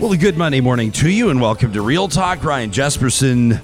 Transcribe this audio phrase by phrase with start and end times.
[0.00, 2.44] Well, a good Monday morning to you, and welcome to Real Talk.
[2.44, 3.60] Ryan Jesperson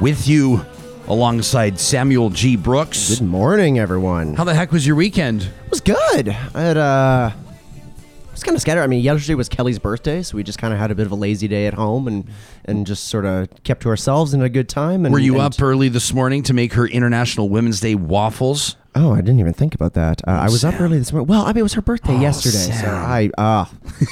[0.00, 0.64] with you
[1.08, 2.56] alongside Samuel G.
[2.56, 3.18] Brooks.
[3.18, 4.34] Good morning, everyone.
[4.34, 5.42] How the heck was your weekend?
[5.42, 6.28] It was good.
[6.54, 8.82] I had uh, I was kind of scattered.
[8.82, 11.12] I mean, yesterday was Kelly's birthday, so we just kind of had a bit of
[11.12, 12.24] a lazy day at home and
[12.64, 15.04] and just sort of kept to ourselves and had a good time.
[15.04, 18.76] And, Were you and- up early this morning to make her International Women's Day waffles?
[18.94, 20.20] Oh, I didn't even think about that.
[20.28, 21.26] Uh, I was up early this morning.
[21.26, 23.64] Well, I mean, it was her birthday yesterday, so I uh,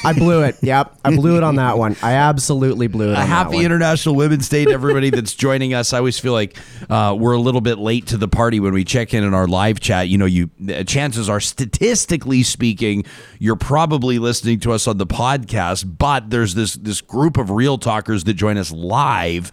[0.05, 0.57] I blew it.
[0.71, 1.97] Yep, I blew it on that one.
[2.03, 3.15] I absolutely blew it.
[3.15, 3.65] A on happy that one.
[3.65, 5.93] International Women's Day to everybody that's joining us.
[5.93, 6.57] I always feel like
[6.89, 9.49] uh, we're a little bit late to the party when we check in in our
[9.49, 10.09] live chat.
[10.09, 13.05] You know, you uh, chances are, statistically speaking,
[13.39, 17.79] you're probably listening to us on the podcast, but there's this this group of real
[17.79, 19.51] talkers that join us live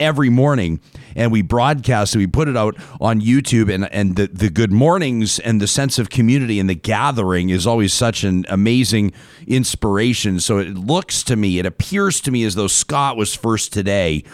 [0.00, 0.80] every morning
[1.16, 2.18] and we broadcast it.
[2.18, 5.98] We put it out on youtube and and the, the good mornings and the sense
[5.98, 9.12] of community and the gathering is always such an amazing
[9.46, 10.40] inspiration.
[10.40, 14.24] So it looks to me it appears to me as though scott was first today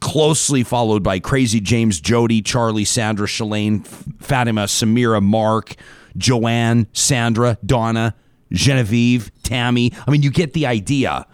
[0.00, 3.86] closely followed by crazy james jody charlie sandra shalane
[4.20, 5.76] fatima samira mark
[6.16, 8.14] joanne sandra donna
[8.54, 9.92] genevieve tammy.
[10.06, 11.26] I mean you get the idea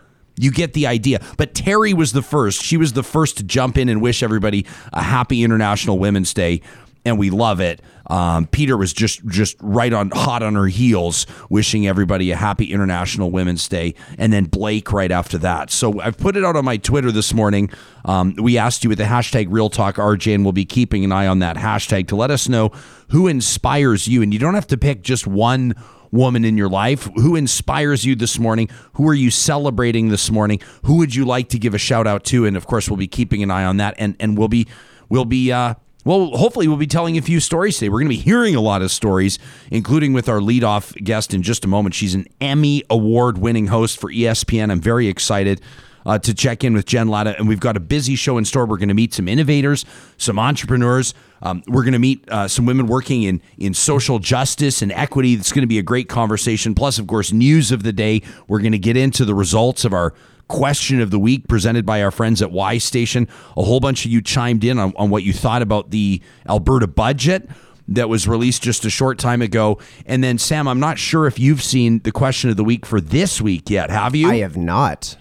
[0.42, 1.20] you get the idea.
[1.36, 2.62] But Terry was the first.
[2.62, 6.62] She was the first to jump in and wish everybody a happy International Women's Day.
[7.04, 7.80] And we love it.
[8.10, 12.72] Um, Peter was just just right on hot on her heels, wishing everybody a happy
[12.72, 15.70] International Women's Day, and then Blake right after that.
[15.70, 17.70] So I've put it out on my Twitter this morning.
[18.04, 21.12] Um, we asked you with the hashtag Real Talk RJ, and we'll be keeping an
[21.12, 22.72] eye on that hashtag to let us know
[23.10, 24.22] who inspires you.
[24.22, 25.74] And you don't have to pick just one
[26.12, 27.08] woman in your life?
[27.16, 28.68] Who inspires you this morning?
[28.94, 30.60] Who are you celebrating this morning?
[30.84, 32.46] Who would you like to give a shout out to?
[32.46, 34.66] And of course, we'll be keeping an eye on that, and and we'll be
[35.08, 35.52] we'll be.
[35.52, 37.90] Uh, well, hopefully, we'll be telling a few stories today.
[37.90, 39.38] We're going to be hearing a lot of stories,
[39.70, 41.94] including with our leadoff guest in just a moment.
[41.94, 44.70] She's an Emmy Award winning host for ESPN.
[44.70, 45.60] I'm very excited
[46.06, 48.64] uh, to check in with Jen Lada, and we've got a busy show in store.
[48.64, 49.84] We're going to meet some innovators,
[50.16, 51.12] some entrepreneurs.
[51.42, 55.34] Um, we're going to meet uh, some women working in in social justice and equity.
[55.34, 56.74] It's going to be a great conversation.
[56.74, 58.22] Plus, of course, news of the day.
[58.48, 60.14] We're going to get into the results of our
[60.48, 63.28] question of the week presented by our friends at Y Station.
[63.56, 66.88] A whole bunch of you chimed in on, on what you thought about the Alberta
[66.88, 67.48] budget
[67.88, 69.78] that was released just a short time ago.
[70.06, 73.00] And then, Sam, I'm not sure if you've seen the question of the week for
[73.00, 73.90] this week yet.
[73.90, 74.30] Have you?
[74.30, 75.16] I have not.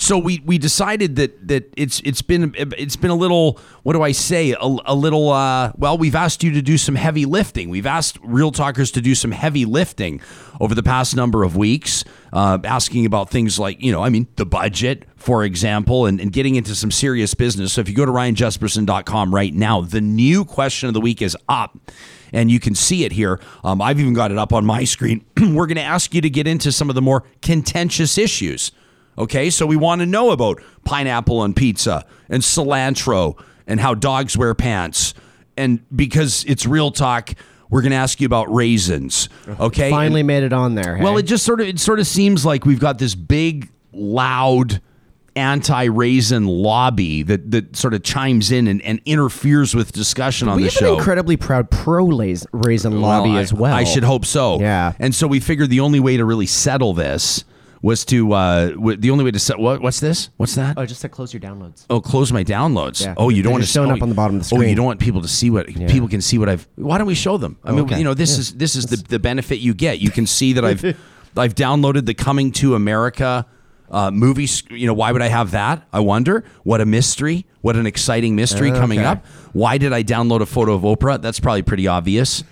[0.00, 4.02] So we we decided that that it's it's been it's been a little what do
[4.02, 7.68] I say a, a little uh, well we've asked you to do some heavy lifting
[7.68, 10.22] we've asked real talkers to do some heavy lifting
[10.58, 12.02] over the past number of weeks
[12.32, 16.32] uh, asking about things like you know I mean the budget for example and, and
[16.32, 20.46] getting into some serious business so if you go to ryanjesperson.com right now the new
[20.46, 21.76] question of the week is up
[22.32, 23.40] and you can see it here.
[23.64, 25.24] Um, I've even got it up on my screen.
[25.36, 28.70] We're going to ask you to get into some of the more contentious issues.
[29.20, 34.36] Okay, so we want to know about pineapple on pizza and cilantro and how dogs
[34.36, 35.14] wear pants.
[35.56, 37.34] And because it's real talk,
[37.68, 39.28] we're going to ask you about raisins.
[39.46, 39.66] Uh-huh.
[39.66, 40.98] Okay, Finally made it on there.
[41.02, 44.80] well, it just sort of it sort of seems like we've got this big, loud
[45.36, 50.62] anti-raisin lobby that that sort of chimes in and, and interferes with discussion on we
[50.64, 50.92] the have show.
[50.94, 53.74] an incredibly proud pro-raisin lobby Well, I- as well.
[53.74, 54.60] I should hope so.
[54.60, 54.92] Yeah.
[54.98, 57.44] And so we figured the only way to really settle this
[57.82, 60.28] was to uh, w- the only way to set what, what's this?
[60.36, 60.76] What's that?
[60.76, 61.86] Oh, just to close your downloads.
[61.88, 63.02] Oh, close my downloads.
[63.02, 63.14] Yeah.
[63.16, 64.46] Oh, you don't They're want just to showing oh, up on the bottom of the
[64.46, 64.58] screen.
[64.58, 64.76] Oh, you screen.
[64.76, 66.68] don't want people to see what people can see what I've.
[66.76, 67.56] Why don't we show them?
[67.64, 67.98] I mean, Okay.
[67.98, 69.98] you know, this is this is the, the benefit you get.
[70.00, 70.84] You can see that I've
[71.36, 73.46] I've downloaded the Coming to America
[73.90, 74.46] uh, movie.
[74.46, 75.86] sc- You know, why would I have that?
[75.92, 76.44] I wonder.
[76.64, 77.46] What a mystery!
[77.62, 79.06] What an exciting mystery coming Okay.
[79.08, 79.26] up.
[79.52, 81.20] Why did I download a photo of Oprah?
[81.20, 82.44] That's probably pretty obvious.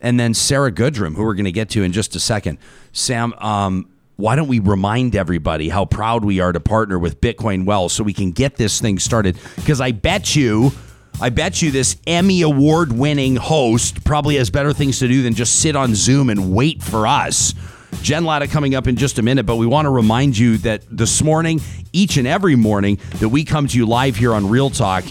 [0.00, 2.58] And then Sara Goodrum, who we're going to get to in just a second.
[2.92, 7.64] Sam, um, why don't we remind everybody how proud we are to partner with Bitcoin
[7.64, 9.36] Well so we can get this thing started?
[9.56, 10.72] Because I bet you,
[11.20, 15.34] I bet you this Emmy award winning host probably has better things to do than
[15.34, 17.54] just sit on Zoom and wait for us.
[18.02, 20.82] Jen Lada coming up in just a minute, but we want to remind you that
[20.90, 21.60] this morning,
[21.92, 25.04] each and every morning, that we come to you live here on Real Talk.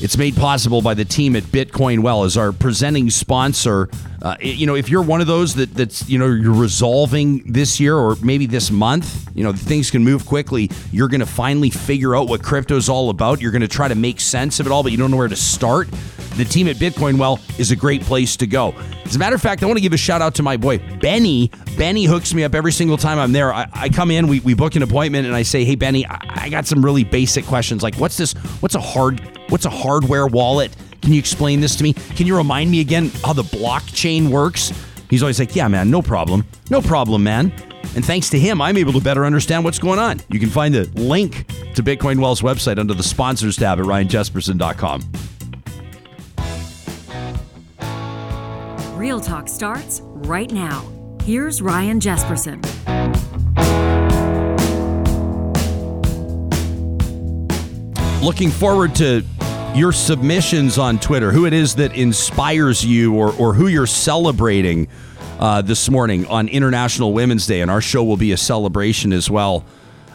[0.00, 3.88] It's made possible by the team at Bitcoin Well as our presenting sponsor.
[4.20, 7.78] Uh, you know, if you're one of those that that's you know you're resolving this
[7.78, 10.70] year or maybe this month, you know things can move quickly.
[10.90, 13.40] You're going to finally figure out what crypto's all about.
[13.40, 15.28] You're going to try to make sense of it all, but you don't know where
[15.28, 15.88] to start.
[16.36, 18.74] The team at Bitcoin Well is a great place to go.
[19.04, 20.78] As a matter of fact, I want to give a shout out to my boy
[21.00, 21.50] Benny.
[21.78, 23.54] Benny hooks me up every single time I'm there.
[23.54, 26.18] I, I come in, we, we book an appointment, and I say, "Hey Benny, I,
[26.28, 27.82] I got some really basic questions.
[27.82, 28.32] Like, what's this?
[28.60, 29.33] What's a hard?
[29.48, 30.74] What's a hardware wallet?
[31.02, 31.92] Can you explain this to me?
[31.92, 34.72] Can you remind me again how the blockchain works?"
[35.10, 37.52] He's always like, "Yeah, man, no problem, no problem, man."
[37.94, 40.20] And thanks to him, I'm able to better understand what's going on.
[40.28, 45.02] You can find the link to Bitcoin Well's website under the sponsors tab at ryanjesperson.com.
[48.96, 50.82] Real Talk starts right now.
[51.22, 52.64] Here's Ryan Jesperson.
[58.24, 59.22] Looking forward to
[59.74, 64.88] your submissions on Twitter, who it is that inspires you or, or who you're celebrating
[65.38, 67.60] uh, this morning on International Women's Day.
[67.60, 69.66] And our show will be a celebration as well.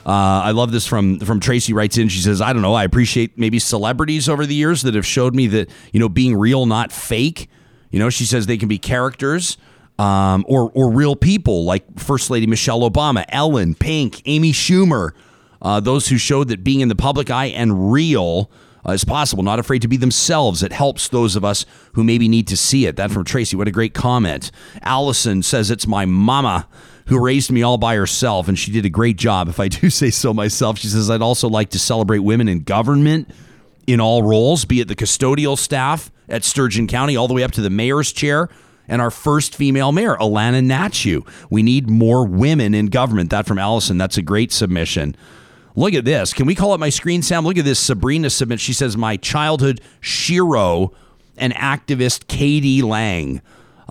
[0.07, 2.09] Uh, I love this from from Tracy writes in.
[2.09, 2.73] She says, "I don't know.
[2.73, 6.35] I appreciate maybe celebrities over the years that have showed me that you know being
[6.35, 7.47] real, not fake.
[7.91, 9.55] You know, she says they can be characters
[9.99, 15.11] um, or or real people like First Lady Michelle Obama, Ellen, Pink, Amy Schumer,
[15.61, 18.49] uh, those who showed that being in the public eye and real."
[18.87, 20.63] Uh, is possible, not afraid to be themselves.
[20.63, 22.95] It helps those of us who maybe need to see it.
[22.95, 23.57] That from Tracy.
[23.57, 24.51] What a great comment.
[24.83, 26.65] Allison says, It's my mama
[27.09, 29.89] who raised me all by herself, and she did a great job, if I do
[29.89, 30.77] say so myself.
[30.77, 33.29] She says, I'd also like to celebrate women in government
[33.87, 37.51] in all roles, be it the custodial staff at Sturgeon County, all the way up
[37.53, 38.47] to the mayor's chair.
[38.87, 41.27] And our first female mayor, Alanna Hnatiw.
[41.49, 43.29] We need more women in government.
[43.29, 43.97] That from Allison.
[43.97, 45.15] That's a great submission.
[45.75, 46.33] Look at this.
[46.33, 47.45] Can we call it my screen, Sam?
[47.45, 47.79] Look at this.
[47.79, 48.59] Sabrina submit.
[48.59, 50.91] She says, My childhood Shiro
[51.37, 53.41] and activist Katie Lang.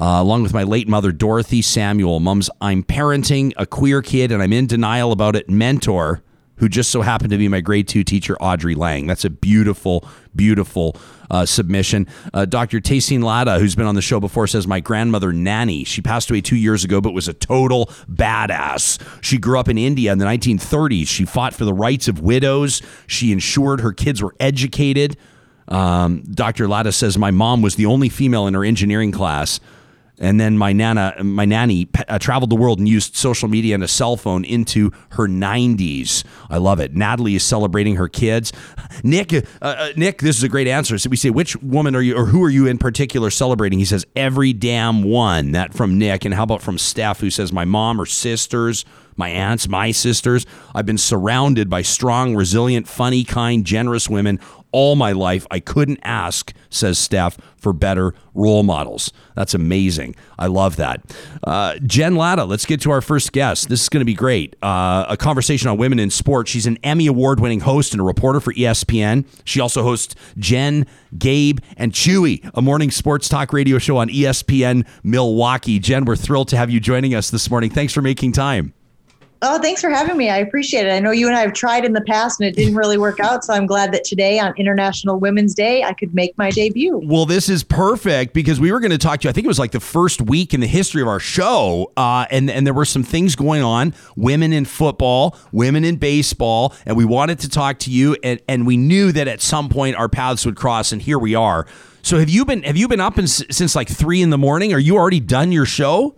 [0.00, 2.20] Uh, along with my late mother, Dorothy Samuel.
[2.20, 5.50] Mom's I'm parenting a queer kid and I'm in denial about it.
[5.50, 6.22] Mentor,
[6.56, 9.06] who just so happened to be my grade two teacher, Audrey Lang.
[9.08, 10.04] That's a beautiful,
[10.36, 10.94] beautiful
[11.30, 12.06] uh, submission.
[12.32, 12.80] Uh, Dr.
[12.80, 15.84] Taysin Lada, who's been on the show before, says my grandmother Nanny.
[15.84, 19.00] She passed away two years ago, but was a total badass.
[19.22, 21.08] She grew up in India in the 1930s.
[21.08, 22.82] She fought for the rights of widows.
[23.06, 25.16] She ensured her kids were educated.
[25.68, 26.66] Um, Dr.
[26.66, 29.60] Lada says my mom was the only female in her engineering class.
[30.20, 33.84] And then my nana, my nanny, uh, traveled the world and used social media and
[33.84, 36.24] a cell phone into her 90s.
[36.50, 36.94] I love it.
[36.94, 38.52] Natalie is celebrating her kids.
[39.04, 40.98] Nick, uh, uh, Nick, this is a great answer.
[40.98, 43.78] So we say, which woman are you, or who are you in particular celebrating?
[43.78, 45.52] He says, every damn one.
[45.52, 46.24] That from Nick.
[46.24, 48.84] And how about from Steph, who says, my mom or sisters,
[49.16, 50.46] my aunts, my sisters.
[50.74, 54.40] I've been surrounded by strong, resilient, funny, kind, generous women
[54.72, 55.46] all my life.
[55.50, 59.12] I couldn't ask, says Steph, for better role models.
[59.34, 60.14] That's amazing.
[60.38, 61.02] I love that.
[61.44, 63.68] Uh, Jen Lada, let's get to our first guest.
[63.68, 64.56] This is going to be great.
[64.62, 66.50] Uh, a conversation on women in sports.
[66.50, 69.26] She's an Emmy Award winning host and a reporter for ESPN.
[69.44, 70.86] She also hosts Jen,
[71.18, 75.78] Gabe, and Chewy, a morning sports talk radio show on ESPN Milwaukee.
[75.78, 77.70] Jen, we're thrilled to have you joining us this morning.
[77.70, 78.72] Thanks for making time.
[79.40, 80.30] Oh, thanks for having me.
[80.30, 80.90] I appreciate it.
[80.90, 83.20] I know you and I have tried in the past and it didn't really work
[83.20, 83.44] out.
[83.44, 87.00] So I'm glad that today on International Women's Day, I could make my debut.
[87.04, 89.30] Well, this is perfect because we were going to talk to you.
[89.30, 91.92] I think it was like the first week in the history of our show.
[91.96, 96.74] Uh, and, and there were some things going on women in football, women in baseball.
[96.84, 98.16] And we wanted to talk to you.
[98.24, 100.90] And, and we knew that at some point our paths would cross.
[100.90, 101.64] And here we are.
[102.02, 104.72] So have you been have you been up in, since like three in the morning?
[104.72, 106.17] Are you already done your show?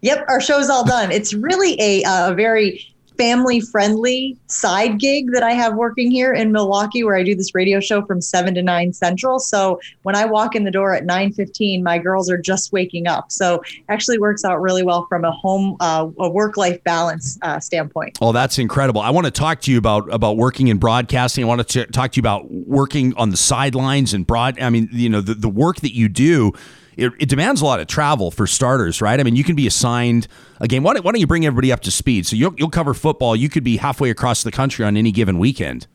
[0.00, 1.10] Yep, our show's all done.
[1.10, 6.52] It's really a, a very family friendly side gig that I have working here in
[6.52, 9.40] Milwaukee where I do this radio show from 7 to 9 central.
[9.40, 13.32] So when I walk in the door at 9:15 my girls are just waking up.
[13.32, 17.58] So actually works out really well from a home uh, a work life balance uh,
[17.58, 18.18] standpoint.
[18.20, 19.00] Oh, that's incredible.
[19.00, 21.42] I want to talk to you about about working in broadcasting.
[21.44, 24.88] I want to talk to you about working on the sidelines and broad I mean,
[24.92, 26.52] you know, the, the work that you do
[26.98, 29.18] it, it, demands a lot of travel for starters, right?
[29.18, 30.26] I mean, you can be assigned
[30.60, 30.82] a game.
[30.82, 32.26] Why don't, why don't you bring everybody up to speed?
[32.26, 33.36] So you'll, you'll cover football.
[33.36, 35.86] You could be halfway across the country on any given weekend.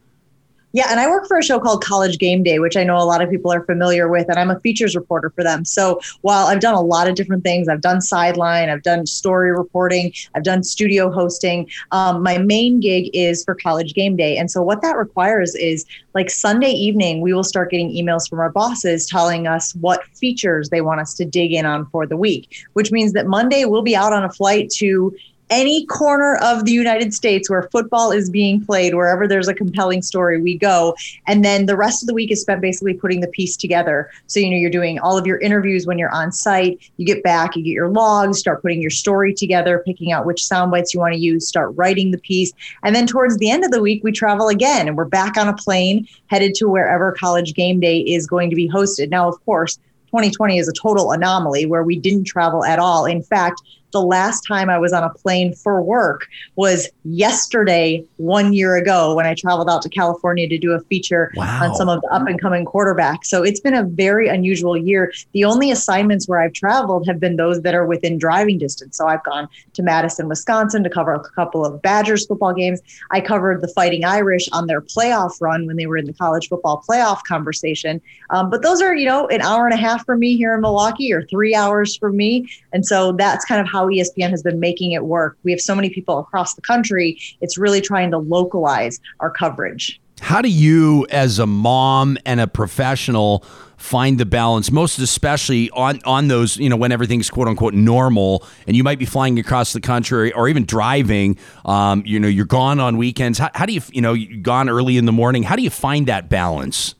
[0.75, 3.05] Yeah, and I work for a show called College Game Day, which I know a
[3.05, 5.63] lot of people are familiar with, and I'm a features reporter for them.
[5.65, 9.51] So while I've done a lot of different things, I've done sideline, I've done story
[9.51, 11.69] reporting, I've done studio hosting.
[11.91, 15.85] Um, my main gig is for College Game Day, and so what that requires is
[16.15, 20.69] like Sunday evening, we will start getting emails from our bosses telling us what features
[20.69, 23.83] they want us to dig in on for the week, which means that Monday we'll
[23.83, 25.15] be out on a flight to
[25.49, 30.01] any corner of the United States where football is being played, wherever there's a compelling
[30.01, 30.95] story, we go.
[31.27, 34.09] And then the rest of the week is spent basically putting the piece together.
[34.27, 37.23] So, you know, you're doing all of your interviews when you're on site, you get
[37.23, 40.93] back, you get your logs, start putting your story together, picking out which sound bites
[40.93, 42.51] you want to use, start writing the piece.
[42.83, 45.47] And then towards the end of the week, we travel again and we're back on
[45.47, 49.09] a plane headed to wherever college game day is going to be hosted.
[49.09, 53.05] Now, of course, 2020 is a total anomaly where we didn't travel at all.
[53.05, 53.61] In fact,
[53.93, 59.13] The last time I was on a plane for work was yesterday, one year ago,
[59.13, 61.59] when I traveled out to California to do a feature Wow.
[61.63, 63.25] on some of the up and coming quarterbacks.
[63.25, 65.13] So it's been a very unusual year.
[65.33, 68.97] The only assignments where I've traveled have been those that are within driving distance.
[68.97, 72.81] So I've gone to Madison, Wisconsin to cover a couple of Badgers football games.
[73.11, 76.49] I covered the Fighting Irish on their playoff run when they were in the college
[76.49, 78.01] football playoff conversation.
[78.31, 80.61] Um, but those are, you know, an hour and a half for me here in
[80.61, 82.49] Milwaukee or three hours for me.
[82.73, 85.37] And so that's kind of how E ESPN has been making it work.
[85.43, 87.19] We have so many people across the country.
[87.41, 89.99] It's really trying to localize our coverage.
[90.21, 93.43] How do you, as a mom and a professional,
[93.77, 98.45] find the balance, most especially on on those, you know, when everything's quote unquote normal,
[98.65, 101.37] and you might be flying across the country or even driving.
[101.65, 103.37] Um, you know, you're gone on weekends.
[103.37, 105.43] How, how do you, you know, you're gone early in the morning?
[105.43, 106.95] How do you find that balance?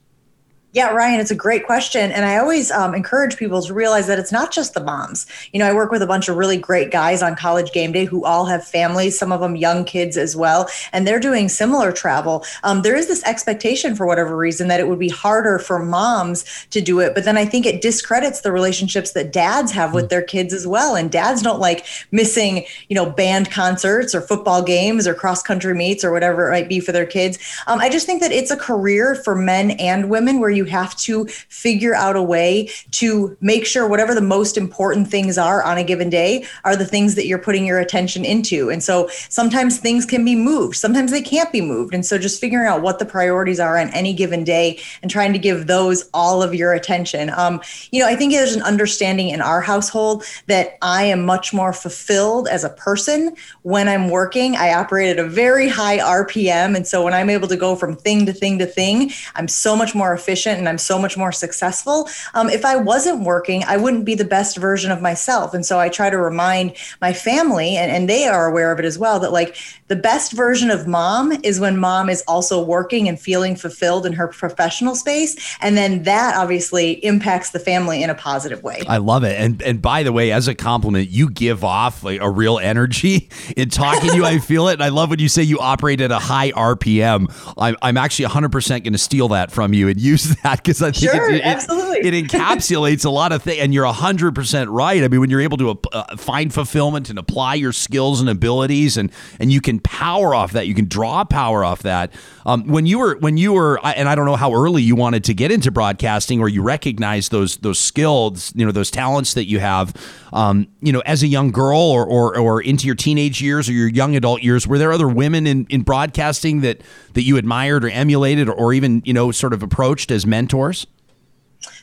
[0.74, 2.10] Yeah, Ryan, it's a great question.
[2.10, 5.24] And I always um, encourage people to realize that it's not just the moms.
[5.52, 8.06] You know, I work with a bunch of really great guys on college game day
[8.06, 11.92] who all have families, some of them young kids as well, and they're doing similar
[11.92, 12.44] travel.
[12.64, 16.66] Um, there is this expectation, for whatever reason, that it would be harder for moms
[16.70, 17.14] to do it.
[17.14, 20.66] But then I think it discredits the relationships that dads have with their kids as
[20.66, 20.96] well.
[20.96, 25.72] And dads don't like missing, you know, band concerts or football games or cross country
[25.72, 27.38] meets or whatever it might be for their kids.
[27.68, 30.96] Um, I just think that it's a career for men and women where you have
[30.96, 35.78] to figure out a way to make sure whatever the most important things are on
[35.78, 38.70] a given day are the things that you're putting your attention into.
[38.70, 41.94] And so sometimes things can be moved, sometimes they can't be moved.
[41.94, 45.32] And so just figuring out what the priorities are on any given day and trying
[45.32, 47.30] to give those all of your attention.
[47.30, 51.52] Um, you know, I think there's an understanding in our household that I am much
[51.52, 54.56] more fulfilled as a person when I'm working.
[54.56, 56.76] I operate at a very high RPM.
[56.76, 59.76] And so when I'm able to go from thing to thing to thing, I'm so
[59.76, 62.08] much more efficient and I'm so much more successful.
[62.34, 65.54] Um, if I wasn't working, I wouldn't be the best version of myself.
[65.54, 68.84] And so I try to remind my family, and, and they are aware of it
[68.84, 69.56] as well, that like
[69.88, 74.14] the best version of mom is when mom is also working and feeling fulfilled in
[74.14, 75.56] her professional space.
[75.60, 78.82] And then that obviously impacts the family in a positive way.
[78.88, 79.38] I love it.
[79.38, 83.28] And and by the way, as a compliment, you give off like a real energy
[83.56, 84.24] in talking to you.
[84.24, 84.74] I feel it.
[84.74, 87.32] And I love when you say you operate at a high RPM.
[87.58, 90.92] I'm, I'm actually 100% going to steal that from you and use that because I
[90.92, 91.98] think Sure, it, it, it- absolutely.
[92.08, 93.58] it encapsulates a lot of things.
[93.60, 95.02] And you're 100% right.
[95.02, 98.96] I mean, when you're able to uh, find fulfillment and apply your skills and abilities
[98.96, 99.10] and,
[99.40, 102.12] and you can power off that, you can draw power off that.
[102.46, 105.24] Um, when you were, when you were, and I don't know how early you wanted
[105.24, 109.46] to get into broadcasting or you recognize those, those skills, you know, those talents that
[109.48, 109.94] you have,
[110.32, 113.72] um, you know, as a young girl or, or, or into your teenage years or
[113.72, 116.82] your young adult years, were there other women in, in broadcasting that,
[117.14, 120.88] that you admired or emulated or, or even, you know, sort of approached as mentors?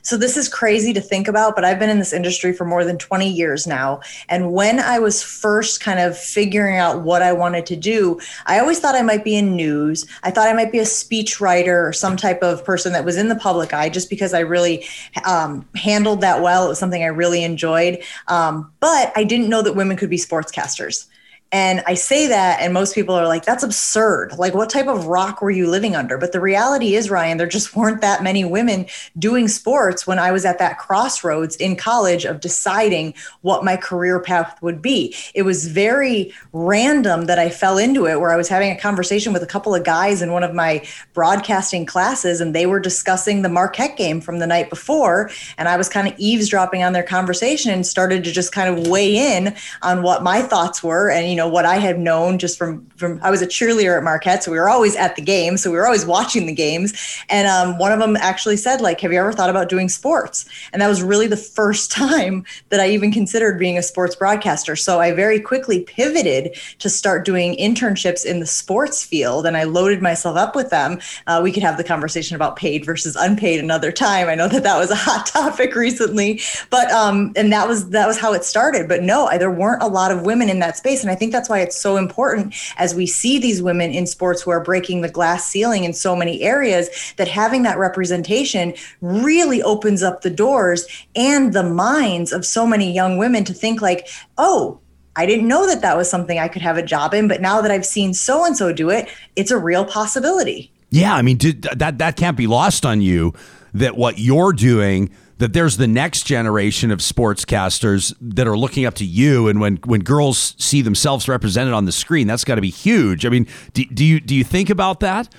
[0.01, 2.83] So this is crazy to think about, but I've been in this industry for more
[2.83, 4.01] than 20 years now.
[4.27, 8.59] And when I was first kind of figuring out what I wanted to do, I
[8.59, 10.05] always thought I might be in news.
[10.23, 13.15] I thought I might be a speech writer or some type of person that was
[13.15, 14.85] in the public eye just because I really
[15.25, 16.65] um, handled that well.
[16.65, 18.03] It was something I really enjoyed.
[18.27, 21.07] Um, but I didn't know that women could be sportscasters.
[21.53, 24.37] And I say that, and most people are like, that's absurd.
[24.37, 26.17] Like, what type of rock were you living under?
[26.17, 28.85] But the reality is, Ryan, there just weren't that many women
[29.19, 34.21] doing sports when I was at that crossroads in college of deciding what my career
[34.21, 35.13] path would be.
[35.35, 39.33] It was very random that I fell into it, where I was having a conversation
[39.33, 43.41] with a couple of guys in one of my broadcasting classes, and they were discussing
[43.41, 45.29] the Marquette game from the night before.
[45.57, 48.87] And I was kind of eavesdropping on their conversation and started to just kind of
[48.87, 52.57] weigh in on what my thoughts were and, you know, what I had known just
[52.57, 54.43] from, from I was a cheerleader at Marquette.
[54.43, 55.57] So we were always at the game.
[55.57, 56.93] So we were always watching the games.
[57.29, 60.45] And um, one of them actually said, like, have you ever thought about doing sports?
[60.73, 64.75] And that was really the first time that I even considered being a sports broadcaster.
[64.75, 69.45] So I very quickly pivoted to start doing internships in the sports field.
[69.45, 70.99] And I loaded myself up with them.
[71.27, 74.27] Uh, we could have the conversation about paid versus unpaid another time.
[74.27, 78.07] I know that that was a hot topic recently, but um, and that was that
[78.07, 78.87] was how it started.
[78.87, 81.49] But no, there weren't a lot of women in that space, and I think that's
[81.49, 85.09] why it's so important as we see these women in sports who are breaking the
[85.09, 90.85] glass ceiling in so many areas that having that representation really opens up the doors
[91.15, 94.07] and the minds of so many young women to think like,
[94.37, 94.79] oh.
[95.13, 97.59] I didn't know that that was something I could have a job in, but now
[97.59, 100.71] that I've seen so and so do it, it's a real possibility.
[100.89, 103.33] Yeah, I mean, that that can't be lost on you
[103.73, 105.09] that what you're doing
[105.41, 109.77] that there's the next generation of sportscasters that are looking up to you and when
[109.85, 113.25] when girls see themselves represented on the screen that's got to be huge.
[113.25, 115.33] I mean do, do you do you think about that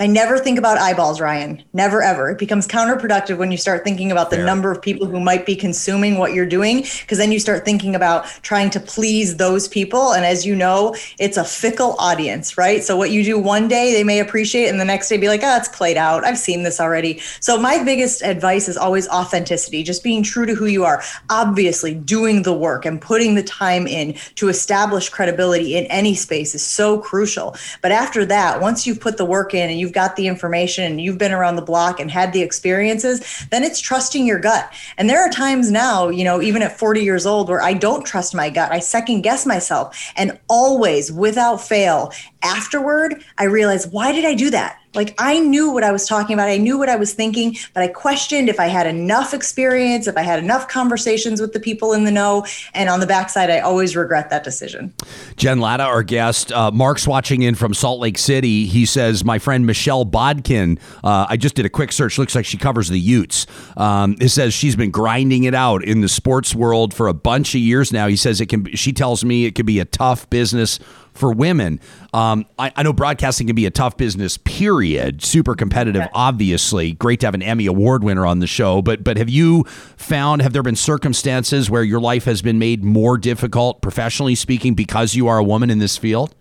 [0.00, 1.62] I never think about eyeballs, Ryan.
[1.74, 2.30] Never ever.
[2.30, 4.46] It becomes counterproductive when you start thinking about the Fair.
[4.46, 7.94] number of people who might be consuming what you're doing, because then you start thinking
[7.94, 10.12] about trying to please those people.
[10.12, 12.82] And as you know, it's a fickle audience, right?
[12.82, 15.42] So what you do one day, they may appreciate, and the next day be like,
[15.44, 16.24] oh, it's played out.
[16.24, 17.18] I've seen this already.
[17.40, 21.02] So my biggest advice is always authenticity, just being true to who you are.
[21.28, 26.54] Obviously, doing the work and putting the time in to establish credibility in any space
[26.54, 27.54] is so crucial.
[27.82, 31.00] But after that, once you've put the work in and you've got the information and
[31.00, 34.72] you've been around the block and had the experiences, then it's trusting your gut.
[34.96, 38.06] And there are times now, you know, even at 40 years old, where I don't
[38.06, 38.72] trust my gut.
[38.72, 40.12] I second guess myself.
[40.16, 42.12] And always, without fail,
[42.42, 44.78] afterward, I realize, why did I do that?
[44.94, 46.48] Like I knew what I was talking about.
[46.48, 50.16] I knew what I was thinking, but I questioned if I had enough experience, if
[50.16, 52.46] I had enough conversations with the people in the know.
[52.74, 54.92] And on the backside, I always regret that decision.
[55.36, 56.52] Jen Lada, our guest.
[56.52, 58.66] Uh, Mark's watching in from Salt Lake City.
[58.66, 62.18] He says, My friend Michelle Bodkin, uh, I just did a quick search.
[62.18, 63.46] Looks like she covers the Utes.
[63.76, 67.54] Um, it says she's been grinding it out in the sports world for a bunch
[67.54, 68.06] of years now.
[68.06, 70.78] He says it can, she tells me it could be a tough business
[71.12, 71.80] for women.
[72.12, 75.22] Um, I, I know broadcasting can be a tough business, period.
[75.22, 76.92] Super competitive, obviously.
[76.92, 78.82] Great to have an Emmy Award winner on the show.
[78.82, 79.64] But but have you
[79.96, 84.74] found, have there been circumstances where your life has been made more difficult, professionally speaking,
[84.74, 86.34] because you are a woman in this field?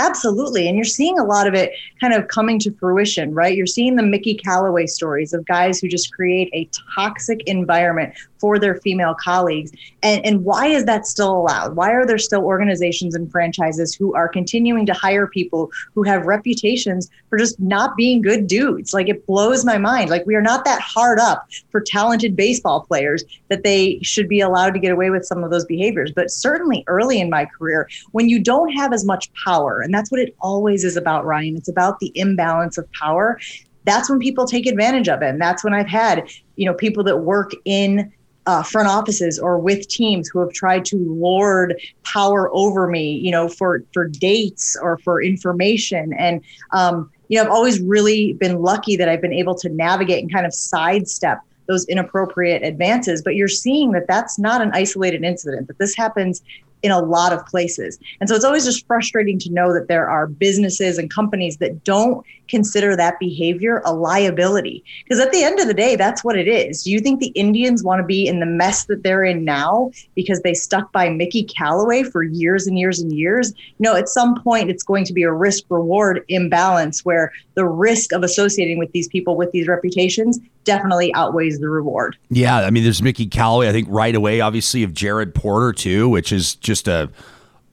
[0.00, 0.66] Absolutely.
[0.66, 3.54] And you're seeing a lot of it kind of coming to fruition, right?
[3.54, 8.58] You're seeing the Mickey Callaway stories of guys who just create a toxic environment for
[8.58, 9.70] their female colleagues.
[10.02, 11.76] And, and why is that still allowed?
[11.76, 16.24] Why are there still organizations and franchises who are continuing to hire people who have
[16.24, 18.94] reputations for just not being good dudes?
[18.94, 20.08] Like it blows my mind.
[20.08, 24.40] Like we are not that hard up for talented baseball players that they should be
[24.40, 26.10] allowed to get away with some of those behaviors.
[26.10, 30.12] But certainly early in my career, when you don't have as much power, and that's
[30.12, 33.40] what it always is about, Ryan, it's about the imbalance of power.
[33.82, 35.30] That's when people take advantage of it.
[35.30, 38.12] And that's when I've had, you know, people that work in
[38.46, 43.32] uh, front offices or with teams who have tried to lord power over me, you
[43.32, 46.12] know, for for dates or for information.
[46.12, 46.40] And
[46.72, 50.32] um, you know, I've always really been lucky that I've been able to navigate and
[50.32, 53.22] kind of sidestep those inappropriate advances.
[53.22, 55.66] But you're seeing that that's not an isolated incident.
[55.66, 56.42] That this happens
[56.82, 57.98] in a lot of places.
[58.20, 61.84] And so it's always just frustrating to know that there are businesses and companies that
[61.84, 64.84] don't consider that behavior a liability.
[65.04, 66.82] Because at the end of the day, that's what it is.
[66.82, 69.90] Do you think the Indians want to be in the mess that they're in now
[70.14, 73.52] because they stuck by Mickey Callaway for years and years and years?
[73.78, 78.12] No, at some point, it's going to be a risk reward imbalance where the risk
[78.12, 80.38] of associating with these people with these reputations
[80.76, 82.16] definitely outweighs the reward.
[82.28, 83.68] Yeah, I mean, there's Mickey Callaway.
[83.68, 87.10] I think right away, obviously, of Jared Porter too, which is just a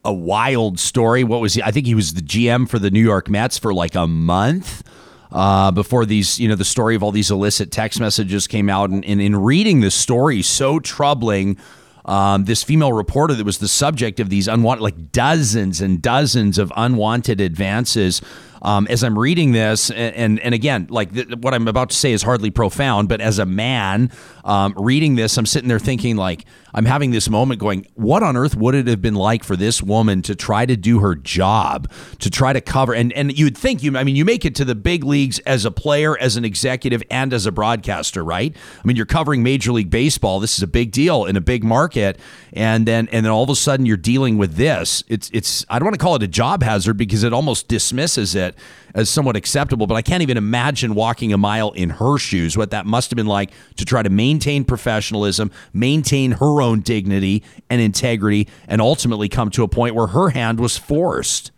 [0.06, 1.24] a wild story.
[1.24, 1.62] What was he?
[1.62, 4.84] I think he was the GM for the New York Mets for like a month
[5.32, 8.90] uh, before these, you know, the story of all these illicit text messages came out.
[8.90, 11.58] And, and in reading this story, so troubling.
[12.06, 16.58] Um, this female reporter that was the subject of these unwanted, like dozens and dozens
[16.58, 18.22] of unwanted advances.
[18.62, 21.96] Um, as I'm reading this, and and, and again, like th- what I'm about to
[21.96, 24.12] say is hardly profound, but as a man
[24.48, 28.38] um, reading this, I'm sitting there thinking, like, I'm having this moment going, what on
[28.38, 31.92] earth would it have been like for this woman to try to do her job,
[32.20, 32.94] to try to cover?
[32.94, 35.66] And and you'd think you, I mean, you make it to the big leagues as
[35.66, 38.56] a player, as an executive, and as a broadcaster, right?
[38.56, 40.40] I mean, you're covering Major League Baseball.
[40.40, 42.18] This is a big deal in a big market,
[42.54, 45.04] and then and then all of a sudden you're dealing with this.
[45.10, 48.34] It's it's I don't want to call it a job hazard because it almost dismisses
[48.34, 48.47] it
[48.94, 52.72] as somewhat acceptable, but I can't even imagine walking a mile in her shoes, what
[52.72, 57.82] that must have been like to try to maintain professionalism, maintain her own dignity and
[57.82, 61.52] integrity, and ultimately come to a point where her hand was forced.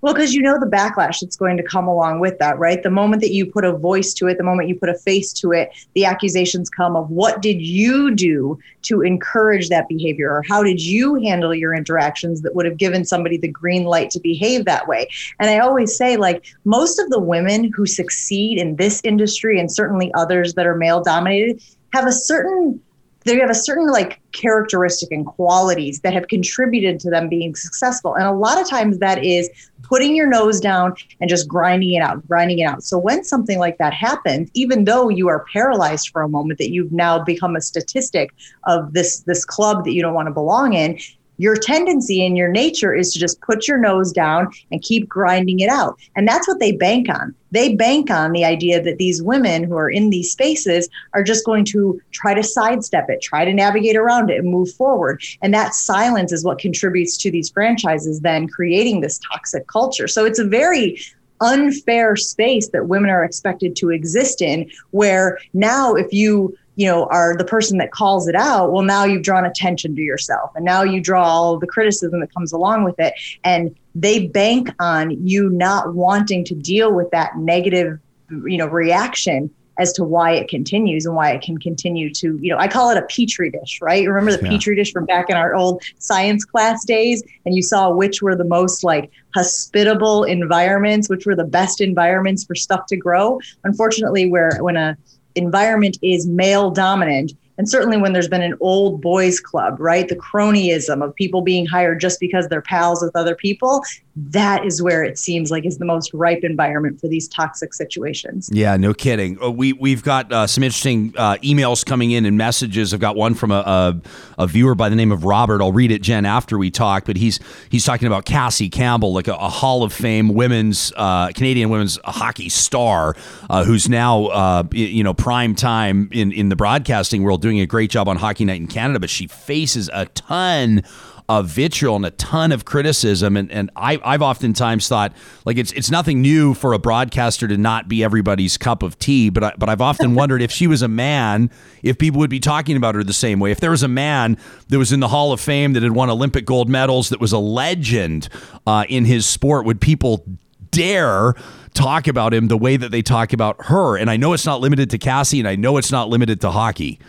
[0.00, 2.82] Well, because you know the backlash that's going to come along with that, right?
[2.82, 5.32] The moment that you put a voice to it, the moment you put a face
[5.34, 10.30] to it, the accusations come of what did you do to encourage that behavior?
[10.30, 14.10] Or how did you handle your interactions that would have given somebody the green light
[14.10, 15.08] to behave that way?
[15.40, 19.72] And I always say, like, most of the women who succeed in this industry and
[19.72, 22.80] certainly others that are male dominated have a certain
[23.26, 28.14] they have a certain like characteristic and qualities that have contributed to them being successful
[28.14, 29.50] and a lot of times that is
[29.88, 32.82] putting your nose down and just grinding it out grinding it out.
[32.82, 36.70] So when something like that happens even though you are paralyzed for a moment that
[36.70, 38.32] you've now become a statistic
[38.64, 40.98] of this this club that you don't want to belong in
[41.38, 45.60] your tendency and your nature is to just put your nose down and keep grinding
[45.60, 45.98] it out.
[46.14, 47.34] And that's what they bank on.
[47.50, 51.44] They bank on the idea that these women who are in these spaces are just
[51.44, 55.22] going to try to sidestep it, try to navigate around it and move forward.
[55.42, 60.08] And that silence is what contributes to these franchises then creating this toxic culture.
[60.08, 61.00] So it's a very
[61.40, 67.06] unfair space that women are expected to exist in where now if you you know
[67.06, 70.64] are the person that calls it out well now you've drawn attention to yourself and
[70.64, 75.10] now you draw all the criticism that comes along with it and they bank on
[75.26, 77.98] you not wanting to deal with that negative
[78.30, 82.50] you know reaction as to why it continues and why it can continue to, you
[82.50, 84.06] know, I call it a petri dish, right?
[84.06, 84.52] Remember the yeah.
[84.52, 87.22] petri dish from back in our old science class days?
[87.44, 92.44] And you saw which were the most like hospitable environments, which were the best environments
[92.44, 93.38] for stuff to grow.
[93.64, 94.96] Unfortunately, where when a
[95.36, 100.08] environment is male dominant, and certainly when there's been an old boys club, right?
[100.08, 103.82] The cronyism of people being hired just because they're pals with other people,
[104.18, 108.48] that is where it seems like is the most ripe environment for these toxic situations.
[108.50, 109.40] Yeah, no kidding.
[109.42, 112.94] Uh, we we've got uh, some interesting uh, emails coming in and messages.
[112.94, 114.00] I've got one from a, a,
[114.38, 115.60] a, viewer by the name of Robert.
[115.60, 117.04] I'll read it, Jen, after we talk.
[117.04, 121.28] But he's he's talking about Cassie Campbell, like a, a Hall of Fame women's uh,
[121.32, 123.14] Canadian women's hockey star,
[123.50, 127.90] uh, who's now you know prime time in in the broadcasting world, doing a great
[127.90, 128.98] job on Hockey Night in Canada.
[128.98, 130.84] But she faces a ton
[131.28, 133.36] of vitriol and a ton of criticism.
[133.36, 135.12] And, and I, I've oftentimes thought
[135.44, 139.30] like it's it's nothing new for a broadcaster to not be everybody's cup of tea.
[139.30, 141.50] But I, but I've often wondered if she was a man,
[141.82, 143.50] if people would be talking about her the same way.
[143.50, 146.10] If there was a man that was in the Hall of Fame that had won
[146.10, 148.28] Olympic gold medals, that was a legend
[148.66, 150.24] uh, in his sport, would people
[150.70, 151.34] dare
[151.74, 153.96] talk about him the way that they talk about her?
[153.96, 156.50] And I know it's not limited to Cassie, and I know it's not limited to
[156.50, 157.00] hockey.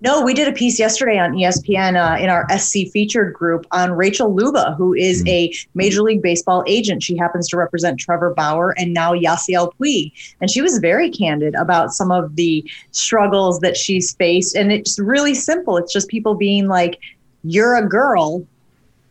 [0.00, 3.92] No, we did a piece yesterday on ESPN uh, in our SC featured group on
[3.92, 5.28] Rachel Luba, who is mm.
[5.28, 7.02] a Major League Baseball agent.
[7.02, 10.12] She happens to represent Trevor Bauer and now Yasiel Puig.
[10.40, 14.54] And she was very candid about some of the struggles that she's faced.
[14.54, 15.76] And it's really simple.
[15.76, 17.00] It's just people being like,
[17.42, 18.46] you're a girl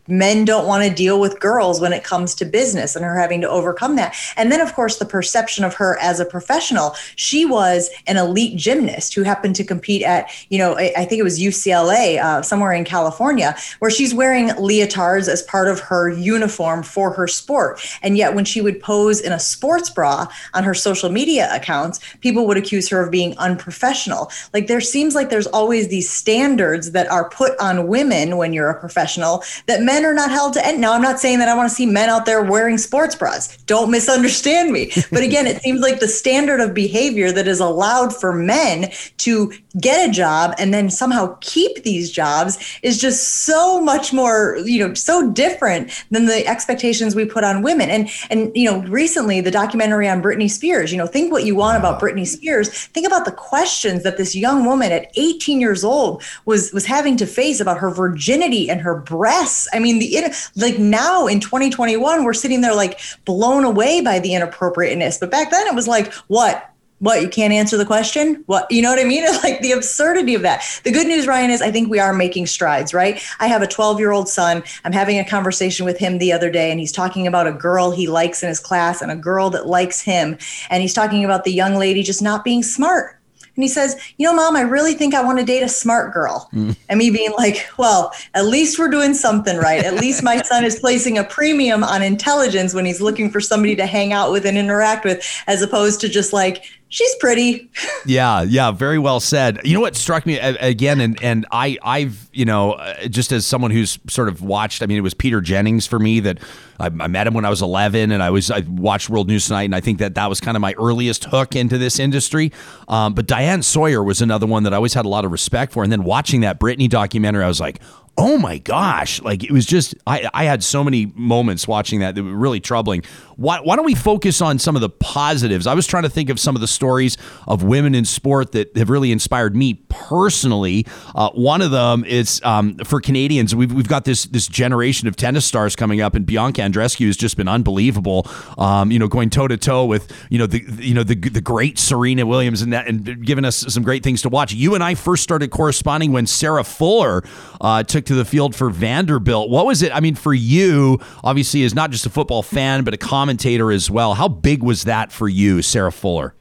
[0.08, 3.42] men don't want to deal with girls when it comes to business and her having
[3.42, 4.16] to overcome that.
[4.36, 6.96] And then, of course, the perception of her as a professional.
[7.16, 11.24] She was an elite gymnast who happened to compete at, you know, I think it
[11.24, 16.84] was UCLA, uh, somewhere in California, where she's wearing leotards as part of her uniform
[16.84, 17.80] for her sport.
[18.02, 22.00] And yet, when she would pose in a sports bra on her social media accounts,
[22.22, 24.32] people would accuse her of being unprofessional.
[24.54, 28.70] Like, there seems like there's always these standards that are put on women when you're
[28.70, 30.80] a professional that men men are not held to end.
[30.80, 33.58] Now, I'm not saying that I want to see men out there wearing sports bras.
[33.64, 34.92] Don't misunderstand me.
[35.12, 39.52] But again, it seems like the standard of behavior that is allowed for men to
[39.80, 44.86] get a job and then somehow keep these jobs is just so much more, you
[44.86, 47.90] know, so different than the expectations we put on women.
[47.90, 51.56] And and you know, recently the documentary on Britney Spears, you know, think what you
[51.56, 52.70] want about Britney Spears.
[52.70, 57.18] Think about the questions that this young woman at 18 years old was was having
[57.18, 59.68] to face about her virginity and her breasts.
[59.74, 64.20] I mean, mean, the like now in 2021, we're sitting there like blown away by
[64.20, 65.18] the inappropriateness.
[65.18, 66.74] But back then, it was like, what?
[67.00, 68.44] What you can't answer the question?
[68.48, 69.24] What you know what I mean?
[69.44, 70.64] like the absurdity of that.
[70.84, 72.92] The good news, Ryan, is I think we are making strides.
[72.94, 73.22] Right?
[73.40, 74.64] I have a 12 year old son.
[74.84, 77.92] I'm having a conversation with him the other day, and he's talking about a girl
[77.92, 80.38] he likes in his class and a girl that likes him,
[80.72, 83.17] and he's talking about the young lady just not being smart
[83.58, 86.14] and he says, You know, mom, I really think I want to date a smart
[86.14, 86.48] girl.
[86.54, 86.78] Mm.
[86.90, 89.84] And me being like, Well, at least we're doing something right.
[89.84, 93.76] At least my son is placing a premium on intelligence when he's looking for somebody
[93.76, 97.70] to hang out with and interact with, as opposed to just like, she's pretty.
[98.06, 99.60] yeah, yeah, very well said.
[99.64, 103.46] You know what struck me again, and and I I've you know uh, just as
[103.46, 104.82] someone who's sort of watched.
[104.84, 106.40] I mean, it was Peter Jennings for me that
[106.80, 109.48] I, I met him when I was 11, and I was I watched World News
[109.48, 112.52] Tonight, and I think that that was kind of my earliest hook into this industry.
[112.88, 115.74] Um, but Diane Sawyer was another one that I always had a lot of respect
[115.74, 117.80] for, and then watching that Britney documentary, I was like,
[118.18, 119.22] oh my gosh.
[119.22, 122.60] Like it was just I, I had so many moments watching that that were really
[122.60, 123.04] troubling.
[123.36, 125.68] Why, why don't we focus on some of the positives?
[125.68, 128.76] I was trying to think of some of the stories of women in sport that
[128.76, 130.88] have really inspired me personally.
[131.14, 135.16] Uh, one of them is um, for canadians we've, we've got this this generation of
[135.16, 138.28] tennis stars coming up and bianca andreescu has just been unbelievable.
[138.58, 142.26] Um, you know going toe-to-toe with you know the you know the, the great serena
[142.26, 144.54] williams and that and giving us some great things to watch.
[144.54, 147.24] You and i first started corresponding when sarah fuller
[147.62, 149.50] uh, took to the field for Vanderbilt.
[149.50, 149.96] What was it?
[149.96, 153.90] I mean, for you, obviously, as not just a football fan, but a commentator as
[153.90, 154.14] well.
[154.14, 156.34] How big was that for you, Sarah Fuller?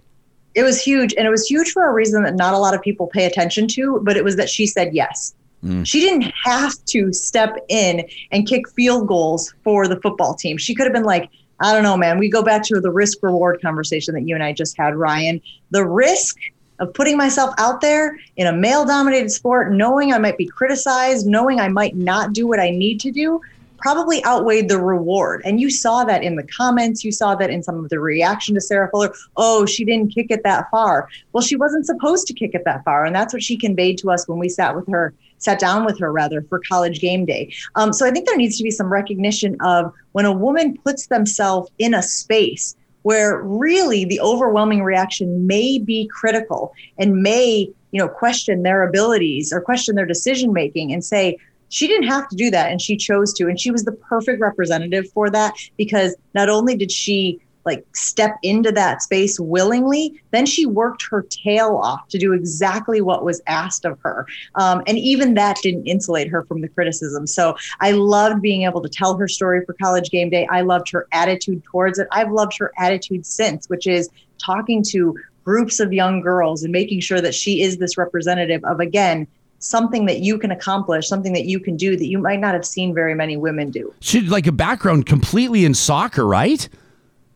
[0.54, 1.14] It was huge.
[1.18, 3.68] And it was huge for a reason that not a lot of people pay attention
[3.68, 5.34] to, but it was that she said yes.
[5.62, 5.86] Mm.
[5.86, 10.56] She didn't have to step in and kick field goals for the football team.
[10.56, 12.18] She could have been like, I don't know, man.
[12.18, 15.40] We go back to the risk reward conversation that you and I just had, Ryan.
[15.70, 16.36] The risk
[16.78, 21.26] of putting myself out there in a male dominated sport, knowing I might be criticized,
[21.26, 23.40] knowing I might not do what I need to do,
[23.78, 25.42] probably outweighed the reward.
[25.44, 27.04] And you saw that in the comments.
[27.04, 29.12] You saw that in some of the reaction to Sarah Fuller.
[29.36, 31.08] Oh, she didn't kick it that far.
[31.32, 33.04] Well, she wasn't supposed to kick it that far.
[33.04, 35.98] And that's what she conveyed to us when we sat with her, sat down with
[35.98, 37.52] her rather for college game day.
[37.74, 41.06] Um, so I think there needs to be some recognition of when a woman puts
[41.06, 42.76] themselves in a space
[43.06, 49.52] where really the overwhelming reaction may be critical and may you know question their abilities
[49.52, 51.38] or question their decision making and say
[51.68, 53.46] she didn't have to do that and she chose to.
[53.46, 58.38] And she was the perfect representative for that because not only did she like step
[58.42, 63.42] into that space willingly then she worked her tail off to do exactly what was
[63.46, 67.90] asked of her um, and even that didn't insulate her from the criticism so i
[67.90, 71.62] loved being able to tell her story for college game day i loved her attitude
[71.64, 76.62] towards it i've loved her attitude since which is talking to groups of young girls
[76.62, 79.26] and making sure that she is this representative of again
[79.58, 82.64] something that you can accomplish, something that you can do that you might not have
[82.64, 83.92] seen very many women do.
[84.00, 86.68] She like a background completely in soccer, right?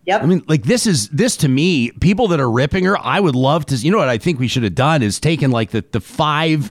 [0.07, 0.23] Yep.
[0.23, 3.37] I mean, like this is this to me, people that are ripping her, I would
[3.37, 5.85] love to you know what I think we should have done is taken like the
[5.93, 6.71] the five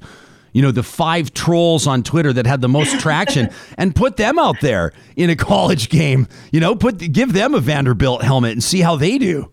[0.51, 4.39] you know the five trolls on Twitter that had the most traction and put them
[4.39, 6.27] out there in a college game.
[6.51, 9.51] You know, put give them a Vanderbilt helmet and see how they do.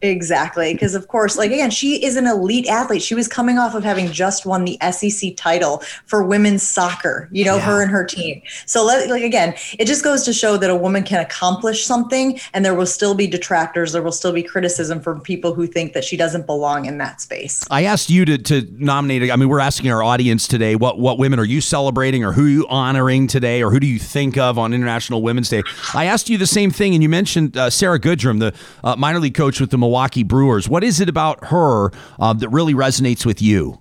[0.00, 0.72] Exactly.
[0.72, 3.02] Because, of course, like again, she is an elite athlete.
[3.02, 7.44] She was coming off of having just won the SEC title for women's soccer, you
[7.44, 7.62] know, yeah.
[7.62, 8.40] her and her team.
[8.66, 12.38] So, let, like, again, it just goes to show that a woman can accomplish something
[12.54, 13.92] and there will still be detractors.
[13.92, 17.20] There will still be criticism from people who think that she doesn't belong in that
[17.20, 17.64] space.
[17.70, 21.18] I asked you to, to nominate, I mean, we're asking our audience today what, what
[21.18, 24.38] women are you celebrating or who are you honoring today or who do you think
[24.38, 25.62] of on International Women's Day?
[25.92, 29.18] I asked you the same thing and you mentioned uh, Sara Goodrum, the uh, minor
[29.18, 30.68] league coach with the Milwaukee Brewers.
[30.68, 33.80] What is it about her um, that really resonates with you?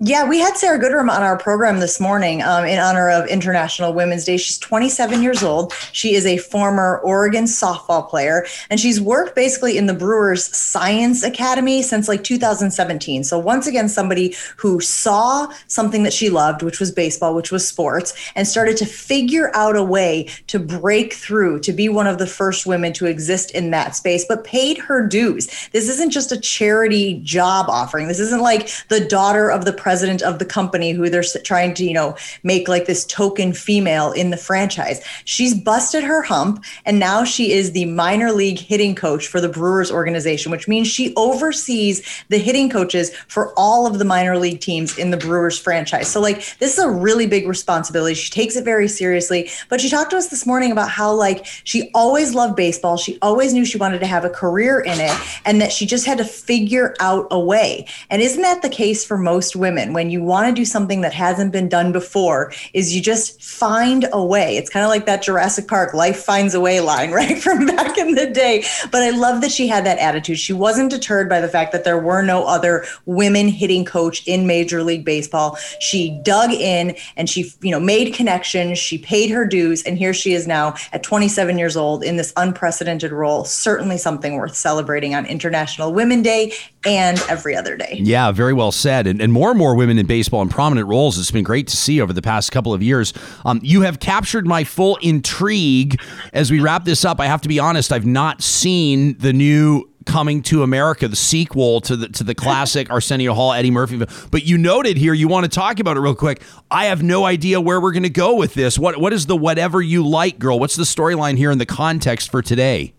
[0.00, 3.92] Yeah, we had Sara Goodrum on our program this morning um, in honor of International
[3.94, 4.36] Women's Day.
[4.36, 5.72] She's 27 years old.
[5.92, 11.22] She is a former Oregon softball player, and she's worked basically in the Brewers Science
[11.22, 13.22] Academy since like 2017.
[13.22, 17.66] So, once again, somebody who saw something that she loved, which was baseball, which was
[17.66, 22.18] sports, and started to figure out a way to break through to be one of
[22.18, 25.46] the first women to exist in that space, but paid her dues.
[25.70, 28.08] This isn't just a charity job offering.
[28.08, 31.84] This isn't like the daughter of the president of the company who they're trying to,
[31.84, 35.04] you know, make like this token female in the franchise.
[35.26, 39.48] She's busted her hump and now she is the minor league hitting coach for the
[39.50, 44.60] Brewers organization, which means she oversees the hitting coaches for all of the minor league
[44.62, 46.10] teams in the Brewers franchise.
[46.10, 48.14] So like this is a really big responsibility.
[48.14, 51.44] She takes it very seriously, but she talked to us this morning about how like
[51.64, 52.96] she always loved baseball.
[52.96, 56.06] She always knew she wanted to have a career in it and that she just
[56.06, 57.86] had to figure out a way.
[58.08, 59.73] And isn't that the case for most women?
[59.74, 63.42] Women when you want to do something that hasn't been done before is you just
[63.42, 64.56] find a way.
[64.56, 67.38] It's kind of like that Jurassic Park life finds a way line, right?
[67.38, 68.64] From back in the day.
[68.92, 70.38] But I love that she had that attitude.
[70.38, 74.46] She wasn't deterred by the fact that there were no other women hitting coach in
[74.46, 75.58] Major League Baseball.
[75.80, 80.14] She dug in and she, you know, made connections, she paid her dues and here
[80.14, 83.44] she is now at 27 years old in this unprecedented role.
[83.44, 86.52] Certainly something worth celebrating on International Women Day
[86.86, 87.98] and every other day.
[88.00, 89.06] Yeah, very well said.
[89.06, 91.18] And, and more and more more women in baseball in prominent roles.
[91.18, 93.14] It's been great to see over the past couple of years.
[93.46, 95.98] Um, you have captured my full intrigue.
[96.34, 99.88] As we wrap this up, I have to be honest, I've not seen the new
[100.04, 104.04] coming to America, the sequel to the to the classic Arsenio Hall Eddie Murphy.
[104.30, 106.42] But you noted here you want to talk about it real quick.
[106.70, 108.78] I have no idea where we're going to go with this.
[108.78, 110.60] What what is the whatever you like, girl?
[110.60, 112.92] What's the storyline here in the context for today?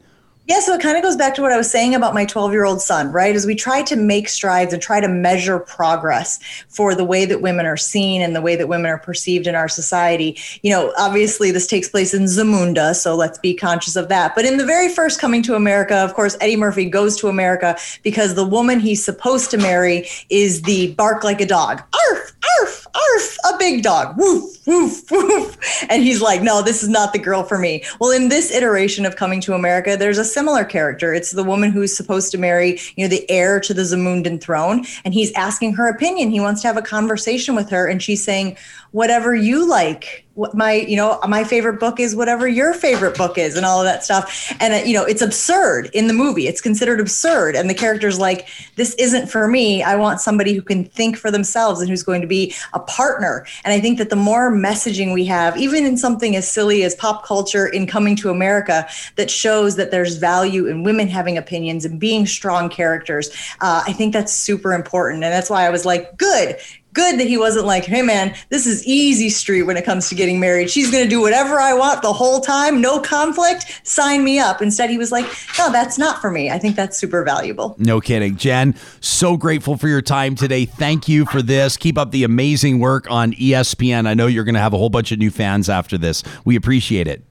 [0.47, 2.51] Yeah, so it kind of goes back to what I was saying about my 12
[2.51, 3.35] year old son, right?
[3.35, 7.41] As we try to make strides and try to measure progress for the way that
[7.41, 10.37] women are seen and the way that women are perceived in our society.
[10.61, 14.35] You know, obviously this takes place in Zamunda, so let's be conscious of that.
[14.35, 17.75] But in the very first coming to America, of course, Eddie Murphy goes to America
[18.03, 21.81] because the woman he's supposed to marry is the bark like a dog.
[22.11, 24.15] Arf, arf, arf, a big dog.
[24.15, 25.57] Woof, woof, woof.
[25.89, 27.83] And he's like, no, this is not the girl for me.
[27.99, 31.13] Well, in this iteration of coming to America, there's a similar character.
[31.13, 34.85] It's the woman who's supposed to marry, you know, the heir to the Zamundan throne.
[35.03, 36.31] And he's asking her opinion.
[36.31, 37.87] He wants to have a conversation with her.
[37.87, 38.57] And she's saying,
[38.91, 40.23] whatever you like.
[40.35, 43.79] What my you know my favorite book is whatever your favorite book is and all
[43.79, 44.53] of that stuff.
[44.59, 46.47] And uh, you know it's absurd in the movie.
[46.47, 47.55] It's considered absurd.
[47.55, 49.81] And the character's like this isn't for me.
[49.81, 53.45] I want somebody who can think for themselves and who's going to be a partner.
[53.63, 56.95] And i think that the more messaging we have even in something as silly as
[56.95, 61.85] pop culture in coming to america that shows that there's value in women having opinions
[61.85, 63.29] and being strong characters
[63.61, 65.23] uh, i think that's super important.
[65.23, 66.57] And that's why i was like good
[66.95, 70.15] good that he wasn't like, hey man, this is easy street when it comes to
[70.15, 70.69] getting married.
[70.69, 74.61] She's going to do whatever I want the whole time, no conflict, sign me up.
[74.61, 75.25] Instead, he was like,
[75.59, 76.49] no, that's not for me.
[76.49, 77.75] I think that's super valuable.
[77.77, 78.37] No kidding.
[78.37, 80.65] Jen, so grateful for your time today.
[80.65, 81.77] Thank you for this.
[81.77, 84.07] Keep up the amazing work on ESPN.
[84.07, 86.23] I know you're going to have a whole bunch of new fans after this.
[86.45, 87.23] We appreciate it.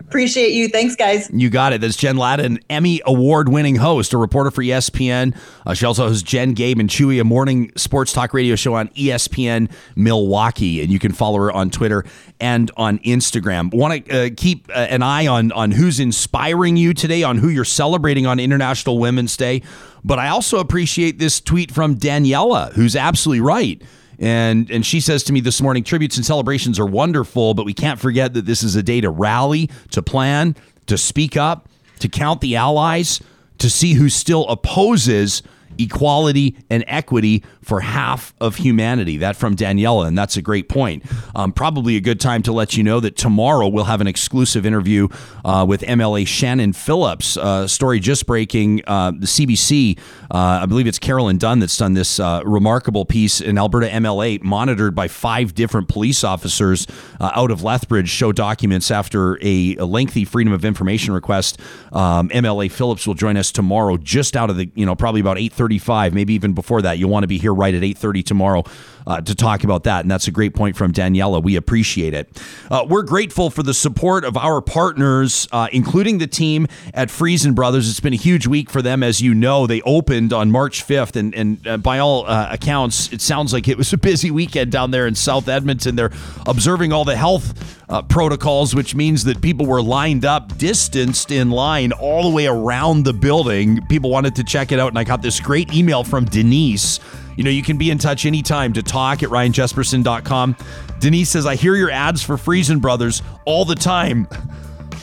[0.00, 0.68] Appreciate you.
[0.68, 1.30] Thanks, guys.
[1.32, 1.80] You got it.
[1.80, 5.36] That's Jen Ladin, Emmy award winning host, a reporter for ESPN.
[5.64, 8.88] Uh, she also hosts Jen, Gabe, and Chewy, a morning sports talk radio show on
[8.88, 10.82] ESPN Milwaukee.
[10.82, 12.04] And you can follow her on Twitter
[12.38, 13.72] and on Instagram.
[13.72, 17.48] Want to uh, keep uh, an eye on, on who's inspiring you today, on who
[17.48, 19.62] you're celebrating on International Women's Day.
[20.04, 23.80] But I also appreciate this tweet from Daniela, who's absolutely right.
[24.18, 27.74] And and she says to me this morning, tributes and celebrations are wonderful, but we
[27.74, 31.68] can't forget that this is a day to rally, to plan, to speak up,
[32.00, 33.20] to count the allies,
[33.58, 35.42] to see who still opposes
[35.78, 39.18] equality and equity for half of humanity.
[39.18, 41.04] That from Daniela, and that's a great point.
[41.34, 44.66] Um, probably a good time to let you know that tomorrow we'll have an exclusive
[44.66, 45.08] interview
[45.44, 47.36] uh, with MLA Shannon Phillips.
[47.36, 48.82] Uh, story just breaking.
[48.86, 49.98] Uh, the CBC,
[50.30, 54.42] uh, I believe it's Carolyn Dunn that's done this uh, remarkable piece in Alberta MLA,
[54.42, 56.86] monitored by five different police officers
[57.20, 61.58] uh, out of Lethbridge, show documents after a, a lengthy Freedom of Information request.
[61.92, 65.38] Um, MLA Phillips will join us tomorrow, just out of the, you know, probably about
[65.68, 66.98] 8:35, maybe even before that.
[66.98, 68.64] You'll want to be here right at 8.30 tomorrow
[69.06, 70.00] uh, to talk about that.
[70.00, 71.42] And that's a great point from Daniela.
[71.42, 72.42] We appreciate it.
[72.70, 77.54] Uh, we're grateful for the support of our partners, uh, including the team at Freson
[77.54, 77.88] Brothers.
[77.88, 79.02] It's been a huge week for them.
[79.02, 81.16] As you know, they opened on March 5th.
[81.16, 84.72] And, and uh, by all uh, accounts, it sounds like it was a busy weekend
[84.72, 85.96] down there in South Edmonton.
[85.96, 86.12] They're
[86.46, 91.50] observing all the health uh, protocols, which means that people were lined up, distanced in
[91.50, 93.84] line all the way around the building.
[93.88, 94.88] People wanted to check it out.
[94.88, 97.00] And I got this great email from Denise
[97.36, 100.56] you know, you can be in touch anytime to talk at ryanjespersen.com.
[101.00, 104.26] Denise says, I hear your ads for Freson Brothers all the time,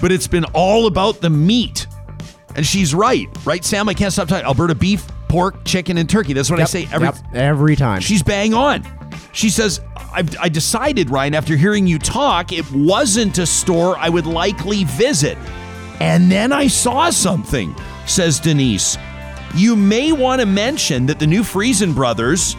[0.02, 1.88] but it's been all about the meat.
[2.56, 3.88] And she's right, right, Sam?
[3.88, 4.46] I can't stop talking.
[4.46, 6.34] Alberta beef, pork, chicken, and turkey.
[6.34, 8.02] That's what Yep, I say every yep, every time.
[8.02, 8.86] She's bang on.
[9.34, 14.10] She says, I, I decided, Ryan, after hearing you talk, it wasn't a store I
[14.10, 15.38] would likely visit.
[16.02, 17.74] And then I saw something,
[18.08, 18.98] says Denise.
[19.56, 22.54] You may want to mention that the new Freson Brothers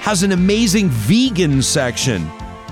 [0.00, 2.28] has an amazing vegan section.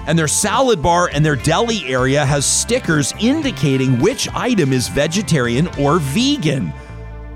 [0.07, 5.69] And their salad bar and their deli area has stickers indicating which item is vegetarian
[5.79, 6.73] or vegan.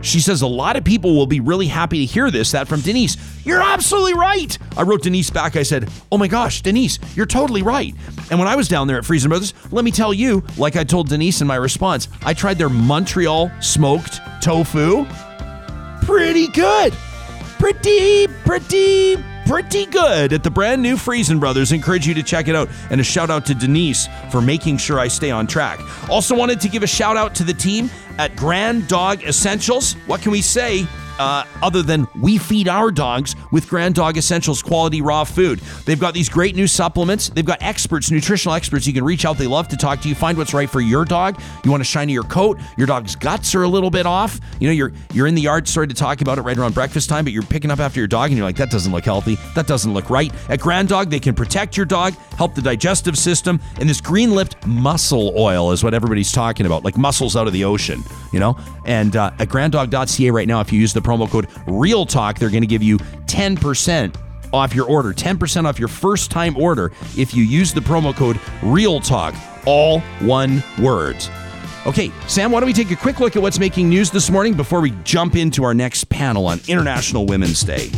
[0.03, 2.51] She says a lot of people will be really happy to hear this.
[2.51, 3.17] That from Denise.
[3.45, 4.59] You're absolutely right.
[4.77, 5.55] I wrote Denise back.
[5.55, 7.95] I said, Oh my gosh, Denise, you're totally right.
[8.31, 10.83] And when I was down there at Freson Brothers, let me tell you, like I
[10.83, 15.07] told Denise in my response, I tried their Montreal smoked tofu.
[16.07, 16.93] Pretty good.
[17.59, 21.73] Pretty, pretty, pretty good at the brand new Freson Brothers.
[21.73, 22.69] Encourage you to check it out.
[22.91, 25.81] And a shout out to Denise for making sure I stay on track.
[26.09, 29.95] Also, wanted to give a shout out to the team at Grand Dog Essentials.
[30.07, 30.87] What can we say?
[31.19, 35.61] Uh, other than we feed our dogs with Grand Dog Essentials quality raw food.
[35.85, 37.29] They've got these great new supplements.
[37.29, 38.87] They've got experts, nutritional experts.
[38.87, 39.39] You can reach out.
[39.39, 40.15] They love to talk to you.
[40.15, 41.41] Find what's right for your dog.
[41.65, 42.61] You want to shine your coat.
[42.77, 44.41] Your dog's guts are a little bit off.
[44.61, 47.09] You know, you're you're in the yard, sorry to talk about it right around breakfast
[47.09, 49.37] time, but you're picking up after your dog and you're like, that doesn't look healthy.
[49.55, 50.33] That doesn't look right.
[50.49, 54.33] At Grand Dog, they can protect your dog, help the digestive system, and this green
[54.33, 58.03] lipped mussel oil is what everybody's talking about, like mussels out of the ocean,
[58.33, 58.57] you know?
[58.85, 62.63] And uh, at granddog.ca right now, if you use the promo code REALTALK, they're going
[62.63, 64.17] to give you 10%
[64.53, 68.37] off your order, 10% off your first time order if you use the promo code
[68.63, 69.35] REALTALK,
[69.67, 71.17] all one word.
[71.87, 74.55] Okay, Sam, why don't we take a quick look at what's making news this morning
[74.55, 77.91] before we jump into our next panel on International Women's Day?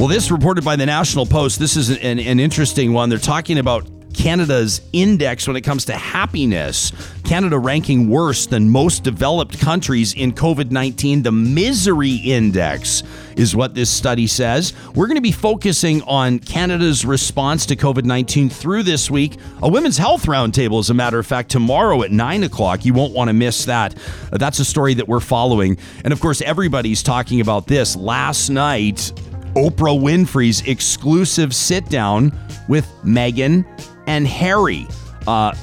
[0.00, 1.58] Well, this reported by the National Post.
[1.58, 3.10] This is an, an interesting one.
[3.10, 6.90] They're talking about Canada's index when it comes to happiness.
[7.30, 11.22] Canada ranking worse than most developed countries in COVID 19.
[11.22, 13.04] The misery index
[13.36, 14.72] is what this study says.
[14.96, 19.36] We're going to be focusing on Canada's response to COVID 19 through this week.
[19.62, 22.84] A women's health roundtable, as a matter of fact, tomorrow at 9 o'clock.
[22.84, 23.94] You won't want to miss that.
[24.32, 25.78] That's a story that we're following.
[26.02, 27.94] And of course, everybody's talking about this.
[27.94, 29.12] Last night,
[29.54, 33.64] Oprah Winfrey's exclusive sit down with Meghan
[34.08, 34.88] and Harry.
[35.28, 35.54] Uh,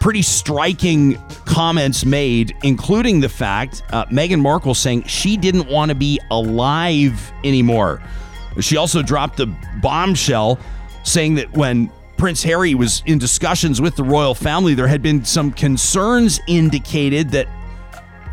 [0.00, 5.94] pretty striking comments made, including the fact uh, Meghan Markle saying she didn't want to
[5.94, 8.02] be alive anymore.
[8.60, 9.46] She also dropped a
[9.80, 10.58] bombshell
[11.04, 15.24] saying that when Prince Harry was in discussions with the royal family, there had been
[15.24, 17.46] some concerns indicated that,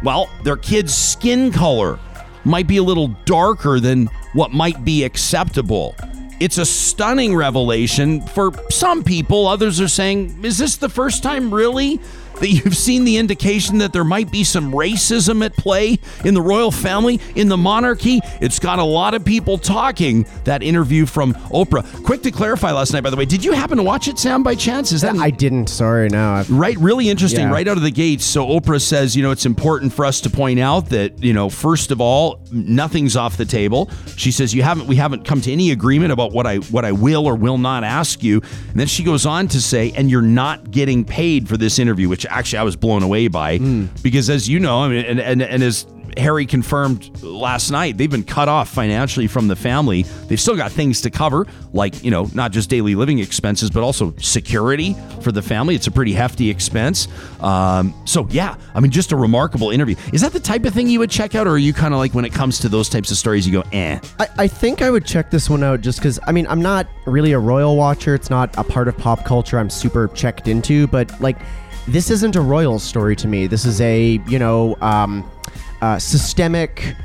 [0.03, 1.99] well, their kid's skin color
[2.43, 5.95] might be a little darker than what might be acceptable.
[6.39, 9.47] It's a stunning revelation for some people.
[9.47, 11.99] Others are saying, is this the first time, really?
[12.39, 16.41] That you've seen the indication that there might be some racism at play in the
[16.41, 18.19] royal family, in the monarchy.
[18.41, 20.25] It's got a lot of people talking.
[20.43, 22.03] That interview from Oprah.
[22.03, 24.43] Quick to clarify last night, by the way, did you happen to watch it, Sam,
[24.43, 24.91] by chance?
[24.91, 25.67] Is that I didn't.
[25.67, 26.31] Sorry, no.
[26.33, 27.41] I've- Right, really interesting.
[27.45, 27.51] Yeah.
[27.51, 28.25] Right out of the gates.
[28.25, 31.49] So Oprah says, you know, it's important for us to point out that, you know,
[31.49, 33.89] first of all, nothing's off the table.
[34.15, 36.91] She says you haven't we haven't come to any agreement about what I what I
[36.91, 38.41] will or will not ask you.
[38.71, 42.09] And then she goes on to say, and you're not getting paid for this interview,
[42.09, 43.57] which actually I was blown away by
[44.01, 45.85] because as you know, I mean and and, and as
[46.17, 50.01] Harry confirmed last night they've been cut off financially from the family.
[50.27, 53.83] They've still got things to cover, like, you know, not just daily living expenses, but
[53.83, 55.75] also security for the family.
[55.75, 57.07] It's a pretty hefty expense.
[57.39, 59.95] Um, so, yeah, I mean, just a remarkable interview.
[60.11, 61.99] Is that the type of thing you would check out, or are you kind of
[61.99, 63.99] like when it comes to those types of stories, you go, eh?
[64.19, 66.87] I, I think I would check this one out just because, I mean, I'm not
[67.05, 68.15] really a royal watcher.
[68.15, 71.37] It's not a part of pop culture I'm super checked into, but like,
[71.87, 73.47] this isn't a royal story to me.
[73.47, 75.29] This is a, you know, um,
[75.81, 76.95] uh, systemic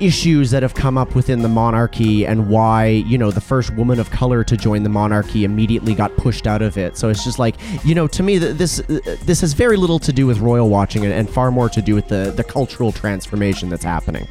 [0.00, 3.98] issues that have come up within the monarchy and why you know the first woman
[3.98, 7.40] of color to join the monarchy immediately got pushed out of it so it's just
[7.40, 10.38] like you know to me th- this uh, this has very little to do with
[10.38, 14.28] royal watching and, and far more to do with the the cultural transformation that's happening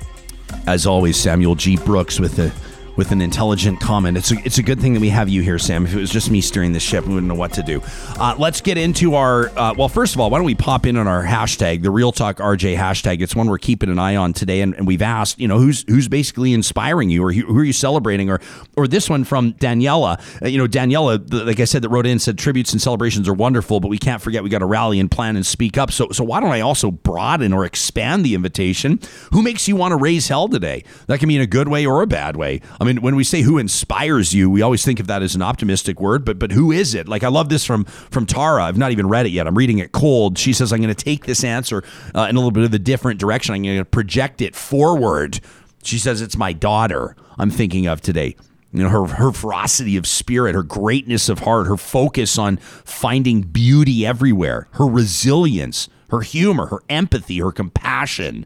[0.66, 1.76] As always, Samuel G.
[1.78, 2.52] Brooks with a
[2.98, 4.18] with an intelligent comment.
[4.18, 5.86] It's a, it's a good thing that we have you here, Sam.
[5.86, 7.82] If it was just me steering the ship, we wouldn't know what to do.
[8.20, 9.50] Uh, let's get into our.
[9.58, 12.12] Uh, well, first of all, why don't we pop in on our hashtag, the Real
[12.12, 13.22] Talk RJ hashtag?
[13.22, 15.86] It's one we're keeping an eye on today, and, and we've asked, you know, who's
[15.88, 18.42] who's basically inspiring you, or who are you celebrating, or
[18.76, 20.20] or this one from Daniela.
[20.42, 23.34] Uh, you know, Daniela, like I said, that wrote in said tributes and celebrations are
[23.34, 25.92] wonderful, but we can't forget we got to rally and plan and speak up.
[25.92, 29.00] So so why don't I also broaden or expand the invitation?
[29.32, 30.84] Who makes you want to raise hell today?
[31.06, 32.62] That can be in a good way or a bad way.
[32.82, 35.42] I mean, when we say who inspires you, we always think of that as an
[35.42, 37.08] optimistic word, but but who is it?
[37.08, 38.64] Like I love this from from Tara.
[38.64, 39.48] I've not even read it yet.
[39.48, 40.38] I'm reading it cold.
[40.38, 41.84] She says I'm going to take this answer
[42.16, 43.56] uh, in a little bit of a different direction.
[43.56, 45.40] I'm going to project it forward.
[45.84, 47.16] She says it's my daughter.
[47.38, 48.36] I'm thinking of today.
[48.74, 53.42] You know, her her ferocity of spirit, her greatness of heart, her focus on finding
[53.42, 58.46] beauty everywhere, her resilience, her humor, her empathy, her compassion.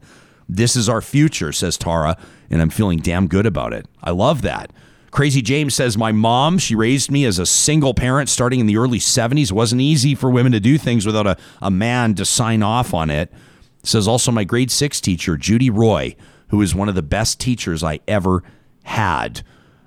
[0.52, 2.18] This is our future, says Tara,
[2.50, 3.86] and I'm feeling damn good about it.
[4.04, 4.74] I love that.
[5.10, 8.76] Crazy James says, My mom, she raised me as a single parent starting in the
[8.76, 9.46] early 70s.
[9.46, 12.94] It wasn't easy for women to do things without a, a man to sign off
[12.94, 13.32] on it.
[13.84, 16.18] Says also my grade six teacher, Judy Roy,
[16.50, 18.44] who is one of the best teachers I ever
[18.84, 19.44] had.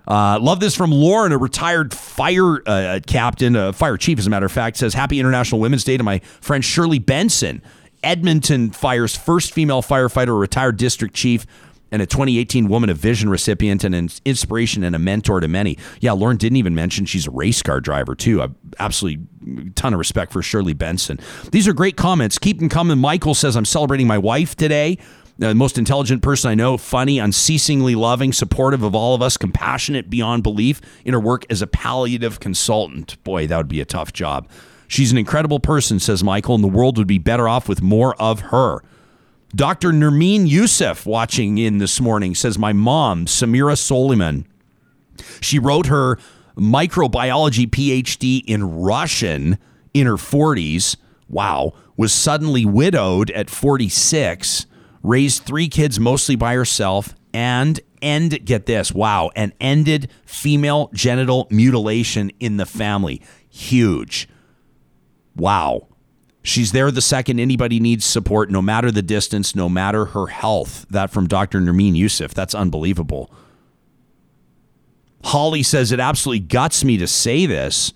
[0.08, 4.30] Uh, love this from Lauren, a retired fire uh, captain, a fire chief, as a
[4.30, 7.62] matter of fact, says, Happy International Women's Day to my friend Shirley Benson.
[8.04, 11.46] Edmonton Fire's first female firefighter, a retired district chief,
[11.90, 15.78] and a 2018 Woman of Vision recipient, and an inspiration and a mentor to many.
[16.00, 18.42] Yeah, Lauren didn't even mention she's a race car driver, too.
[18.42, 18.48] I
[18.78, 19.26] absolutely
[19.74, 21.20] ton of respect for Shirley Benson.
[21.52, 22.38] These are great comments.
[22.38, 22.98] Keep them coming.
[22.98, 24.98] Michael says, I'm celebrating my wife today.
[25.42, 29.36] Uh, the most intelligent person I know, funny, unceasingly loving, supportive of all of us,
[29.36, 33.22] compassionate beyond belief in her work as a palliative consultant.
[33.24, 34.48] Boy, that would be a tough job.
[34.88, 38.14] She's an incredible person, says Michael, and the world would be better off with more
[38.20, 38.82] of her.
[39.54, 39.92] Dr.
[39.92, 44.44] Nermeen Youssef, watching in this morning, says, My mom, Samira Soliman,
[45.40, 46.18] she wrote her
[46.56, 49.58] microbiology PhD in Russian
[49.92, 50.96] in her 40s.
[51.28, 51.72] Wow.
[51.96, 54.66] Was suddenly widowed at 46,
[55.04, 61.46] raised three kids mostly by herself, and end get this, wow, and ended female genital
[61.50, 63.22] mutilation in the family.
[63.48, 64.28] Huge.
[65.36, 65.88] Wow.
[66.42, 70.86] She's there the second anybody needs support, no matter the distance, no matter her health.
[70.90, 71.60] That from Dr.
[71.60, 72.34] Nermeen Youssef.
[72.34, 73.32] That's unbelievable.
[75.24, 77.94] Holly says it absolutely guts me to say this,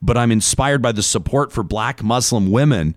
[0.00, 2.94] but I'm inspired by the support for black Muslim women,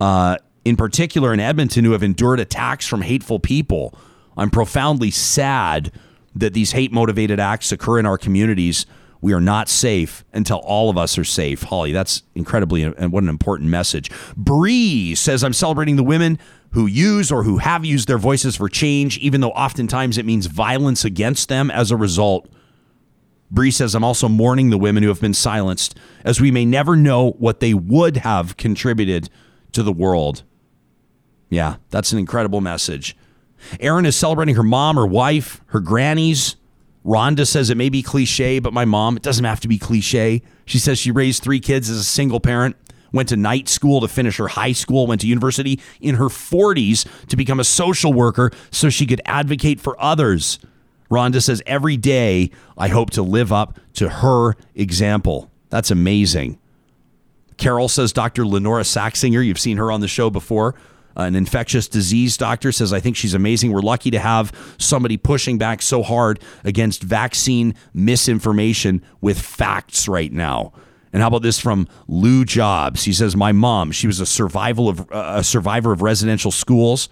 [0.00, 3.98] uh, in particular in Edmonton, who have endured attacks from hateful people.
[4.36, 5.90] I'm profoundly sad
[6.36, 8.86] that these hate motivated acts occur in our communities.
[9.20, 11.64] We are not safe until all of us are safe.
[11.64, 14.10] Holly, that's incredibly and what an important message.
[14.36, 16.38] Bree says, I'm celebrating the women
[16.70, 20.46] who use or who have used their voices for change, even though oftentimes it means
[20.46, 22.48] violence against them as a result.
[23.50, 26.96] Bree says, I'm also mourning the women who have been silenced, as we may never
[26.96, 29.28] know what they would have contributed
[29.72, 30.44] to the world.
[31.48, 33.16] Yeah, that's an incredible message.
[33.80, 36.56] Erin is celebrating her mom, her wife, her grannies.
[37.04, 40.42] Rhonda says it may be cliche, but my mom, it doesn't have to be cliche.
[40.66, 42.76] She says she raised three kids as a single parent,
[43.12, 47.06] went to night school to finish her high school, went to university in her 40s
[47.28, 50.58] to become a social worker so she could advocate for others.
[51.10, 55.50] Rhonda says, Every day I hope to live up to her example.
[55.70, 56.58] That's amazing.
[57.56, 58.44] Carol says, Dr.
[58.44, 60.74] Lynora Saxinger, you've seen her on the show before.
[61.26, 63.72] An infectious disease doctor says, I think she's amazing.
[63.72, 70.32] We're lucky to have somebody pushing back so hard against vaccine misinformation with facts right
[70.32, 70.72] now.
[71.12, 73.04] And how about this from Lou Jobs?
[73.04, 77.08] He says, "My mom, she was a survival of uh, a survivor of residential schools.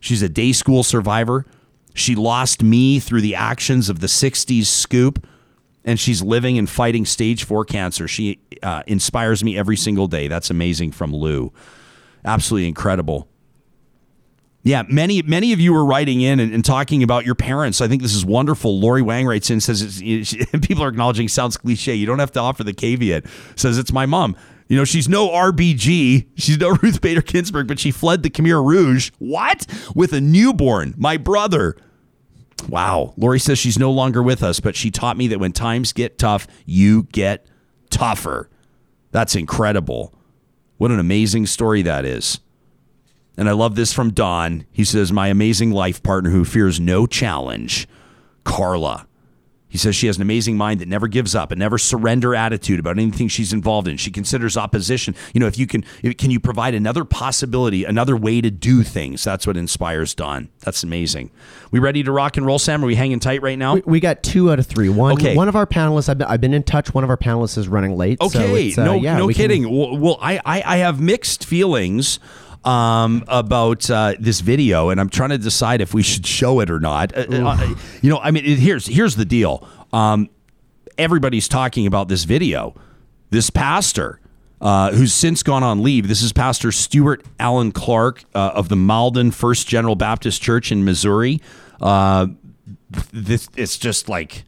[0.00, 1.46] She's a day school survivor.
[1.94, 5.24] She lost me through the actions of the '60s scoop,
[5.84, 8.08] and she's living and fighting stage four cancer.
[8.08, 10.26] She uh, inspires me every single day.
[10.26, 11.52] That's amazing from Lou.
[12.24, 13.28] Absolutely incredible."
[14.66, 17.80] Yeah, many many of you were writing in and, and, talking about your parents.
[17.80, 18.80] I think this is wonderful.
[18.80, 20.02] Lori Wang writes in says
[20.62, 21.94] people are acknowledging sounds cliche.
[21.94, 23.26] You don't have to offer the caveat.
[23.54, 24.34] Says it's my mom.
[24.66, 26.26] You know, she's no RBG.
[26.34, 29.12] She's no Ruth Bader Ginsburg, but she fled the Khmer Rouge.
[29.20, 29.68] What?
[29.94, 31.76] With a newborn, my brother.
[32.68, 33.14] Wow.
[33.16, 36.18] Lori says she's no longer with us, but she taught me that when times get
[36.18, 37.46] tough, you get
[37.88, 38.50] tougher.
[39.12, 40.12] That's incredible.
[40.76, 42.40] What an amazing story that is.
[43.36, 44.66] And I love this from Don.
[44.72, 47.86] He says, My amazing life partner who fears no challenge,
[48.44, 49.06] Carla.
[49.68, 52.80] He says she has an amazing mind that never gives up, and never surrender attitude
[52.80, 53.98] about anything she's involved in.
[53.98, 55.14] She considers opposition.
[55.34, 58.82] You know, if you can, if, can you provide another possibility, another way to do
[58.82, 59.22] things?
[59.22, 60.48] That's what inspires Don.
[60.60, 61.30] That's amazing.
[61.72, 62.82] We ready to rock and roll, Sam?
[62.82, 63.74] Are we hanging tight right now?
[63.74, 64.88] We, we got two out of three.
[64.88, 65.36] One, okay.
[65.36, 66.94] one of our panelists, I've been, I've been in touch.
[66.94, 68.18] One of our panelists is running late.
[68.20, 69.64] Okay, so uh, no, yeah, no kidding.
[69.64, 69.76] Can...
[69.76, 72.18] Well, well I, I, I have mixed feelings
[72.66, 76.68] um, about uh, this video, and I'm trying to decide if we should show it
[76.68, 77.16] or not.
[77.16, 79.66] Uh, uh you know, I mean, it, here's here's the deal.
[79.92, 80.28] Um,
[80.98, 82.74] everybody's talking about this video.
[83.30, 84.20] This pastor.
[84.58, 86.08] Uh, who's since gone on leave.
[86.08, 90.82] This is Pastor Stewart Allen Clark uh, of the Malden First General Baptist Church in
[90.82, 91.42] Missouri.
[91.78, 92.28] Uh,
[93.12, 94.44] this it's just like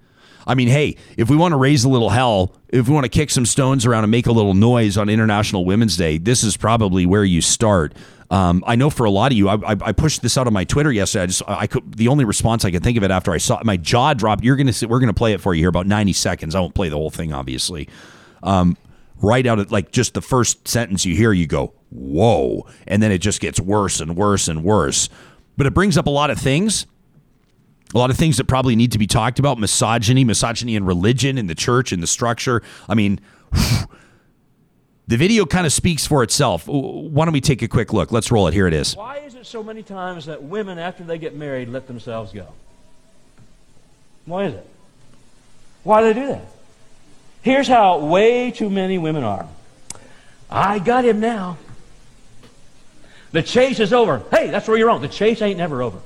[0.49, 3.11] I mean, hey, if we want to raise a little hell, if we want to
[3.11, 6.57] kick some stones around and make a little noise on International Women's Day, this is
[6.57, 7.93] probably where you start.
[8.31, 10.65] Um, I know for a lot of you, I, I, pushed this out on my
[10.65, 11.23] Twitter yesterday.
[11.23, 13.61] I just, I could, the only response I could think of it after I saw
[13.65, 14.43] my jaw dropped.
[14.43, 16.55] You're gonna, we're gonna play it for you here about 90 seconds.
[16.55, 17.89] I won't play the whole thing, obviously.
[18.43, 18.77] Um,
[19.21, 23.13] right out of like just the first sentence you hear, you go, whoa, and then
[23.13, 25.09] it just gets worse and worse and worse.
[25.57, 26.87] But it brings up a lot of things
[27.95, 31.39] a lot of things that probably need to be talked about misogyny, misogyny in religion,
[31.39, 32.63] in the church, in the structure.
[32.89, 33.21] I mean,
[35.07, 36.67] the video kind of speaks for itself.
[36.67, 38.13] Why don't we take a quick look?
[38.13, 38.55] Let's roll it.
[38.55, 38.97] Here it is.
[38.97, 42.47] Why is it so many times that women, after they get married, let themselves go?
[44.27, 44.67] Why is it?
[45.83, 46.45] Why do they do that?
[47.41, 49.49] Here's how way too many women are.
[50.51, 51.57] I got him now.
[53.33, 54.23] The chase is over.
[54.31, 55.03] Hey, that's where you're wrong.
[55.03, 55.99] The chase ain't never over.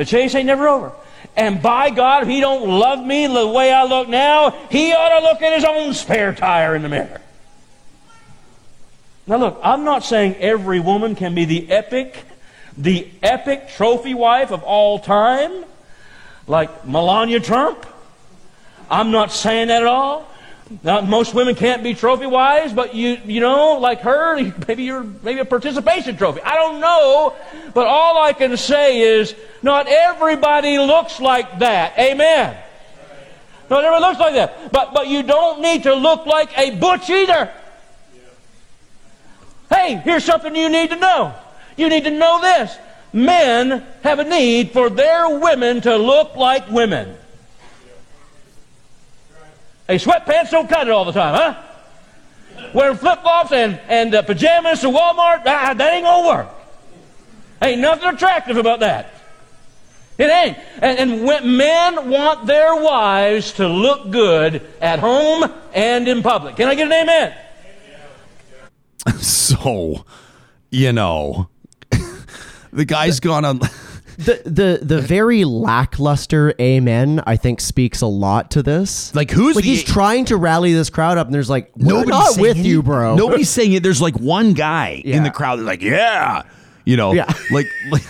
[0.00, 0.92] The chase ain't never over.
[1.36, 5.18] And by God, if he don't love me the way I look now, he ought
[5.20, 7.20] to look at his own spare tire in the mirror.
[9.26, 12.16] Now look, I'm not saying every woman can be the epic,
[12.78, 15.66] the epic trophy wife of all time,
[16.46, 17.84] like Melania Trump.
[18.90, 20.29] I'm not saying that at all.
[20.84, 24.36] Now, most women can't be trophy wives, but you, you know, like her,
[24.68, 26.40] maybe you're maybe a participation trophy.
[26.42, 27.34] I don't know,
[27.74, 31.98] but all I can say is not everybody looks like that.
[31.98, 32.56] Amen.
[33.68, 34.72] Not everybody looks like that.
[34.72, 37.50] But, but you don't need to look like a butch either.
[39.68, 41.34] Hey, here's something you need to know.
[41.76, 42.76] You need to know this.
[43.12, 47.16] Men have a need for their women to look like women.
[49.90, 52.70] Hey, sweatpants don't cut it all the time, huh?
[52.72, 56.48] Wearing flip flops and, and uh, pajamas to Walmart, ah, that ain't gonna work.
[57.60, 59.12] Ain't nothing attractive about that.
[60.16, 60.58] It ain't.
[60.80, 66.54] And, and men want their wives to look good at home and in public.
[66.54, 67.34] Can I get an amen?
[69.20, 70.04] So,
[70.70, 71.48] you know,
[72.72, 73.58] the guy's gone on
[74.20, 79.14] the the the very lackluster amen I think speaks a lot to this.
[79.14, 82.04] Like who's like the, he's trying to rally this crowd up, and there's like we're
[82.04, 83.16] not with any, you, bro.
[83.16, 83.82] Nobody's saying it.
[83.82, 85.16] There's like one guy yeah.
[85.16, 86.42] in the crowd that's like, yeah,
[86.84, 87.32] you know, yeah.
[87.50, 88.02] like, like,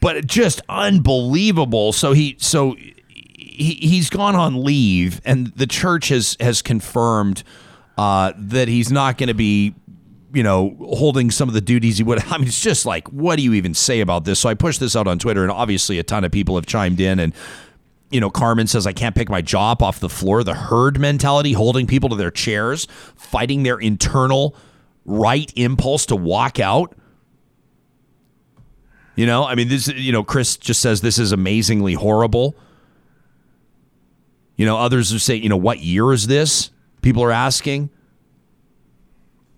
[0.00, 1.92] but just unbelievable.
[1.92, 7.42] So he so he he's gone on leave, and the church has has confirmed
[7.96, 9.74] uh, that he's not going to be
[10.32, 12.22] you know, holding some of the duties he would.
[12.30, 14.40] I mean, it's just like, what do you even say about this?
[14.40, 17.00] So I pushed this out on Twitter, and obviously a ton of people have chimed
[17.00, 17.18] in.
[17.18, 17.32] And
[18.10, 20.44] you know, Carmen says I can't pick my up off the floor.
[20.44, 24.54] The herd mentality, holding people to their chairs, fighting their internal
[25.04, 26.96] right impulse to walk out.
[29.16, 29.88] You know, I mean, this.
[29.88, 32.54] You know, Chris just says this is amazingly horrible.
[34.56, 36.70] You know, others are saying, you know, what year is this?
[37.02, 37.90] People are asking.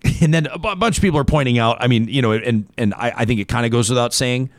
[0.21, 2.93] And then a bunch of people are pointing out, I mean, you know, and and
[2.93, 4.49] I, I think it kind of goes without saying.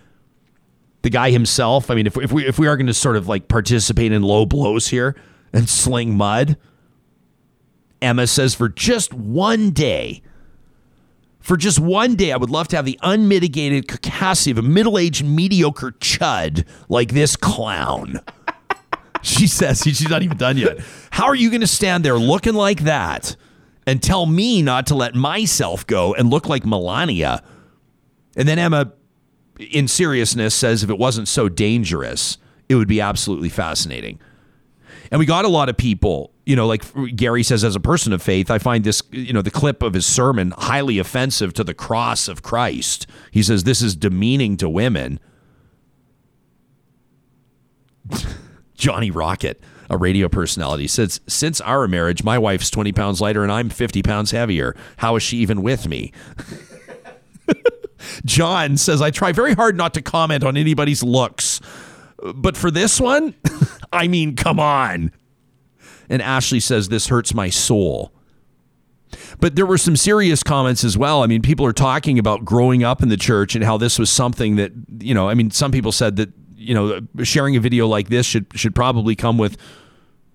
[1.02, 3.26] The guy himself, I mean, if, if we if we are going to sort of
[3.26, 5.16] like participate in low blows here
[5.50, 6.58] and sling mud,
[8.02, 10.22] Emma says for just one day,
[11.40, 14.98] for just one day, I would love to have the unmitigated caucasity of a middle
[14.98, 18.20] aged mediocre chud like this clown.
[19.22, 20.80] she says she's not even done yet.
[21.10, 23.36] How are you going to stand there looking like that
[23.86, 27.42] and tell me not to let myself go and look like Melania?
[28.36, 28.92] And then Emma,
[29.58, 34.20] in seriousness, says if it wasn't so dangerous, it would be absolutely fascinating.
[35.10, 36.84] And we got a lot of people, you know, like
[37.16, 39.94] Gary says, as a person of faith, I find this, you know, the clip of
[39.94, 43.08] his sermon highly offensive to the cross of Christ.
[43.32, 45.18] He says this is demeaning to women.
[48.74, 49.60] Johnny Rocket,
[49.90, 54.02] a radio personality, says, Since our marriage, my wife's 20 pounds lighter and I'm 50
[54.02, 54.74] pounds heavier.
[54.98, 56.12] How is she even with me?
[58.24, 61.60] John says, I try very hard not to comment on anybody's looks.
[62.34, 63.34] But for this one,
[63.92, 65.12] I mean, come on.
[66.08, 68.12] And Ashley says, This hurts my soul.
[69.40, 71.22] But there were some serious comments as well.
[71.22, 74.08] I mean, people are talking about growing up in the church and how this was
[74.08, 76.30] something that, you know, I mean, some people said that,
[76.60, 79.56] you know, sharing a video like this should should probably come with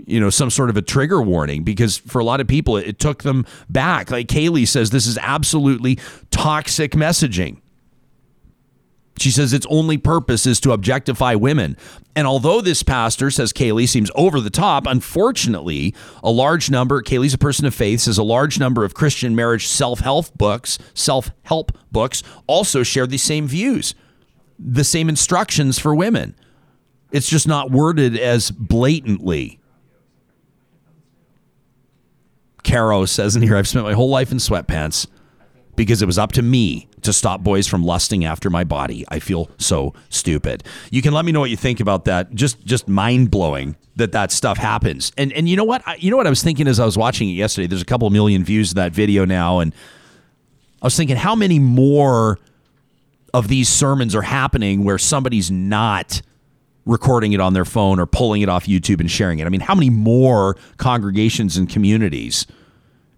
[0.05, 2.87] you know some sort of a trigger warning because for a lot of people it,
[2.87, 4.11] it took them back.
[4.11, 5.99] Like kaylee says this is absolutely
[6.31, 7.57] toxic messaging.
[9.17, 11.77] She says its only purpose is to objectify women.
[12.17, 17.33] And although this pastor, says Kaylee, seems over the top, unfortunately, a large number, Kaylee's
[17.33, 21.31] a person of faith, says a large number of Christian marriage self help books, self
[21.43, 23.95] help books, also share the same views,
[24.57, 26.35] the same instructions for women.
[27.11, 29.59] It's just not worded as blatantly.
[32.63, 35.07] Caro says in here, I've spent my whole life in sweatpants
[35.75, 39.05] because it was up to me to stop boys from lusting after my body.
[39.09, 40.63] I feel so stupid.
[40.89, 42.33] You can let me know what you think about that.
[42.33, 45.11] Just just mind blowing that that stuff happens.
[45.17, 45.83] And and you know what?
[45.87, 47.67] I, you know what I was thinking as I was watching it yesterday.
[47.67, 49.73] There's a couple million views of that video now, and
[50.81, 52.39] I was thinking how many more
[53.35, 56.21] of these sermons are happening where somebody's not
[56.85, 59.45] recording it on their phone or pulling it off YouTube and sharing it.
[59.45, 62.47] I mean, how many more congregations and communities?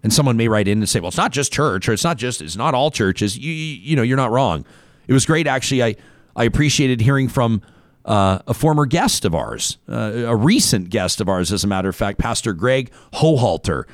[0.02, 2.16] And someone may write in and say, "Well, it's not just church, or it's not
[2.16, 4.64] just it's not all churches." You you, know, you're not wrong.
[5.06, 5.84] It was great, actually.
[5.84, 5.94] I
[6.34, 7.62] I appreciated hearing from
[8.04, 11.88] uh, a former guest of ours, uh, a recent guest of ours, as a matter
[11.88, 13.84] of fact, Pastor Greg Hohalter,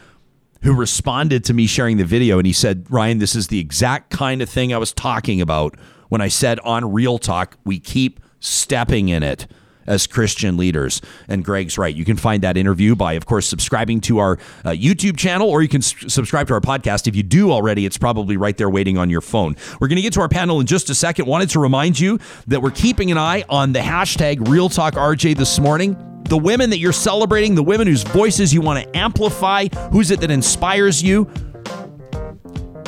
[0.62, 4.08] who responded to me sharing the video, and he said, "Ryan, this is the exact
[4.08, 5.74] kind of thing I was talking about
[6.08, 9.46] when I said on Real Talk we keep stepping in it."
[9.86, 11.00] as Christian leaders.
[11.28, 11.94] And Greg's right.
[11.94, 15.62] You can find that interview by, of course, subscribing to our uh, YouTube channel, or
[15.62, 17.06] you can s- subscribe to our podcast.
[17.06, 19.56] If you do already, it's probably right there waiting on your phone.
[19.80, 21.26] We're going to get to our panel in just a second.
[21.26, 25.36] Wanted to remind you that we're keeping an eye on the hashtag Real Talk RJ
[25.36, 26.22] this morning.
[26.30, 30.20] The women that you're celebrating, the women whose voices you want to amplify, who's it
[30.20, 31.30] that inspires you?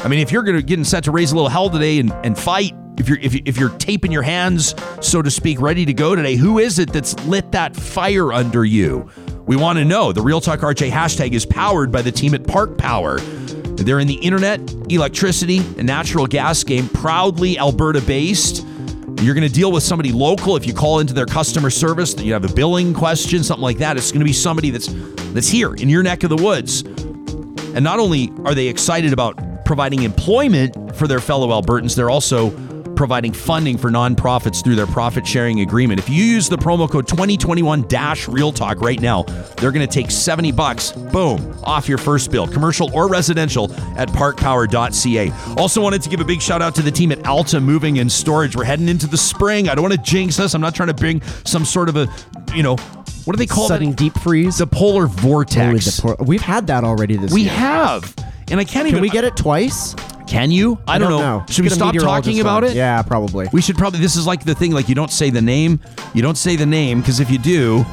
[0.07, 2.13] I mean, if you're going to getting set to raise a little hell today and,
[2.25, 5.85] and fight, if you're if, you, if you're taping your hands, so to speak, ready
[5.85, 9.11] to go today, who is it that's lit that fire under you?
[9.47, 10.13] We want to know.
[10.13, 13.19] The Real Talk RJ hashtag is powered by the team at Park Power.
[13.19, 18.65] They're in the internet, electricity, and natural gas game, proudly Alberta based.
[19.21, 22.17] You're going to deal with somebody local if you call into their customer service.
[22.17, 23.97] You have a billing question, something like that.
[23.97, 24.87] It's going to be somebody that's
[25.33, 26.83] that's here in your neck of the woods.
[27.75, 32.51] And not only are they excited about providing employment for their fellow Albertans, they're also
[32.95, 35.99] providing funding for nonprofits through their profit sharing agreement.
[36.01, 37.87] If you use the promo code 2021
[38.29, 39.25] Real Talk right now,
[39.59, 44.09] they're going to take 70 bucks, boom, off your first bill, commercial or residential at
[44.09, 45.31] parkpower.ca.
[45.59, 48.11] Also wanted to give a big shout out to the team at Alta Moving and
[48.11, 48.57] Storage.
[48.57, 49.69] We're heading into the spring.
[49.69, 50.55] I don't want to jinx us.
[50.55, 52.09] I'm not trying to bring some sort of a,
[52.55, 52.77] you know,
[53.27, 53.97] what do they call Sudden it?
[53.97, 54.59] deep freeze.
[54.59, 56.03] The polar vortex.
[56.03, 57.51] Oh, the por- We've had that already this we year.
[57.53, 58.15] We have.
[58.51, 59.95] And I can't Can even we get it twice?
[60.27, 60.79] Can you?
[60.87, 61.45] I, don't, know.
[61.49, 62.71] Should we Get a stop meteorologist talking about on.
[62.71, 62.77] it?
[62.77, 63.49] Yeah, probably.
[63.53, 64.01] We should probably.
[64.01, 64.73] This is like the thing.
[64.73, 65.81] Like you don't say the name.
[66.15, 67.85] You don't say the name because if you do,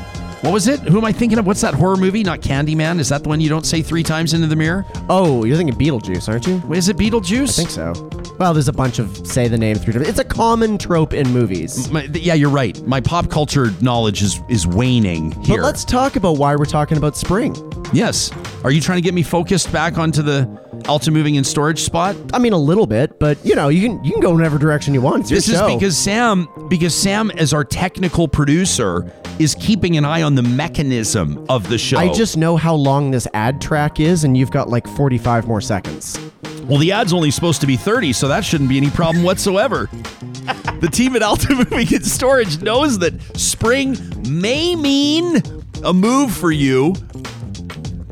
[0.44, 0.82] What was it?
[0.82, 1.46] Who am I thinking of?
[1.46, 2.22] What's that horror movie?
[2.22, 3.00] Not Candyman.
[3.00, 4.86] Is that the one you don't say three times into the mirror?
[5.08, 6.62] Oh, you're thinking Beetlejuice, aren't you?
[6.74, 7.58] Is it Beetlejuice?
[7.58, 8.10] I think so.
[8.40, 10.06] Well, there's a bunch of say the name three times.
[10.06, 11.90] It's a common trope in movies.
[11.90, 12.78] My, yeah, you're right.
[12.86, 15.60] My pop culture knowledge is is waning here.
[15.60, 17.56] But let's talk about why we're talking about spring.
[17.94, 18.30] yes.
[18.66, 20.44] Are you trying to get me focused back onto the
[20.88, 22.16] Alta moving and storage spot?
[22.34, 24.58] I mean, a little bit, but you know, you can you can go in whatever
[24.58, 25.22] direction you want.
[25.22, 25.74] It's This is show.
[25.74, 31.46] because Sam, because Sam, as our technical producer, is keeping an eye on the mechanism
[31.50, 31.98] of the show.
[31.98, 35.62] I just know how long this ad track is, and you've got like 45 more
[35.62, 36.20] seconds.
[36.68, 39.90] well, the ad's only supposed to be 30, so that shouldn't be any problem whatsoever.
[40.82, 43.98] the team at Alta Moving and Storage knows that spring
[44.30, 45.42] may mean
[45.84, 46.94] a move for you.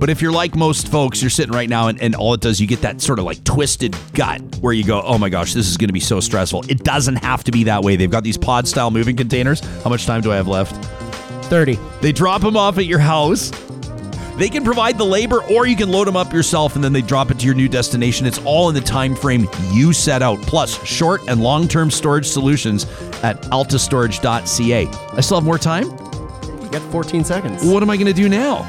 [0.02, 2.60] But if you're like most folks, you're sitting right now and, and all it does,
[2.60, 5.70] you get that sort of like twisted gut where you go, oh my gosh, this
[5.70, 6.66] is going to be so stressful.
[6.68, 7.98] It doesn't have to be that way.
[7.98, 9.60] They've got these pod style moving containers.
[9.84, 10.74] How much time do I have left?
[11.46, 11.78] 30.
[12.02, 13.52] They drop them off at your house.
[14.38, 17.04] They can provide the labor or you can load them up yourself and then they
[17.04, 18.26] drop it to your new destination.
[18.26, 20.42] It's all in the time frame you set out.
[20.42, 22.86] Plus, short and long-term storage solutions
[23.22, 24.88] at altastorage.ca.
[24.88, 25.84] I still have more time?
[25.84, 27.64] You got 14 seconds.
[27.64, 28.66] What am I going to do now?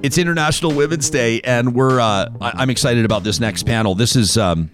[0.00, 3.94] It's International Women's Day, and we're uh, I- I'm excited about this next panel.
[3.96, 4.70] This is, um,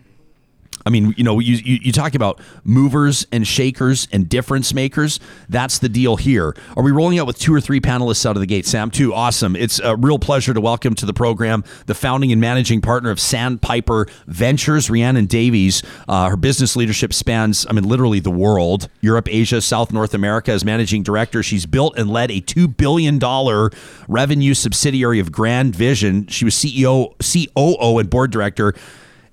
[0.86, 5.18] I mean, you know, you, you you talk about movers and shakers and difference makers.
[5.48, 6.54] That's the deal here.
[6.76, 8.66] Are we rolling out with two or three panelists out of the gate?
[8.66, 9.56] Sam, two, awesome.
[9.56, 13.18] It's a real pleasure to welcome to the program the founding and managing partner of
[13.18, 15.82] Sandpiper Ventures, Rhiannon Davies.
[16.08, 20.52] Uh, her business leadership spans, I mean, literally the world, Europe, Asia, South North America.
[20.52, 23.70] As managing director, she's built and led a two billion dollar
[24.06, 26.30] revenue subsidiary of GrandVision.
[26.30, 28.74] She was CEO, COO, and board director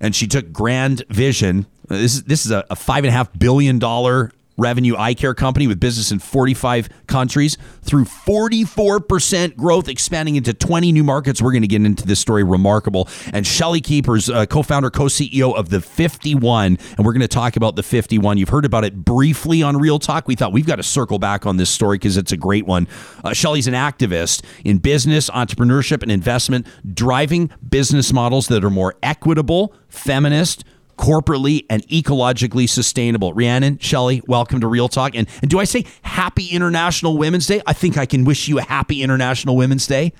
[0.02, 1.64] and she took GrandVision.
[1.88, 5.34] This is this is a, a five and a half billion dollar revenue eye care
[5.34, 11.40] company with business in 45 countries through 44% growth expanding into 20 new markets.
[11.40, 13.08] We're going to get into this story remarkable.
[13.32, 17.76] And Shelley Kuipers uh, co-founder co-ceo of the 51 and we're going to talk about
[17.76, 20.28] the 51 you've heard about it briefly on real talk.
[20.28, 22.88] We thought we've got to circle back on this story because it's a great one.
[23.24, 28.94] Uh, Shelley's an activist in business entrepreneurship and investment driving business models that are more
[29.02, 30.64] equitable feminist
[30.96, 33.32] corporately and ecologically sustainable.
[33.32, 35.14] Rhiannon, Shelley, welcome to Real Talk.
[35.14, 37.62] And, and do I say happy International Women's Day?
[37.66, 40.12] I think I can wish you a happy International Women's Day.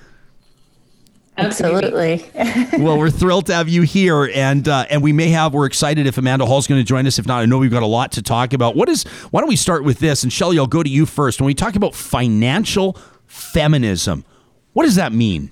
[1.37, 2.25] Absolutely.
[2.79, 5.55] well, we're thrilled to have you here, and uh, and we may have.
[5.55, 7.19] We're excited if Amanda Hall's going to join us.
[7.19, 8.77] If not, I know we've got a lot to talk about.
[8.77, 9.05] What is?
[9.31, 10.23] Why don't we start with this?
[10.23, 11.41] And Shelley, I'll go to you first.
[11.41, 14.27] When we talk about financial feminism,
[14.75, 15.51] what does that mean?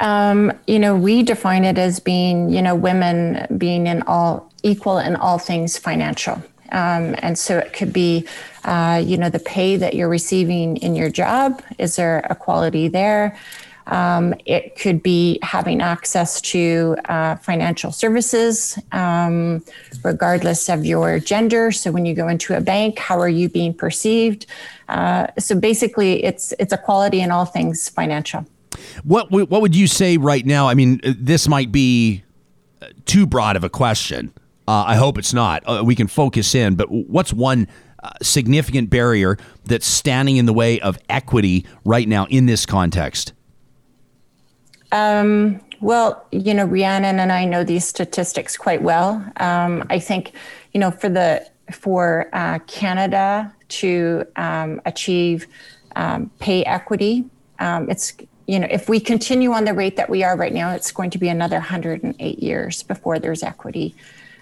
[0.00, 4.98] Um, you know, we define it as being, you know, women being in all equal
[4.98, 6.42] in all things financial.
[6.72, 8.26] Um, and so it could be,
[8.64, 11.62] uh, you know, the pay that you're receiving in your job.
[11.78, 13.36] Is there equality there?
[13.86, 19.64] Um, it could be having access to uh, financial services, um,
[20.04, 21.72] regardless of your gender.
[21.72, 24.46] So when you go into a bank, how are you being perceived?
[24.88, 28.46] Uh, so basically, it's it's equality in all things financial.
[29.04, 30.68] What what would you say right now?
[30.68, 32.22] I mean, uh, this might be
[32.80, 34.32] uh, too broad of a question.
[34.68, 35.62] Uh, I hope it's not.
[35.66, 37.66] Uh, we can focus in, but what's one
[38.02, 43.32] uh, significant barrier that's standing in the way of equity right now in this context?
[44.92, 49.24] Um, well, you know, Rhiannon and I know these statistics quite well.
[49.38, 50.32] Um, I think,
[50.72, 55.46] you know, for the for uh, Canada to um, achieve
[55.96, 57.24] um, pay equity,
[57.60, 58.12] um, it's
[58.50, 61.10] you know, if we continue on the rate that we are right now, it's going
[61.10, 63.94] to be another 108 years before there's equity.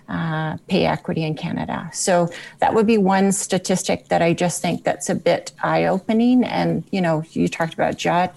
[0.09, 1.91] Uh, pay equity in Canada.
[1.93, 2.31] So
[2.61, 6.45] that would be one statistic that I just think that's a bit eye-opening.
[6.45, 8.29] And you know, you talked about jaw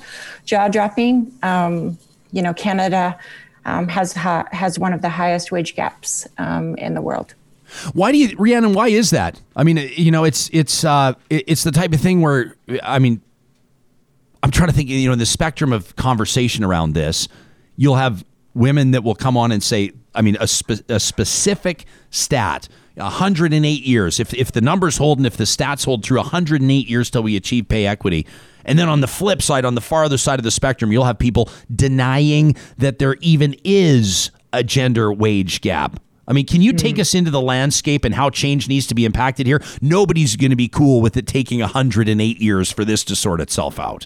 [0.44, 1.32] jaw dropping.
[1.42, 1.98] Um,
[2.34, 3.18] you know, Canada
[3.64, 7.34] um, has ha- has one of the highest wage gaps um, in the world.
[7.94, 8.74] Why do you, Rhiannon?
[8.74, 9.40] Why is that?
[9.56, 13.22] I mean, you know, it's it's uh, it's the type of thing where I mean,
[14.44, 14.90] I'm trying to think.
[14.90, 17.28] You know, in the spectrum of conversation around this,
[17.76, 21.86] you'll have women that will come on and say, I mean, a, spe- a specific
[22.10, 22.68] stat.
[22.96, 24.20] 108 years.
[24.20, 27.36] If, if the numbers hold and if the stats hold true, 108 years till we
[27.36, 28.28] achieve pay equity.
[28.66, 31.18] And then on the flip side, on the farther side of the spectrum, you'll have
[31.18, 36.00] people denying that there even is a gender wage gap.
[36.28, 37.02] I mean, can you take hmm.
[37.02, 39.62] us into the landscape and how change needs to be impacted here?
[39.82, 43.80] Nobody's going to be cool with it taking 108 years for this to sort itself
[43.80, 44.06] out.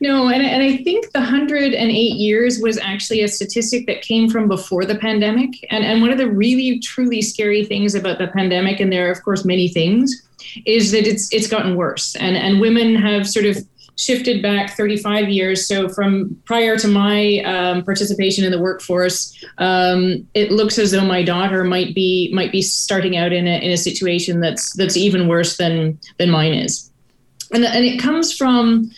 [0.00, 4.48] No, and, and I think the 108 years was actually a statistic that came from
[4.48, 5.54] before the pandemic.
[5.70, 9.12] And, and one of the really, truly scary things about the pandemic, and there are,
[9.12, 10.22] of course, many things,
[10.66, 12.14] is that it's it's gotten worse.
[12.16, 13.56] And, and women have sort of
[13.98, 15.66] shifted back 35 years.
[15.66, 21.04] So from prior to my um, participation in the workforce, um, it looks as though
[21.04, 24.96] my daughter might be might be starting out in a in a situation that's that's
[24.96, 26.90] even worse than than mine is,
[27.52, 28.90] and and it comes from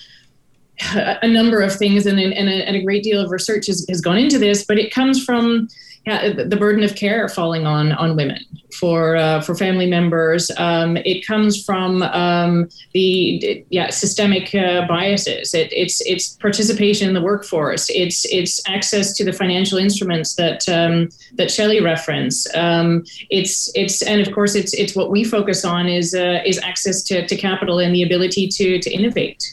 [0.94, 4.00] a number of things, and, and, a, and a great deal of research has, has
[4.00, 5.68] gone into this, but it comes from
[6.06, 8.42] yeah, the burden of care falling on on women
[8.78, 10.50] for uh, for family members.
[10.56, 15.52] Um, it comes from um, the yeah systemic uh, biases.
[15.52, 17.90] It, it's it's participation in the workforce.
[17.90, 22.48] It's it's access to the financial instruments that um, that Shelley referenced.
[22.56, 26.58] Um, it's it's and of course it's it's what we focus on is uh, is
[26.60, 29.44] access to, to capital and the ability to to innovate.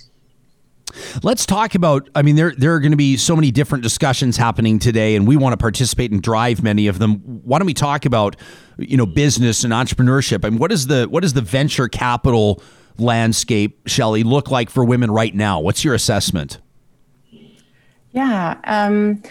[1.24, 2.10] Let's talk about.
[2.16, 5.28] I mean, there there are going to be so many different discussions happening today, and
[5.28, 7.16] we want to participate and drive many of them.
[7.44, 8.36] Why don't we talk about,
[8.78, 10.46] you know, business and entrepreneurship?
[10.46, 12.62] I mean, what is the what is the venture capital
[12.98, 15.60] landscape, Shelley, look like for women right now?
[15.60, 16.60] What's your assessment?
[18.12, 18.58] Yeah.
[18.64, 19.22] Um,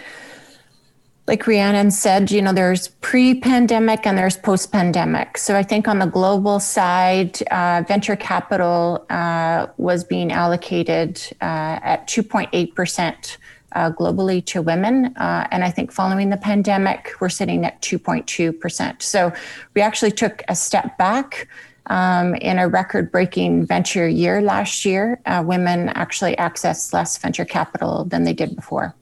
[1.27, 5.37] like Rhiannon said, you know, there's pre-pandemic and there's post-pandemic.
[5.37, 11.83] So I think on the global side, uh, venture capital uh, was being allocated uh,
[11.83, 13.37] at 2.8 percent
[13.73, 18.57] uh, globally to women, uh, and I think following the pandemic, we're sitting at 2.2
[18.57, 19.01] percent.
[19.01, 19.33] So
[19.75, 21.47] we actually took a step back.
[21.89, 27.45] Um, in a record breaking venture year last year, uh, women actually accessed less venture
[27.45, 28.93] capital than they did before.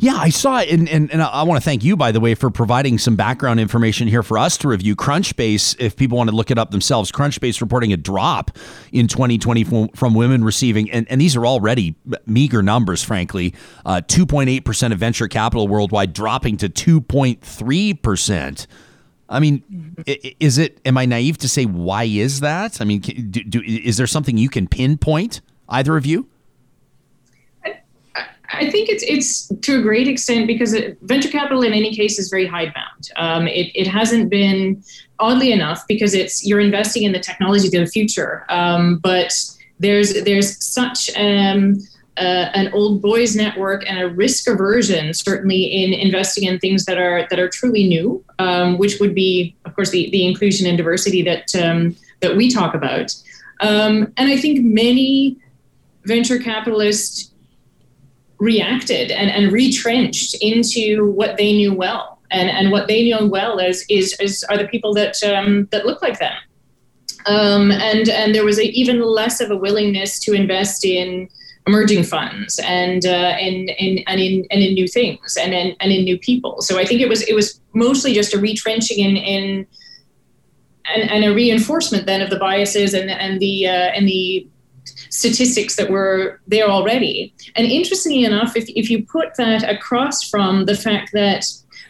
[0.00, 2.34] Yeah, I saw it, and, and, and I want to thank you, by the way,
[2.34, 4.94] for providing some background information here for us to review.
[4.94, 8.50] Crunchbase, if people want to look it up themselves, Crunchbase reporting a drop
[8.92, 11.94] in 2020 from, from women receiving, and, and these are already
[12.26, 13.54] meager numbers, frankly,
[13.86, 18.66] uh, 2.8% of venture capital worldwide dropping to 2.3%.
[19.28, 19.96] I mean,
[20.38, 22.82] is it, am I naive to say, why is that?
[22.82, 26.28] I mean, do, do, is there something you can pinpoint, either of you?
[28.52, 32.28] I think it's it's to a great extent because venture capital in any case is
[32.28, 33.10] very hidebound.
[33.16, 34.82] Um, it, it hasn't been
[35.18, 39.32] oddly enough because it's you're investing in the technology of the future, um, but
[39.78, 41.78] there's there's such um,
[42.18, 46.98] uh, an old boys network and a risk aversion certainly in investing in things that
[46.98, 50.76] are that are truly new, um, which would be of course the, the inclusion and
[50.76, 53.14] diversity that um, that we talk about.
[53.60, 55.38] Um, and I think many
[56.04, 57.31] venture capitalists
[58.42, 62.18] reacted and, and retrenched into what they knew well.
[62.30, 65.86] And, and what they knew well is, is, is are the people that, um, that
[65.86, 66.36] look like them.
[67.26, 71.28] Um, and, and there was a, even less of a willingness to invest in
[71.68, 75.92] emerging funds and uh, and, and and in and in new things and in, and
[75.92, 76.60] in new people.
[76.60, 79.66] So I think it was it was mostly just a retrenching in in
[80.92, 84.48] and, and a reinforcement then of the biases and and the uh, and the
[85.12, 87.34] statistics that were there already.
[87.54, 91.44] And interestingly enough, if, if you put that across from the fact that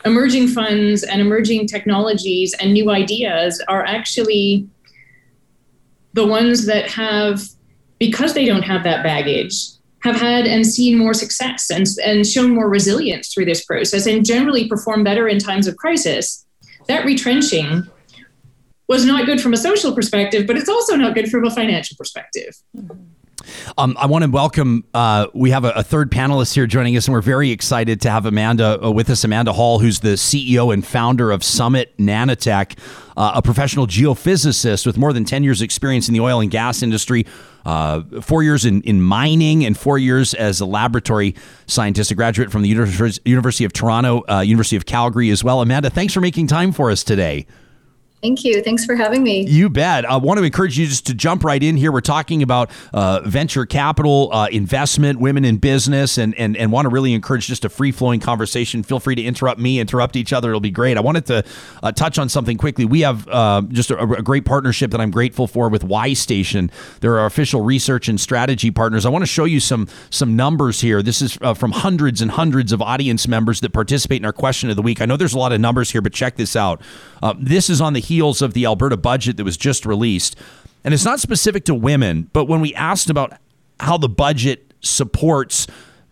[0.05, 4.69] emerging funds and emerging technologies and new ideas are actually
[6.15, 7.41] the ones that have,
[8.01, 9.55] because they don't have that baggage,
[10.01, 14.27] have had and seen more success and, and shown more resilience through this process and
[14.27, 16.45] generally perform better in times of crisis,
[16.89, 17.87] that retrenching
[18.93, 21.97] was not good from a social perspective, but it's also not good from a financial
[21.97, 22.55] perspective.
[23.79, 24.85] Um, I want to welcome.
[24.93, 28.11] Uh, we have a, a, third panelist here joining us, and we're very excited to
[28.11, 29.25] have Amanda uh, with us.
[29.25, 32.79] Amanda Hall, who's the CEO and founder of Summit Nanotech,
[33.17, 36.83] uh, a professional geophysicist with more than ten years' experience in the oil and gas
[36.83, 37.27] industry,
[37.65, 41.35] uh, four years in, in mining, and four years as a laboratory
[41.67, 45.63] scientist, a graduate from the University of Toronto, uh, University of Calgary as well.
[45.63, 47.47] Amanda, thanks for making time for us today.
[48.23, 48.63] Thank you.
[48.63, 49.45] Thanks for having me.
[49.49, 50.09] You bet.
[50.09, 51.91] I want to encourage you just to jump right in here.
[51.91, 56.87] We're talking about uh, venture capital, uh, investment, women in business, and, and, and want
[56.87, 58.85] to really encourage just a free flowing conversation.
[58.85, 60.51] Feel free to interrupt me, interrupt each other.
[60.51, 60.97] It'll be great.
[60.97, 61.45] I wanted to
[61.83, 62.85] uh, touch on something quickly.
[62.85, 66.71] We have uh, just a, a, great partnership that I'm grateful for with Y Station.
[67.01, 69.05] They're our official research and strategy partners.
[69.05, 71.03] I want to show you some, some numbers here.
[71.03, 74.71] This is uh, from hundreds and hundreds of audience members that participate in our question
[74.71, 75.01] of the week.
[75.01, 76.81] I know there's a lot of numbers here, but check this out.
[77.21, 80.37] Uh, this is on the heels of the Alberta budget that was just released.
[80.85, 83.39] And it's not specific to women, but when we asked about
[83.81, 85.67] how the budget supports,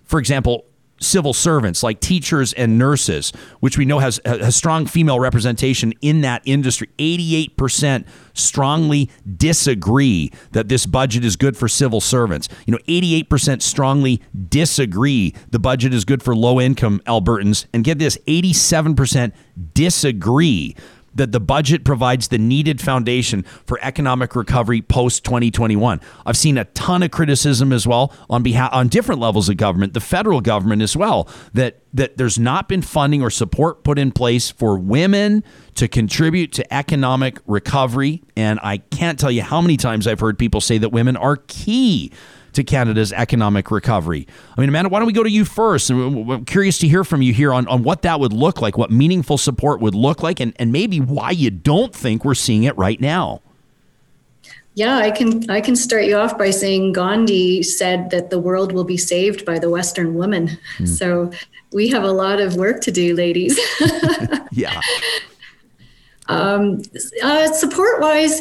[0.04, 0.64] for example,
[1.00, 6.20] civil servants like teachers and nurses, which we know has, has strong female representation in
[6.20, 6.88] that industry.
[6.98, 12.48] 88% strongly disagree that this budget is good for civil servants.
[12.66, 17.66] You know, 88% strongly disagree the budget is good for low income Albertans.
[17.72, 19.32] And get this 87%
[19.72, 20.76] disagree
[21.14, 26.00] that the budget provides the needed foundation for economic recovery post 2021.
[26.24, 29.94] I've seen a ton of criticism as well on behalf on different levels of government,
[29.94, 34.12] the federal government as well, that that there's not been funding or support put in
[34.12, 35.42] place for women
[35.74, 40.38] to contribute to economic recovery and I can't tell you how many times I've heard
[40.38, 42.12] people say that women are key
[42.52, 44.26] to Canada's economic recovery.
[44.56, 45.90] I mean, Amanda, why don't we go to you first?
[45.90, 48.90] I'm curious to hear from you here on, on what that would look like, what
[48.90, 52.76] meaningful support would look like, and, and maybe why you don't think we're seeing it
[52.76, 53.40] right now.
[54.74, 58.72] Yeah, I can I can start you off by saying Gandhi said that the world
[58.72, 60.58] will be saved by the Western woman.
[60.78, 60.88] Mm.
[60.88, 61.30] So
[61.72, 63.58] we have a lot of work to do, ladies.
[64.52, 64.80] yeah.
[66.28, 66.82] Um,
[67.24, 68.40] uh, support wise,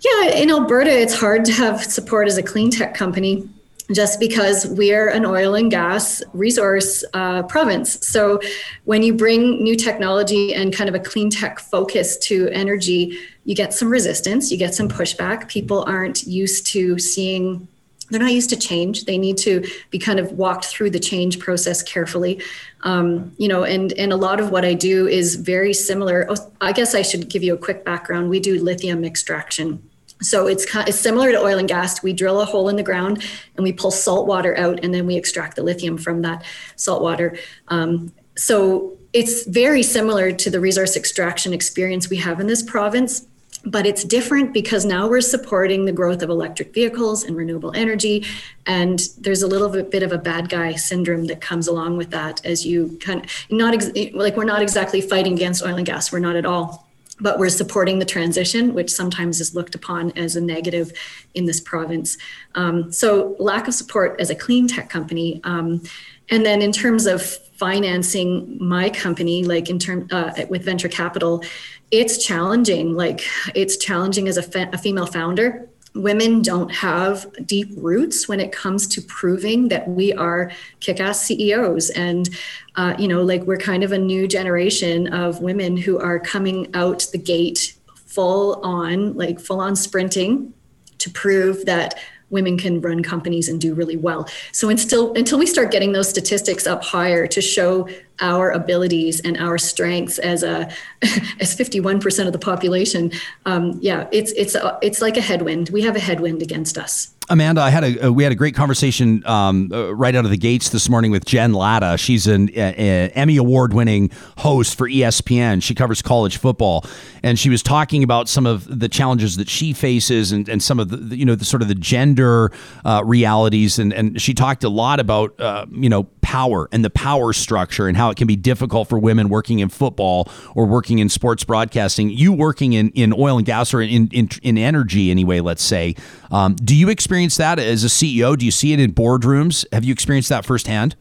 [0.00, 3.48] yeah, in Alberta, it's hard to have support as a clean tech company
[3.92, 8.06] just because we're an oil and gas resource uh, province.
[8.06, 8.40] So
[8.84, 13.54] when you bring new technology and kind of a clean tech focus to energy, you
[13.54, 15.48] get some resistance, you get some pushback.
[15.48, 17.66] People aren't used to seeing
[18.10, 19.04] they're not used to change.
[19.04, 22.42] They need to be kind of walked through the change process carefully.
[22.80, 26.26] Um, you know and and a lot of what i do is very similar.
[26.28, 28.30] Oh, i guess i should give you a quick background.
[28.30, 29.89] We do lithium extraction
[30.20, 32.02] so it's, kind—it's similar to oil and gas.
[32.02, 33.24] We drill a hole in the ground
[33.56, 36.44] and we pull salt water out, and then we extract the lithium from that
[36.76, 37.38] salt water.
[37.68, 43.26] Um, so it's very similar to the resource extraction experience we have in this province,
[43.64, 48.24] but it's different because now we're supporting the growth of electric vehicles and renewable energy.
[48.66, 52.44] And there's a little bit of a bad guy syndrome that comes along with that
[52.46, 56.12] as you kind of not ex- like we're not exactly fighting against oil and gas,
[56.12, 56.89] we're not at all
[57.20, 60.92] but we're supporting the transition, which sometimes is looked upon as a negative
[61.34, 62.16] in this province.
[62.54, 65.40] Um, so, lack of support as a clean tech company.
[65.44, 65.82] Um,
[66.30, 67.22] and then, in terms of
[67.60, 71.44] financing my company, like in term uh, with venture capital,
[71.90, 72.94] it's challenging.
[72.94, 78.38] Like it's challenging as a, fe- a female founder women don't have deep roots when
[78.38, 82.30] it comes to proving that we are kick-ass CEOs and
[82.76, 86.68] uh, you know like we're kind of a new generation of women who are coming
[86.74, 87.74] out the gate
[88.06, 90.52] full on like full on sprinting
[90.98, 91.98] to prove that
[92.30, 94.28] women can run companies and do really well.
[94.52, 97.88] So until until we start getting those statistics up higher to show
[98.20, 100.70] our abilities and our strengths as a
[101.40, 103.12] as 51% of the population,
[103.46, 105.70] um, yeah, it's it's a, it's like a headwind.
[105.70, 107.14] We have a headwind against us.
[107.30, 110.32] Amanda, I had a, uh, we had a great conversation um, uh, right out of
[110.32, 111.96] the gates this morning with Jen Lada.
[111.96, 115.62] She's an Emmy award winning host for ESPN.
[115.62, 116.84] She covers college football,
[117.22, 120.80] and she was talking about some of the challenges that she faces and, and some
[120.80, 122.50] of the you know the sort of the gender
[122.84, 123.78] uh, realities.
[123.78, 127.86] And, and she talked a lot about uh, you know power and the power structure
[127.86, 131.44] and how it can be difficult for women working in football or working in sports
[131.44, 132.10] broadcasting.
[132.10, 135.38] You working in, in oil and gas or in in, in energy anyway.
[135.38, 135.94] Let's say,
[136.32, 138.36] um, do you experience experienced that as a CEO?
[138.36, 139.66] Do you see it in boardrooms?
[139.72, 140.96] Have you experienced that firsthand?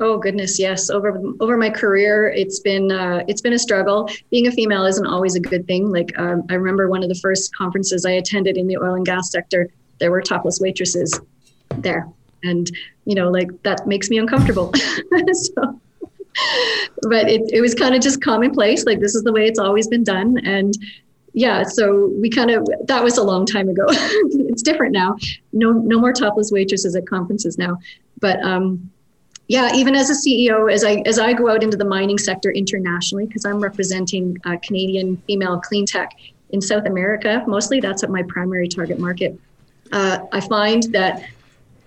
[0.00, 0.90] Oh goodness, yes.
[0.90, 4.10] Over over my career, it's been uh, it's been a struggle.
[4.30, 5.90] Being a female isn't always a good thing.
[5.90, 9.06] Like um, I remember one of the first conferences I attended in the oil and
[9.06, 9.70] gas sector.
[10.00, 11.18] There were topless waitresses
[11.76, 12.08] there,
[12.42, 12.68] and
[13.04, 14.72] you know, like that makes me uncomfortable.
[15.32, 15.80] so,
[17.02, 18.84] but it it was kind of just commonplace.
[18.84, 20.74] Like this is the way it's always been done, and
[21.36, 23.84] yeah, so we kind of that was a long time ago.
[23.90, 25.16] it's different now.
[25.52, 27.76] No, no more topless waitresses at conferences now.
[28.22, 28.90] But um,
[29.46, 32.50] yeah, even as a CEO, as I as I go out into the mining sector
[32.50, 36.12] internationally, because I'm representing uh, Canadian female clean tech
[36.50, 39.38] in South America, mostly that's at my primary target market.
[39.92, 41.22] Uh, I find that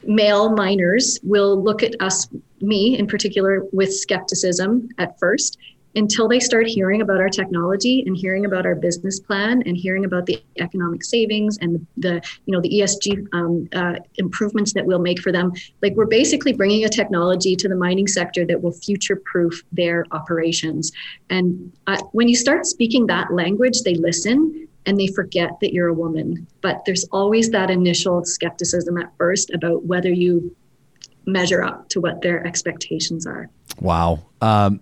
[0.04, 2.28] male miners will look at us,
[2.62, 5.58] me in particular, with skepticism at first
[5.96, 10.06] until they start hearing about our technology and hearing about our business plan and hearing
[10.06, 15.00] about the economic savings and the, you know the ESG um, uh, improvements that we'll
[15.00, 15.52] make for them.
[15.82, 20.92] Like we're basically bringing a technology to the mining sector that will future-proof their operations.
[21.30, 25.88] And uh, when you start speaking that language, they listen and they forget that you're
[25.88, 26.48] a woman.
[26.62, 30.56] But there's always that initial skepticism at first about whether you
[31.26, 33.50] measure up to what their expectations are.
[33.80, 34.26] Wow.
[34.42, 34.80] Um,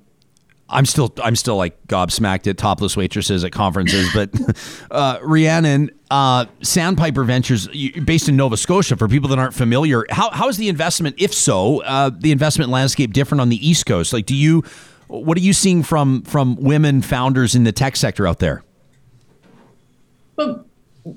[0.69, 4.29] I'm still I'm still like gobsmacked at topless waitresses at conferences, but
[4.91, 7.67] uh, Rhiannon, uh, Sandpiper Ventures,
[8.03, 11.33] based in Nova Scotia, for people that aren't familiar, how how is the investment, if
[11.33, 14.11] so, uh, the investment landscape different on the East Coast?
[14.11, 14.63] Like, do you
[15.07, 18.63] what are you seeing from from women founders in the tech sector out there?
[20.35, 20.65] Well,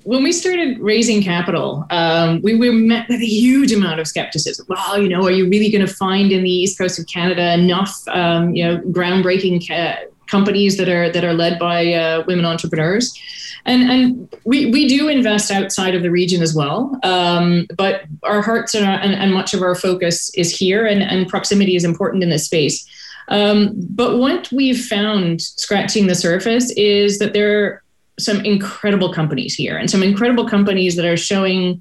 [0.05, 4.66] when we started raising capital, um, we were met with a huge amount of skepticism.
[4.68, 7.55] Well, you know, are you really going to find in the east coast of Canada
[7.55, 12.45] enough, um, you know, groundbreaking ca- companies that are that are led by uh, women
[12.45, 13.18] entrepreneurs?
[13.66, 18.41] And and we we do invest outside of the region as well, um, but our
[18.41, 22.22] hearts are, and, and much of our focus is here, and, and proximity is important
[22.22, 22.88] in this space.
[23.28, 27.82] Um, but what we've found scratching the surface is that there
[28.21, 31.81] some incredible companies here and some incredible companies that are showing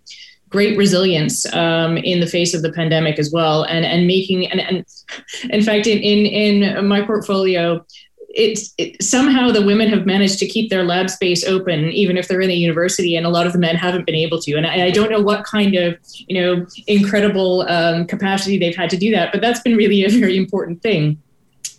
[0.49, 4.59] great resilience um, in the face of the pandemic as well and and making and,
[4.59, 4.85] and
[5.51, 7.83] in fact in in, in my portfolio
[8.31, 12.27] it's it, somehow the women have managed to keep their lab space open even if
[12.27, 14.55] they're in a university and a lot of the men haven't been able to.
[14.55, 18.89] And i, I don't know what kind of you know incredible um, capacity they've had
[18.91, 21.21] to do that but that's been really a very important thing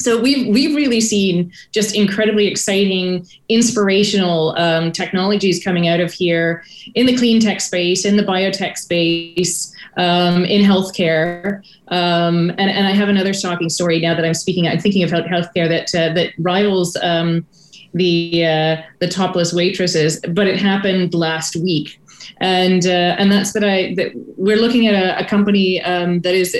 [0.00, 6.64] so we've we've really seen just incredibly exciting, inspirational um, technologies coming out of here
[6.94, 11.62] in the clean tech space, in the biotech space, um, in healthcare.
[11.88, 14.66] Um, and, and I have another shocking story now that I'm speaking.
[14.66, 17.46] I'm thinking of healthcare that uh, that rivals um,
[17.92, 22.00] the uh, the topless waitresses, but it happened last week
[22.40, 26.34] and uh, and that's that I that we're looking at a, a company um, that
[26.34, 26.56] is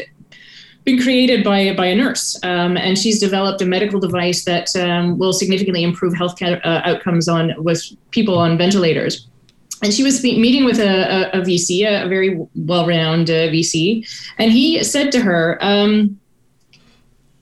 [0.85, 5.19] been created by by a nurse, um, and she's developed a medical device that um,
[5.19, 9.27] will significantly improve healthcare uh, outcomes on with people on ventilators.
[9.83, 14.07] And she was meeting with a, a, a VC, a, very well-renowned uh, VC,
[14.37, 16.19] and he said to her, um,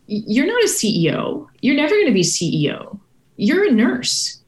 [0.06, 1.48] "You're not a CEO.
[1.62, 2.98] You're never going to be CEO.
[3.36, 4.40] You're a nurse."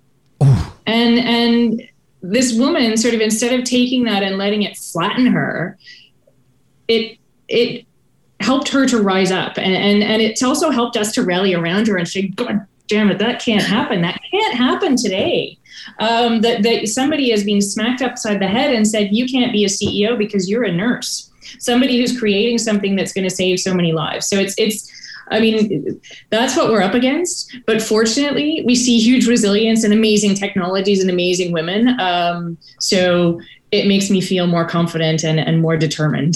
[0.86, 1.82] And and
[2.22, 5.78] this woman sort of instead of taking that and letting it flatten her,
[6.88, 7.18] it
[7.49, 7.86] it
[8.41, 9.57] helped her to rise up.
[9.59, 13.11] And, and and it's also helped us to rally around her and say god damn
[13.11, 14.03] it that can't happen.
[14.03, 15.57] That can't happen today.
[15.99, 19.64] Um, that, that somebody is being smacked upside the head and said you can't be
[19.64, 21.30] a ceo because you're a nurse.
[21.59, 24.26] Somebody who's creating something that's going to save so many lives.
[24.26, 24.91] So it's it's
[25.32, 27.57] I mean, that's what we're up against.
[27.64, 32.01] But fortunately, we see huge resilience and amazing technologies and amazing women.
[32.01, 36.34] Um, so it makes me feel more confident and, and more determined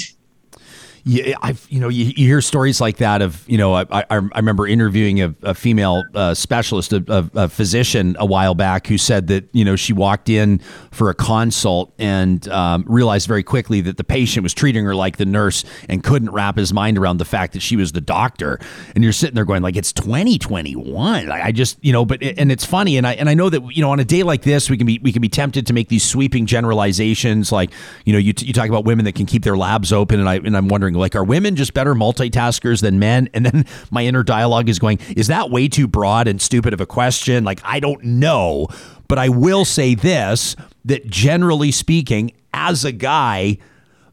[1.06, 4.04] yeah, I've you know you, you, hear stories like that of you know I, I,
[4.10, 8.86] I remember interviewing a, a female uh, specialist, a, a, a, physician, a while back
[8.86, 10.60] who said that you know she walked in
[10.92, 15.18] for a consult and um, realized very quickly that the patient was treating her like
[15.18, 18.58] the nurse and couldn't wrap his mind around the fact that she was the doctor.
[18.94, 21.30] And you're sitting there going like it's 2021.
[21.30, 23.82] I just you know, but and it's funny, and I and I know that you
[23.82, 25.88] know on a day like this we can be we can be tempted to make
[25.88, 27.72] these sweeping generalizations like
[28.06, 30.36] you know you, you talk about women that can keep their labs open, and I
[30.36, 33.28] and I'm wondering like, are women just better multitaskers than men?
[33.34, 36.80] And then my inner dialogue is going, is that way too broad and stupid of
[36.80, 37.44] a question?
[37.44, 38.68] Like, I don't know.
[39.08, 43.58] But I will say this that generally speaking, as a guy,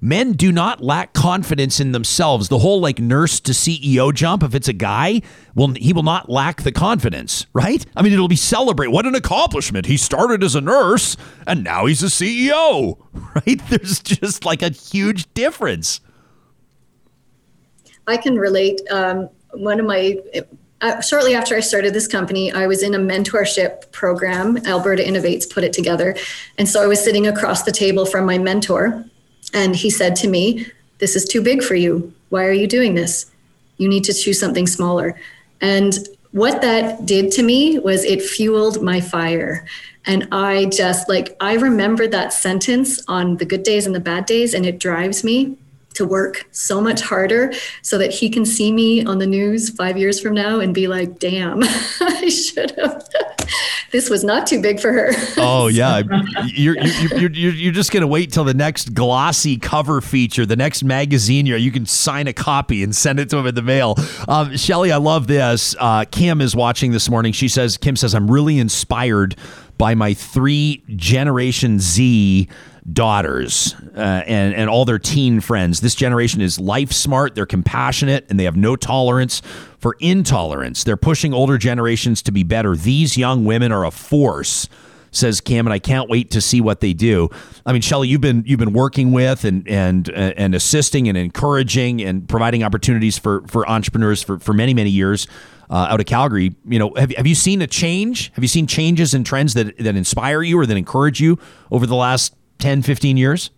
[0.02, 2.50] men do not lack confidence in themselves.
[2.50, 5.22] The whole like nurse to CEO jump, if it's a guy,
[5.56, 7.86] well, he will not lack the confidence, right?
[7.96, 8.88] I mean, it'll be celebrate.
[8.88, 9.86] What an accomplishment.
[9.86, 11.16] He started as a nurse
[11.46, 12.98] and now he's a CEO,
[13.36, 13.62] right?
[13.70, 16.02] There's just like a huge difference.
[18.08, 18.82] I can relate.
[18.90, 20.18] Um, one of my
[20.82, 24.58] uh, shortly after I started this company, I was in a mentorship program.
[24.66, 26.16] Alberta Innovates put it together,
[26.58, 29.06] and so I was sitting across the table from my mentor,
[29.54, 30.66] and he said to me,
[30.98, 32.14] "This is too big for you.
[32.30, 33.28] Why are you doing this?
[33.78, 35.20] You need to choose something smaller."
[35.62, 36.00] And
[36.32, 39.66] what that did to me was it fueled my fire.
[40.06, 44.26] And I just like, I remember that sentence on the good days and the bad
[44.26, 45.58] days, and it drives me
[45.94, 49.98] to work so much harder so that he can see me on the news five
[49.98, 53.08] years from now and be like, damn, I should have.
[53.92, 55.12] this was not too big for her.
[55.44, 56.04] Oh, yeah.
[56.46, 60.56] You're, you're, you're, you're just going to wait till the next glossy cover feature, the
[60.56, 61.46] next magazine.
[61.46, 63.96] You can sign a copy and send it to him in the mail.
[64.28, 65.76] Um, Shelley, I love this.
[65.80, 67.34] Uh, Kim is watching this morning.
[67.34, 69.36] She says, Kim says, I'm really inspired
[69.78, 72.48] by my three Generation Z
[72.92, 75.82] daughters uh, and and all their teen friends.
[75.82, 79.42] This generation is life smart, they're compassionate, and they have no tolerance
[79.78, 80.84] for intolerance.
[80.84, 82.76] They're pushing older generations to be better.
[82.76, 84.68] These young women are a force
[85.12, 87.30] says Cam, and I can't wait to see what they do.
[87.66, 91.18] I mean, Shelley, you've been you've been working with and and uh, and assisting and
[91.18, 95.28] encouraging and providing opportunities for for entrepreneurs for for many many years.
[95.70, 98.30] Uh, out of Calgary, you know, have, have you seen a change?
[98.34, 101.40] Have you seen changes and trends that, that inspire you or that encourage you
[101.72, 103.50] over the last 10, 15 years?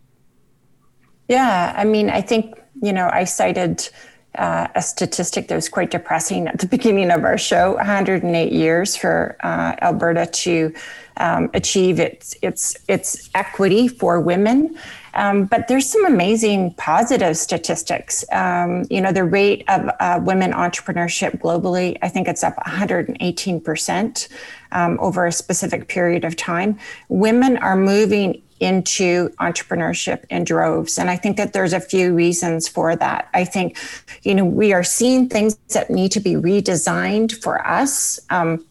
[1.28, 3.90] Yeah, I mean, I think, you know, I cited
[4.36, 8.96] uh, a statistic that was quite depressing at the beginning of our show 108 years
[8.96, 10.74] for uh, Alberta to
[11.18, 14.76] um, achieve its, its, its equity for women.
[15.14, 18.26] Um, but there's some amazing positive statistics.
[18.32, 24.28] Um, you know, the rate of uh, women entrepreneurship globally, I think it's up 118%
[24.72, 26.80] um, over a specific period of time.
[27.10, 30.98] Women are moving into entrepreneurship in droves.
[30.98, 33.28] And I think that there's a few reasons for that.
[33.34, 33.78] I think,
[34.24, 38.66] you know, we are seeing things that need to be redesigned for us, um,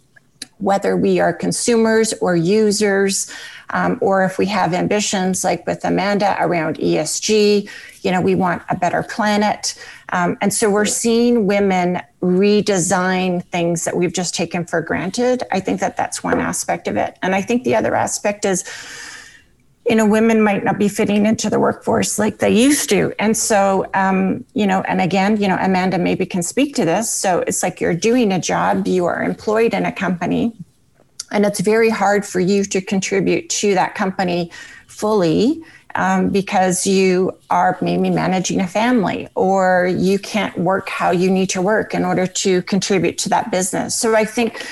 [0.58, 3.30] whether we are consumers or users.
[3.74, 7.70] Um, or if we have ambitions like with Amanda around ESG,
[8.02, 9.74] you know, we want a better planet.
[10.10, 15.42] Um, and so we're seeing women redesign things that we've just taken for granted.
[15.50, 17.18] I think that that's one aspect of it.
[17.22, 18.62] And I think the other aspect is,
[19.88, 23.12] you know, women might not be fitting into the workforce like they used to.
[23.18, 27.10] And so, um, you know, and again, you know, Amanda maybe can speak to this.
[27.10, 30.54] So it's like you're doing a job, you are employed in a company,
[31.32, 34.50] and it's very hard for you to contribute to that company
[34.86, 35.62] fully.
[35.94, 41.50] Um, because you are maybe managing a family or you can't work how you need
[41.50, 43.94] to work in order to contribute to that business.
[43.94, 44.66] So I think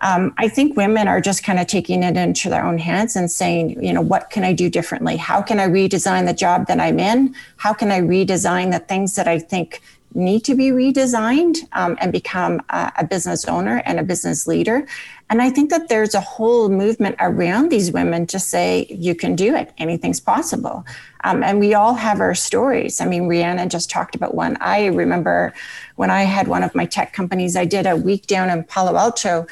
[0.00, 3.30] um, I think women are just kind of taking it into their own hands and
[3.30, 5.16] saying, you know, what can I do differently?
[5.16, 7.34] How can I redesign the job that I'm in?
[7.56, 9.80] How can I redesign the things that I think
[10.14, 14.86] need to be redesigned um, and become a, a business owner and a business leader?
[15.30, 19.36] And I think that there's a whole movement around these women to say, you can
[19.36, 20.86] do it, anything's possible.
[21.24, 23.00] Um, and we all have our stories.
[23.00, 24.56] I mean, Rhiannon just talked about one.
[24.60, 25.52] I remember
[25.96, 28.96] when I had one of my tech companies, I did a week down in Palo
[28.96, 29.46] Alto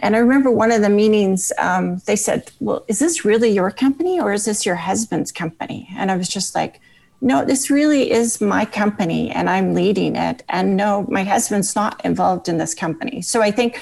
[0.00, 3.70] and I remember one of the meetings, um, they said, Well, is this really your
[3.70, 5.88] company or is this your husband's company?
[5.96, 6.80] And I was just like,
[7.20, 10.42] No, this really is my company and I'm leading it.
[10.48, 13.20] And no, my husband's not involved in this company.
[13.20, 13.78] So I think,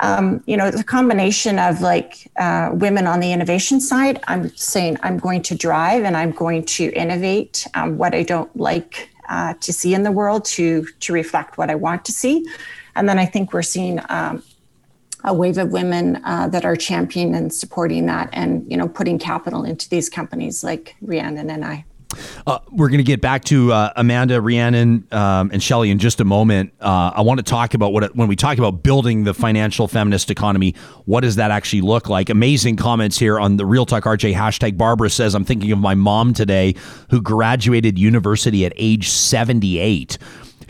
[0.00, 4.96] um, you know, the combination of like uh, women on the innovation side, I'm saying
[5.02, 9.52] I'm going to drive and I'm going to innovate um, what I don't like uh,
[9.60, 12.46] to see in the world to to reflect what I want to see.
[12.96, 14.42] And then I think we're seeing um,
[15.24, 19.18] a wave of women uh, that are championing and supporting that and you know putting
[19.18, 21.84] capital into these companies like Rhiannon and I.
[22.46, 26.20] Uh, we're going to get back to uh, Amanda, Rhiannon, um, and Shelley in just
[26.20, 26.72] a moment.
[26.80, 30.30] Uh, I want to talk about what when we talk about building the financial feminist
[30.30, 30.74] economy.
[31.04, 32.30] What does that actually look like?
[32.30, 34.76] Amazing comments here on the Real Talk RJ hashtag.
[34.76, 36.74] Barbara says, "I'm thinking of my mom today,
[37.10, 40.18] who graduated university at age 78."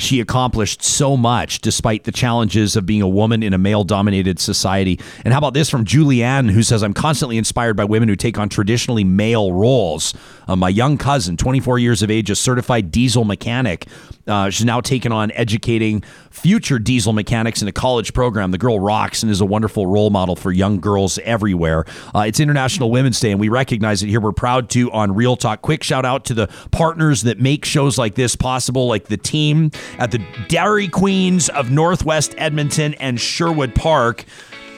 [0.01, 4.39] She accomplished so much despite the challenges of being a woman in a male dominated
[4.39, 4.99] society.
[5.25, 8.39] And how about this from Julianne, who says, I'm constantly inspired by women who take
[8.39, 10.15] on traditionally male roles.
[10.49, 13.87] Uh, my young cousin, 24 years of age, a certified diesel mechanic.
[14.27, 18.51] Uh, she's now taken on educating future diesel mechanics in a college program.
[18.51, 21.85] The girl rocks and is a wonderful role model for young girls everywhere.
[22.15, 24.21] Uh, it's International Women's Day, and we recognize it here.
[24.21, 25.63] We're proud to on Real Talk.
[25.63, 29.71] Quick shout out to the partners that make shows like this possible, like the team
[29.99, 34.25] at the Dairy Queens of Northwest Edmonton and Sherwood Park.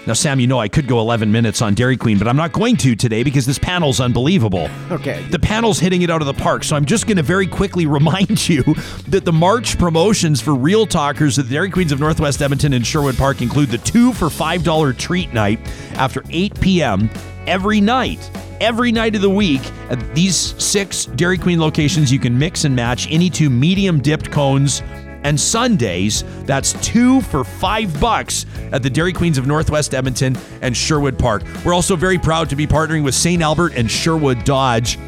[0.05, 2.53] Now, Sam, you know I could go 11 minutes on Dairy Queen, but I'm not
[2.53, 4.69] going to today because this panel's unbelievable.
[4.91, 5.23] Okay.
[5.31, 6.65] The panel's hitting it out of the park.
[6.65, 8.63] So I'm just going to very quickly remind you
[9.09, 12.85] that the March promotions for Real Talkers at the Dairy Queens of Northwest Edmonton and
[12.85, 15.61] Sherwood Park include the two for $5 treat night
[15.95, 17.09] after 8 p.m.
[17.47, 18.29] every night.
[18.61, 22.77] Every night of the week at these six Dairy Queen locations, you can mix and
[22.77, 24.83] match any two medium dipped cones
[25.25, 26.25] and Sundays.
[26.45, 31.43] That's two for five bucks at the Dairy Queens of Northwest Edmonton and Sherwood Park.
[31.65, 33.43] We're also very proud to be partnering with St.
[33.43, 34.99] Albert and Sherwood Dodge.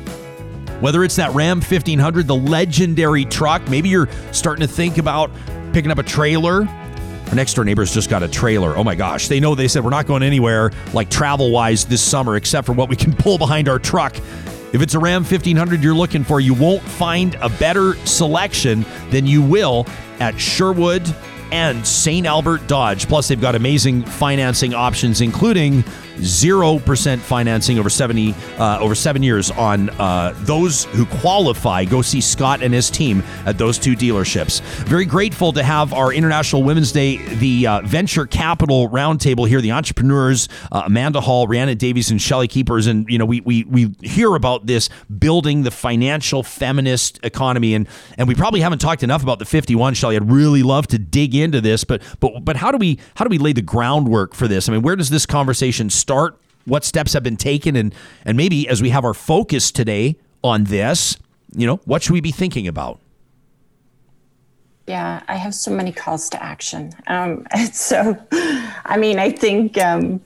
[0.81, 5.31] Whether it's that Ram 1500, the legendary truck, maybe you're starting to think about
[5.73, 6.69] picking up a trailer.
[7.29, 8.77] Our next door neighbors just got a trailer.
[8.77, 9.29] Oh my gosh.
[9.29, 12.73] They know they said we're not going anywhere like travel wise this summer except for
[12.75, 14.15] what we can pull behind our truck.
[14.75, 19.25] If it's a Ram 1500 you're looking for, you won't find a better selection than
[19.25, 19.87] you will
[20.19, 21.07] at Sherwood
[21.53, 22.27] and St.
[22.27, 23.09] Albert Dodge.
[23.09, 25.85] Plus, they've got amazing financing options, including
[26.17, 31.85] 0% financing over 70 uh, over seven years on uh, those who qualify.
[31.85, 34.61] Go see Scott and his team at those two dealerships.
[34.87, 39.73] Very grateful to have our International Women's Day, the uh, Venture Capital Roundtable here, the
[39.73, 42.87] entrepreneurs, uh, Amanda Hall, Rhiannon Davies, and Shelley Kuipers.
[42.89, 44.89] And, you know, we, we, we hear about this
[45.19, 47.75] building the financial feminist economy.
[47.75, 47.89] And,
[48.19, 50.17] and we probably haven't talked enough about the 51, Shelley.
[50.17, 53.29] I'd really love to dig into this, but, but, but how do we, how do
[53.29, 54.69] we lay the groundwork for this?
[54.69, 56.39] I mean, where does this conversation start?
[56.65, 57.77] What steps have been taken?
[57.77, 57.95] And,
[58.25, 61.17] and maybe as we have our focus today on this,
[61.55, 63.01] you know, what should we be thinking about?
[64.87, 66.93] Yeah, I have so many calls to action.
[67.07, 68.17] Um, so,
[68.85, 70.21] I mean, I think um,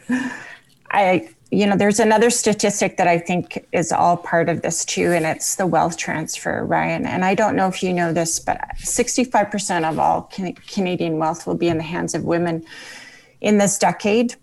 [0.90, 5.12] I, you know, there's another statistic that I think is all part of this too,
[5.12, 7.06] and it's the wealth transfer, Ryan.
[7.06, 11.46] And I don't know if you know this, but 65% of all can- Canadian wealth
[11.46, 12.64] will be in the hands of women
[13.40, 14.34] in this decade.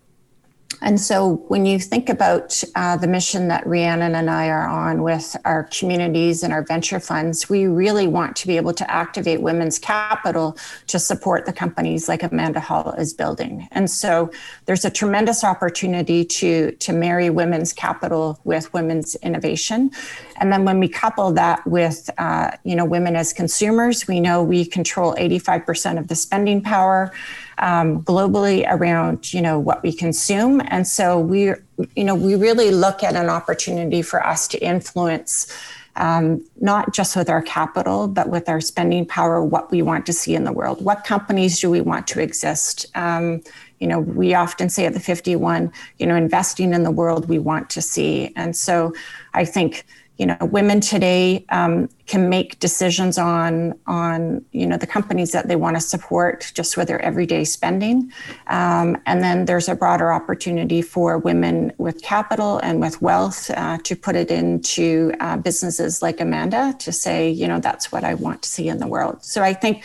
[0.81, 5.03] And so when you think about uh, the mission that Rhiannon and I are on
[5.03, 9.41] with our communities and our venture funds, we really want to be able to activate
[9.41, 13.67] women's capital to support the companies like Amanda Hall is building.
[13.71, 14.31] And so
[14.65, 19.91] there's a tremendous opportunity to, to marry women's capital with women's innovation.
[20.37, 24.43] And then when we couple that with, uh, you know, women as consumers, we know
[24.43, 27.13] we control 85% of the spending power
[27.59, 30.61] um, globally around you know what we consume.
[30.67, 31.53] And so we
[31.95, 35.51] you know we really look at an opportunity for us to influence
[35.97, 40.13] um, not just with our capital but with our spending power what we want to
[40.13, 40.83] see in the world.
[40.83, 42.85] What companies do we want to exist?
[42.95, 43.41] Um,
[43.79, 47.39] you know we often say at the 51 you know investing in the world we
[47.39, 48.31] want to see.
[48.35, 48.93] And so
[49.33, 49.85] i think
[50.17, 55.47] you know women today um, can make decisions on on you know the companies that
[55.47, 58.11] they want to support just with their everyday spending.
[58.47, 63.77] Um, and then there's a broader opportunity for women with capital and with wealth uh,
[63.83, 68.13] to put it into uh, businesses like amanda to say you know that's what i
[68.13, 69.23] want to see in the world.
[69.23, 69.83] So i think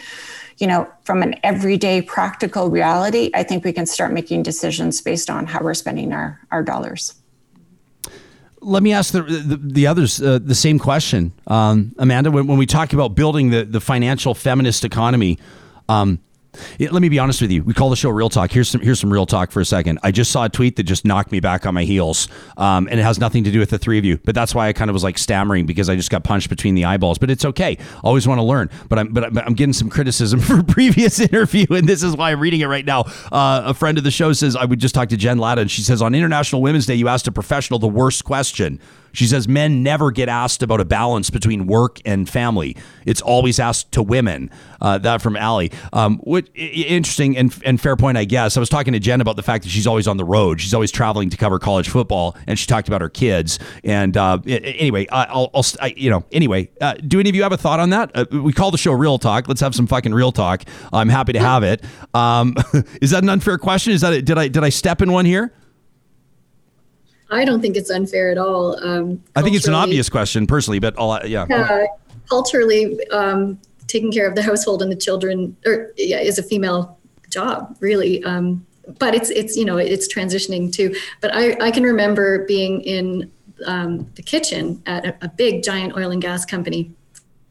[0.58, 5.30] you know from an everyday practical reality i think we can start making decisions based
[5.30, 7.19] on how we're spending our our dollars
[8.60, 12.30] let me ask the the, the others uh, the same question, um, Amanda.
[12.30, 15.38] When, when, we talk about building the the financial feminist economy,
[15.88, 16.18] um,
[16.78, 17.62] let me be honest with you.
[17.62, 18.50] We call the show Real Talk.
[18.50, 19.98] Here's some here's some real talk for a second.
[20.02, 22.98] I just saw a tweet that just knocked me back on my heels, um, and
[22.98, 24.18] it has nothing to do with the three of you.
[24.18, 26.74] But that's why I kind of was like stammering because I just got punched between
[26.74, 27.18] the eyeballs.
[27.18, 27.78] But it's okay.
[28.02, 28.70] Always want to learn.
[28.88, 32.40] But I'm but I'm getting some criticism for previous interview, and this is why I'm
[32.40, 33.02] reading it right now.
[33.30, 35.70] Uh, a friend of the show says I would just talk to Jen Lada, and
[35.70, 38.80] she says on International Women's Day you asked a professional the worst question.
[39.12, 42.76] She says men never get asked about a balance between work and family.
[43.06, 44.50] It's always asked to women.
[44.80, 45.70] Uh, that from Allie.
[45.92, 46.22] Um,
[46.54, 48.56] interesting and, and fair point, I guess.
[48.56, 50.60] I was talking to Jen about the fact that she's always on the road.
[50.60, 53.58] She's always traveling to cover college football, and she talked about her kids.
[53.84, 57.52] And uh, anyway, I'll, I'll I, you know, anyway, uh, do any of you have
[57.52, 58.10] a thought on that?
[58.14, 59.48] Uh, we call the show Real Talk.
[59.48, 60.64] Let's have some fucking real talk.
[60.92, 61.84] I'm happy to have it.
[62.14, 62.56] Um,
[63.02, 63.92] is that an unfair question?
[63.92, 65.52] Is that a, did I did I step in one here?
[67.30, 68.82] I don't think it's unfair at all.
[68.84, 71.42] Um, I think it's an obvious question, personally, but I'll, yeah.
[71.44, 71.86] Uh,
[72.28, 76.98] culturally, um, taking care of the household and the children, or yeah, is a female
[77.28, 78.22] job, really.
[78.24, 78.66] Um,
[78.98, 80.94] but it's it's you know it's transitioning too.
[81.20, 83.30] But I I can remember being in
[83.66, 86.92] um, the kitchen at a, a big giant oil and gas company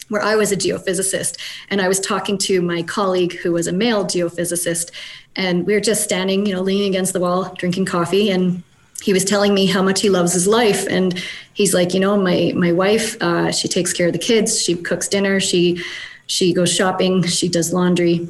[0.10, 1.38] where I was a geophysicist
[1.69, 4.91] and I was talking to my colleague who was a male geophysicist
[5.35, 8.64] and we were just standing, you know, leaning against the wall, drinking coffee and
[9.01, 10.85] he was telling me how much he loves his life.
[10.88, 11.21] And
[11.53, 14.61] he's like you know my my wife uh, she takes care of the kids.
[14.61, 15.39] She cooks dinner.
[15.39, 15.81] She
[16.27, 17.23] she goes shopping.
[17.23, 18.27] She does laundry.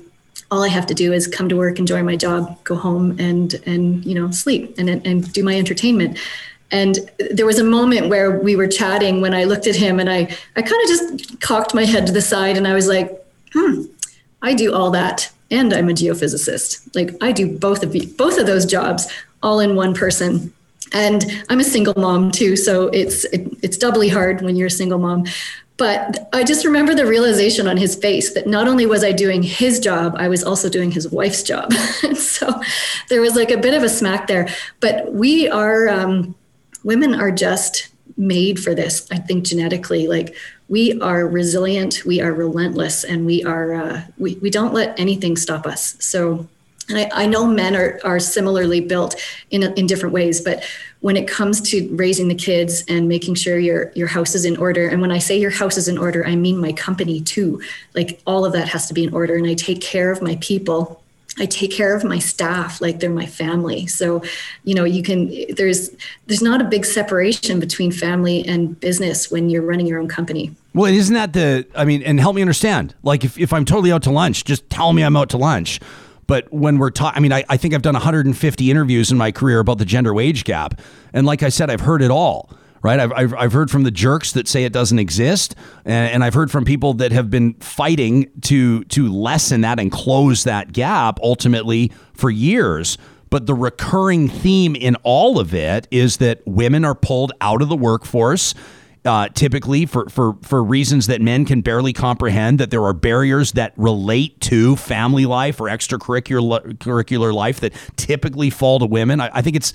[0.51, 3.53] All i have to do is come to work enjoy my job go home and
[3.67, 6.17] and you know sleep and and do my entertainment.
[6.71, 6.99] And
[7.31, 10.19] there was a moment where we were chatting when i looked at him and i
[10.55, 13.09] i kind of just cocked my head to the side and i was like
[13.53, 13.83] hmm
[14.41, 16.95] i do all that and i'm a geophysicist.
[16.95, 19.07] Like i do both of both of those jobs
[19.41, 20.53] all in one person
[20.94, 24.72] and I'm a single mom too, so it's it, it's doubly hard when you're a
[24.72, 25.26] single mom.
[25.78, 29.41] But I just remember the realization on his face that not only was I doing
[29.41, 31.72] his job, I was also doing his wife's job.
[32.16, 32.61] so
[33.07, 34.49] there was like a bit of a smack there.
[34.82, 36.36] But we are um,
[36.84, 39.07] women are just made for this.
[39.10, 40.36] I think genetically, like
[40.68, 45.38] we are resilient, we are relentless, and we are uh, we we don't let anything
[45.38, 45.95] stop us.
[45.99, 46.48] So
[46.90, 49.16] and I, I know men are, are similarly built
[49.52, 50.64] in, in different ways, but
[51.02, 54.57] when it comes to raising the kids and making sure your your house is in
[54.57, 57.61] order, and when I say your house is in order, I mean my company too.
[57.95, 60.38] Like all of that has to be in order, and I take care of my
[60.41, 61.02] people.
[61.38, 63.88] I take care of my staff like they're my family.
[63.88, 64.22] So,
[64.66, 65.91] you know, you can there's
[66.26, 70.53] there's not a big separation between family and business when you're running your own company.
[70.74, 72.94] Well, isn't that the I mean, and help me understand.
[73.03, 75.80] Like if, if I'm totally out to lunch, just tell me I'm out to lunch
[76.30, 79.31] but when we're talking, I mean, I, I think I've done 150 interviews in my
[79.31, 80.80] career about the gender wage gap.
[81.11, 82.51] And like I said, I've heard it all
[82.84, 82.99] right?
[82.99, 85.53] I've, I've, I've, heard from the jerks that say it doesn't exist,
[85.84, 89.91] and, and, I've heard from people that have been fighting to to lessen that and
[89.91, 92.97] close that gap ultimately for years.
[93.30, 97.68] But the recurring theme in all of it is that women are pulled out of
[97.68, 98.56] the workforce
[99.05, 103.53] uh, typically for, for, for reasons that men can barely comprehend, that there are barriers
[103.53, 109.21] that relate to family life or extracurricular curricular life that typically fall to women.
[109.21, 109.73] I, I think it's,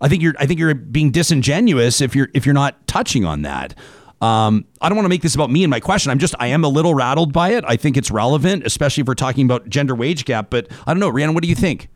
[0.00, 3.42] I think you're, I think you're being disingenuous if you're, if you're not touching on
[3.42, 3.74] that.
[4.20, 6.10] Um, I don't want to make this about me and my question.
[6.10, 7.64] I'm just, I am a little rattled by it.
[7.66, 10.50] I think it's relevant, especially if we're talking about gender wage gap.
[10.50, 11.88] But I don't know, Rhiannon, what do you think?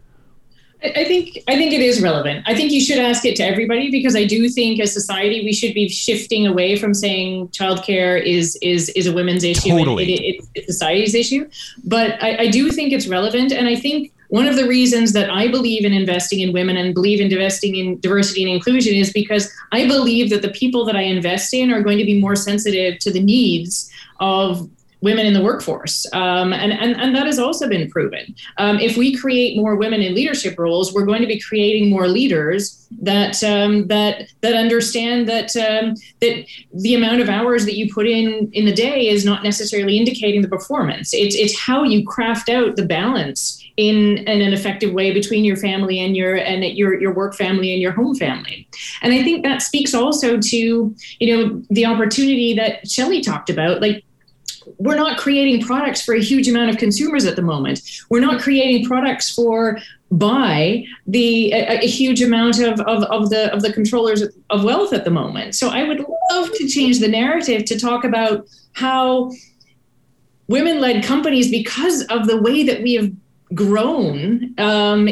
[0.84, 2.44] I think I think it is relevant.
[2.46, 5.52] I think you should ask it to everybody because I do think as society we
[5.52, 10.02] should be shifting away from saying childcare is is is a women's issue totally.
[10.02, 11.48] and it, it, it's society's issue.
[11.84, 15.30] But I, I do think it's relevant, and I think one of the reasons that
[15.30, 19.12] I believe in investing in women and believe in investing in diversity and inclusion is
[19.12, 22.34] because I believe that the people that I invest in are going to be more
[22.34, 23.90] sensitive to the needs
[24.20, 24.70] of
[25.03, 26.07] women in the workforce.
[26.12, 28.35] Um, and, and, and that has also been proven.
[28.59, 32.09] Um, if we create more women in leadership roles, we're going to be creating more
[32.09, 37.93] leaders that um, that that understand that um, that the amount of hours that you
[37.93, 41.12] put in in the day is not necessarily indicating the performance.
[41.12, 45.57] It's it's how you craft out the balance in, in an effective way between your
[45.57, 48.69] family and your and your your work family and your home family.
[49.01, 53.81] And I think that speaks also to you know the opportunity that Shelley talked about,
[53.81, 54.05] like
[54.78, 57.80] we're not creating products for a huge amount of consumers at the moment.
[58.09, 59.78] We're not creating products for
[60.10, 64.93] by the a, a, huge amount of, of, of the of the controllers of wealth
[64.93, 65.55] at the moment.
[65.55, 69.32] So I would love to change the narrative to talk about how
[70.48, 73.10] women-led companies, because of the way that we have
[73.55, 75.09] grown, um,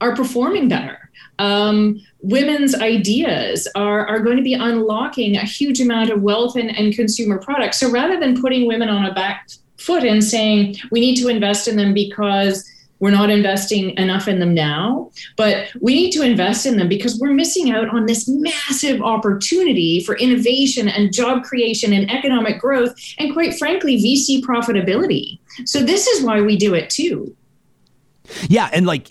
[0.00, 1.03] are performing better
[1.38, 6.76] um, women's ideas are, are going to be unlocking a huge amount of wealth and,
[6.76, 7.78] and consumer products.
[7.80, 11.68] So rather than putting women on a back foot and saying we need to invest
[11.68, 12.68] in them because
[13.00, 17.18] we're not investing enough in them now, but we need to invest in them because
[17.18, 22.94] we're missing out on this massive opportunity for innovation and job creation and economic growth,
[23.18, 25.38] and quite frankly, VC profitability.
[25.66, 27.36] So, this is why we do it too.
[28.48, 29.10] Yeah, and like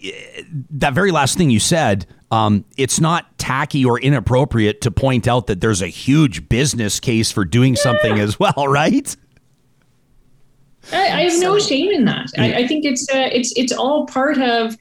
[0.71, 5.47] that very last thing you said, um, it's not tacky or inappropriate to point out
[5.47, 9.15] that there's a huge business case for doing something as well, right?
[10.91, 12.31] I, I have no shame in that.
[12.37, 14.75] I, I think it's uh, it's it's all part of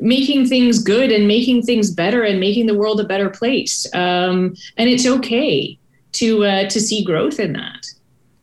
[0.00, 3.86] making things good and making things better and making the world a better place.
[3.94, 5.78] Um, and it's okay
[6.12, 7.86] to uh, to see growth in that.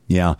[0.07, 0.35] Yeah.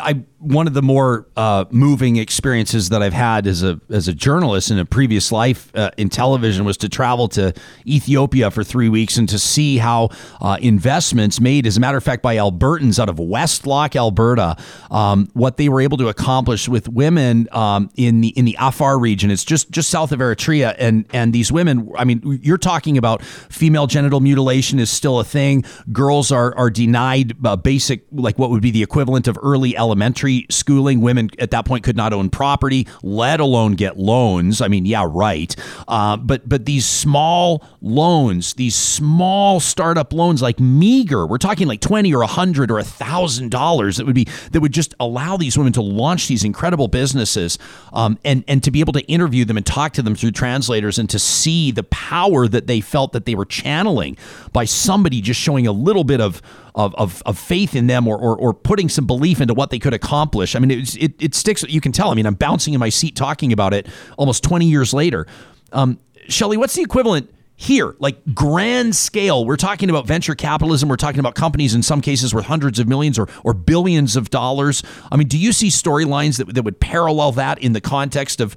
[0.00, 4.14] I one of the more uh, moving experiences that I've had as a as a
[4.14, 7.52] journalist in a previous life uh, in television was to travel to
[7.86, 10.10] Ethiopia for three weeks and to see how
[10.40, 14.56] uh, investments made, as a matter of fact, by Albertans out of Westlock, Alberta,
[14.92, 18.98] um, what they were able to accomplish with women um, in the in the Afar
[18.98, 19.32] region.
[19.32, 21.90] It's just just south of Eritrea, and and these women.
[21.96, 25.64] I mean, you're talking about female genital mutilation is still a thing.
[25.90, 30.27] Girls are are denied uh, basic like what would be the equivalent of early elementary
[30.28, 31.00] elementary schooling.
[31.00, 34.60] Women at that point could not own property, let alone get loans.
[34.60, 35.54] I mean, yeah, right.
[35.86, 41.80] Uh, but but these small loans, these small startup loans, like meager, we're talking like
[41.80, 45.36] twenty or a hundred or a thousand dollars that would be that would just allow
[45.36, 47.58] these women to launch these incredible businesses,
[47.92, 50.98] um, and and to be able to interview them and talk to them through translators
[50.98, 54.16] and to see the power that they felt that they were channeling
[54.52, 56.42] by somebody just showing a little bit of
[56.78, 59.80] of, of, of faith in them or, or, or, putting some belief into what they
[59.80, 60.54] could accomplish.
[60.54, 61.64] I mean, it, it, it, sticks.
[61.64, 62.10] You can tell.
[62.10, 65.26] I mean, I'm bouncing in my seat talking about it almost 20 years later.
[65.72, 65.98] Um,
[66.28, 67.96] Shelley, what's the equivalent here?
[67.98, 70.88] Like grand scale, we're talking about venture capitalism.
[70.88, 74.30] We're talking about companies in some cases worth hundreds of millions or, or billions of
[74.30, 74.84] dollars.
[75.10, 78.54] I mean, do you see storylines that, that would parallel that in the context of,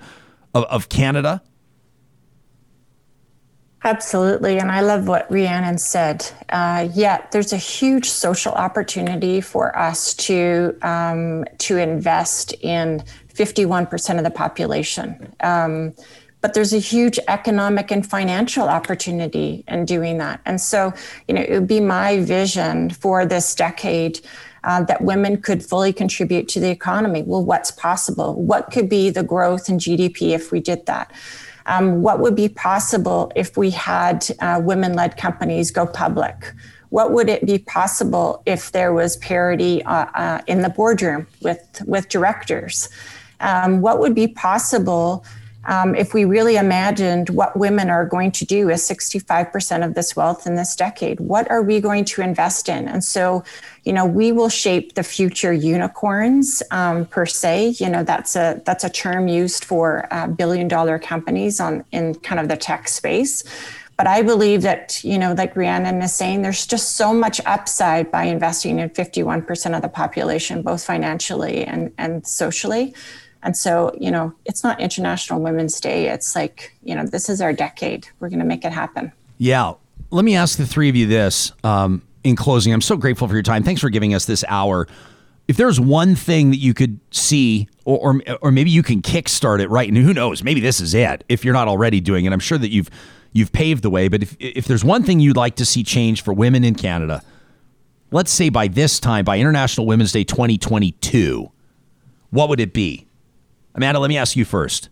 [0.53, 1.41] of, of Canada?
[3.83, 4.59] Absolutely.
[4.59, 6.29] And I love what Rhiannon said.
[6.49, 13.03] Uh, yeah, there's a huge social opportunity for us to, um, to invest in
[13.33, 15.33] 51% of the population.
[15.39, 15.93] Um,
[16.41, 20.41] but there's a huge economic and financial opportunity in doing that.
[20.45, 20.93] And so,
[21.27, 24.19] you know, it would be my vision for this decade
[24.63, 27.23] uh, that women could fully contribute to the economy.
[27.23, 28.35] Well, what's possible?
[28.35, 31.11] What could be the growth in GDP if we did that?
[31.65, 36.53] Um, what would be possible if we had uh, women led companies go public?
[36.89, 41.81] What would it be possible if there was parity uh, uh, in the boardroom with,
[41.85, 42.89] with directors?
[43.39, 45.25] Um, what would be possible
[45.65, 50.15] um, if we really imagined what women are going to do as 65% of this
[50.15, 52.87] wealth in this decade, what are we going to invest in?
[52.87, 53.43] And so,
[53.83, 57.75] you know, we will shape the future unicorns um, per se.
[57.79, 62.15] You know, that's a that's a term used for uh, billion dollar companies on in
[62.15, 63.43] kind of the tech space.
[63.97, 68.09] But I believe that, you know, like Rhiannon is saying, there's just so much upside
[68.09, 72.95] by investing in 51% of the population, both financially and, and socially.
[73.43, 76.09] And so, you know, it's not International Women's Day.
[76.09, 78.07] It's like, you know, this is our decade.
[78.19, 79.11] We're going to make it happen.
[79.37, 79.73] Yeah.
[80.11, 82.73] Let me ask the three of you this um, in closing.
[82.73, 83.63] I'm so grateful for your time.
[83.63, 84.87] Thanks for giving us this hour.
[85.47, 89.59] If there's one thing that you could see, or, or, or maybe you can kickstart
[89.59, 91.23] it right, and who knows, maybe this is it.
[91.27, 92.89] If you're not already doing it, I'm sure that you've
[93.33, 94.07] you've paved the way.
[94.07, 97.23] But if if there's one thing you'd like to see change for women in Canada,
[98.11, 101.51] let's say by this time, by International Women's Day 2022,
[102.29, 103.07] what would it be?
[103.75, 104.89] Amanda, let me ask you first.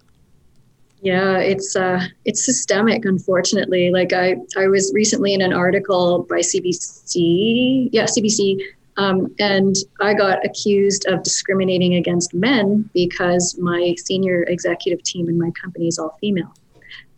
[1.02, 3.90] Yeah, it's uh, it's systemic, unfortunately.
[3.90, 8.60] Like I, I was recently in an article by CBC, yeah, CBC,
[8.98, 15.40] um, and I got accused of discriminating against men because my senior executive team in
[15.40, 16.54] my company is all female,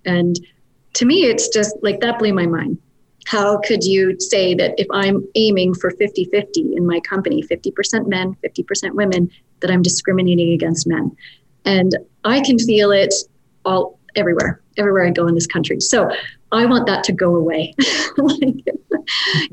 [0.06, 0.40] and
[0.94, 2.78] to me, it's just like that blew my mind.
[3.26, 8.08] How could you say that if I'm aiming for 50 50 in my company, 50%
[8.08, 9.30] men, 50% women,
[9.62, 11.16] that I'm discriminating against men?
[11.66, 13.14] And I can feel it
[13.66, 15.80] all everywhere, everywhere I go in this country.
[15.80, 16.10] So
[16.52, 17.74] I want that to go away.
[18.18, 18.66] like,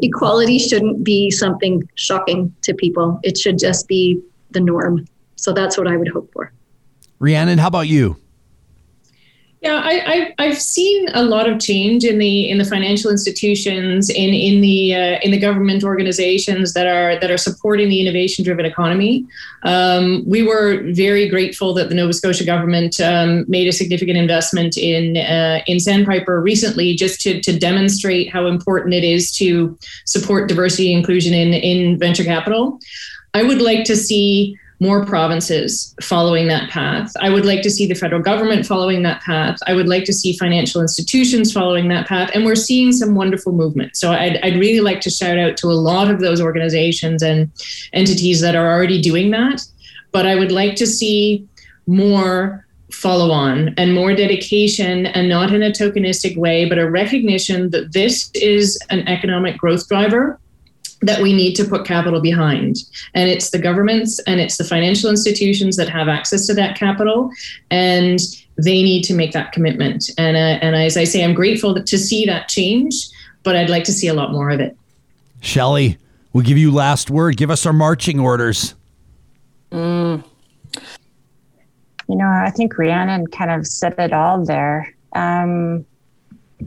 [0.00, 3.20] equality shouldn't be something shocking to people.
[3.22, 4.20] It should just be
[4.50, 5.06] the norm.
[5.36, 6.52] So that's what I would hope for.
[7.20, 8.16] Rhiannon, how about you?
[9.60, 14.08] Yeah, I, I have seen a lot of change in the in the financial institutions,
[14.08, 18.44] in in the uh, in the government organizations that are that are supporting the innovation
[18.44, 19.26] driven economy.
[19.64, 24.76] Um, we were very grateful that the Nova Scotia government um, made a significant investment
[24.76, 30.48] in uh, in Sandpiper recently, just to to demonstrate how important it is to support
[30.48, 32.78] diversity inclusion in in venture capital.
[33.34, 37.12] I would like to see more provinces following that path.
[37.20, 39.58] I would like to see the federal government following that path.
[39.66, 42.30] I would like to see financial institutions following that path.
[42.32, 43.96] And we're seeing some wonderful movement.
[43.96, 47.50] So I'd, I'd really like to shout out to a lot of those organizations and
[47.92, 49.62] entities that are already doing that.
[50.12, 51.46] But I would like to see
[51.86, 57.70] more follow on and more dedication and not in a tokenistic way, but a recognition
[57.70, 60.38] that this is an economic growth driver
[61.02, 62.76] that we need to put capital behind.
[63.14, 67.30] And it's the governments and it's the financial institutions that have access to that capital.
[67.70, 68.18] And
[68.56, 70.10] they need to make that commitment.
[70.18, 73.08] And, uh, and as I say, I'm grateful to see that change,
[73.44, 74.76] but I'd like to see a lot more of it.
[75.40, 75.98] Shelley,
[76.32, 77.36] we'll give you last word.
[77.36, 78.74] Give us our marching orders.
[79.70, 80.24] Mm.
[82.08, 84.92] You know, I think Rhiannon kind of said it all there.
[85.12, 85.84] Um,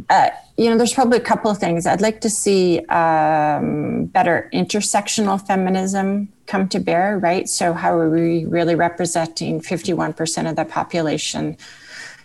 [0.10, 1.86] uh, you know, there's probably a couple of things.
[1.86, 7.48] I'd like to see um, better intersectional feminism come to bear, right?
[7.48, 11.58] So, how are we really representing 51% of the population?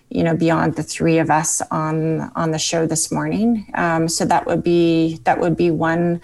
[0.08, 3.70] You know, beyond the three of us on on the show this morning.
[3.74, 6.20] Um, so that would be that would be one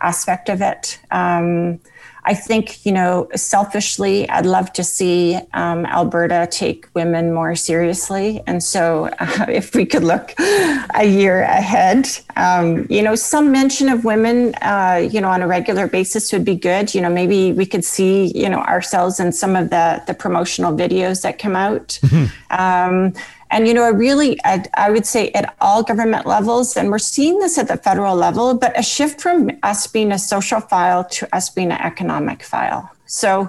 [0.00, 1.00] aspect of it.
[1.10, 1.80] Um,
[2.26, 8.42] I think, you know, selfishly, I'd love to see um, Alberta take women more seriously.
[8.46, 13.88] And so, uh, if we could look a year ahead, um, you know, some mention
[13.88, 16.94] of women, uh, you know, on a regular basis would be good.
[16.94, 20.72] You know, maybe we could see, you know, ourselves in some of the the promotional
[20.72, 21.98] videos that come out.
[22.02, 22.24] Mm-hmm.
[22.50, 23.12] Um,
[23.54, 26.98] and, you know, I really, I, I, would say at all government levels, and we're
[26.98, 31.04] seeing this at the federal level, but a shift from us being a social file
[31.10, 32.90] to us being an economic file.
[33.06, 33.48] So,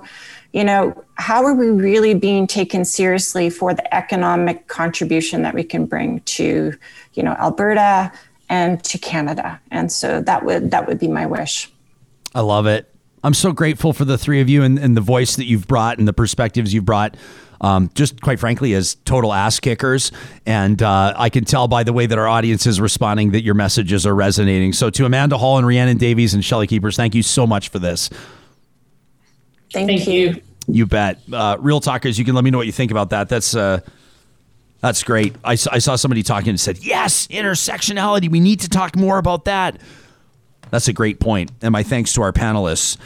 [0.54, 5.64] you know, how are we really being taken seriously for the economic contribution that we
[5.64, 6.76] can bring to,
[7.16, 8.12] you know, Alberta
[8.48, 9.60] and to Canada?
[9.72, 11.72] And so that would that would be my wish.
[12.36, 12.94] I love it.
[13.24, 15.98] I'm so grateful for the three of you and, and the voice that you've brought
[15.98, 17.18] and the perspectives you've brought
[17.66, 20.12] um, just quite frankly, as total ass kickers.
[20.46, 23.56] And uh, I can tell by the way that our audience is responding that your
[23.56, 24.74] messages are resonating.
[24.74, 27.80] So to Amanda Hall and Rhiannon Davies and Shelley Kuipers, thank you so much for
[27.80, 28.10] this.
[29.74, 30.42] Thank, thank you.
[30.68, 31.20] You bet.
[31.32, 33.30] Uh, Real talkers, you can let me know what you think about that.
[33.30, 33.80] That's uh,
[34.82, 35.36] That's great.
[35.44, 38.30] I, I saw somebody talking and said, yes, intersectionality.
[38.30, 39.82] We need to talk more about that.
[40.70, 41.52] That's a great point.
[41.62, 42.98] And my thanks to our panelists.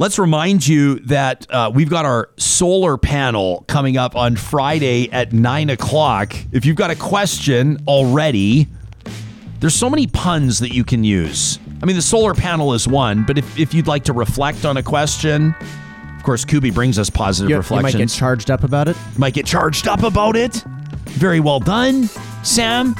[0.00, 5.34] Let's remind you that uh, we've got our solar panel coming up on Friday at
[5.34, 6.34] nine o'clock.
[6.52, 8.66] If you've got a question already,
[9.58, 11.58] there's so many puns that you can use.
[11.82, 14.78] I mean, the solar panel is one, but if, if you'd like to reflect on
[14.78, 15.54] a question,
[16.16, 18.96] of course, Kuby brings us positive You, you might get charged up about it.
[19.18, 20.64] might get charged up about it.
[21.08, 22.04] Very well done,
[22.42, 22.94] Sam.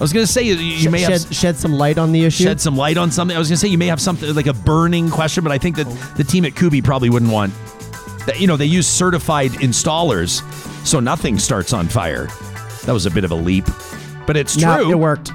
[0.00, 2.24] I was going to say you, you may shed, have shed some light on the
[2.24, 2.44] issue.
[2.44, 3.36] shed some light on something.
[3.36, 5.58] I was going to say you may have something like a burning question, but I
[5.58, 5.86] think that
[6.16, 7.52] the team at Kuby probably wouldn't want
[8.24, 8.40] that.
[8.40, 10.40] You know, they use certified installers,
[10.86, 12.28] so nothing starts on fire.
[12.86, 13.66] That was a bit of a leap,
[14.26, 14.90] but it's No, true.
[14.92, 15.32] it worked.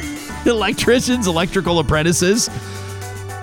[0.46, 2.48] Electricians, electrical apprentices.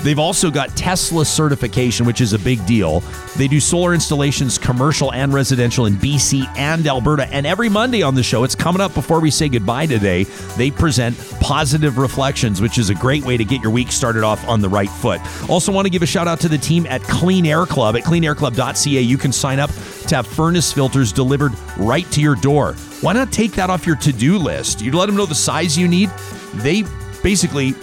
[0.06, 3.00] They've also got Tesla certification, which is a big deal.
[3.38, 7.28] They do solar installations, commercial and residential in BC and Alberta.
[7.34, 10.26] And every Monday on the show, it's coming up before we say goodbye today,
[10.58, 14.48] they present positive reflections, which is a great way to get your week started off
[14.48, 15.20] on the right foot.
[15.50, 17.96] Also, want to give a shout out to the team at Clean Air Club.
[17.96, 19.72] At cleanairclub.ca, you can sign up
[20.06, 22.74] to have furnace filters delivered right to your door.
[23.02, 24.82] Why not take that off your to do list?
[24.82, 26.12] You let them know the size you need.
[26.58, 26.84] They
[27.24, 27.74] basically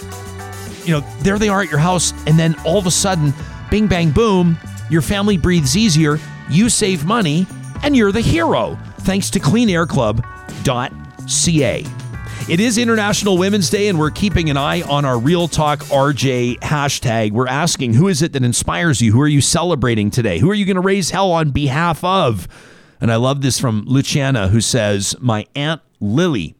[0.84, 3.32] you know, there they are at your house, and then all of a sudden,
[3.70, 4.58] bing, bang, boom,
[4.90, 6.18] your family breathes easier,
[6.50, 7.46] you save money,
[7.82, 11.86] and you're the hero thanks to cleanairclub.ca.
[12.48, 16.58] It is International Women's Day, and we're keeping an eye on our Real Talk RJ
[16.58, 17.30] hashtag.
[17.30, 19.12] We're asking, who is it that inspires you?
[19.12, 20.40] Who are you celebrating today?
[20.40, 22.48] Who are you going to raise hell on behalf of?
[23.00, 26.56] And I love this from Luciana, who says, My Aunt Lily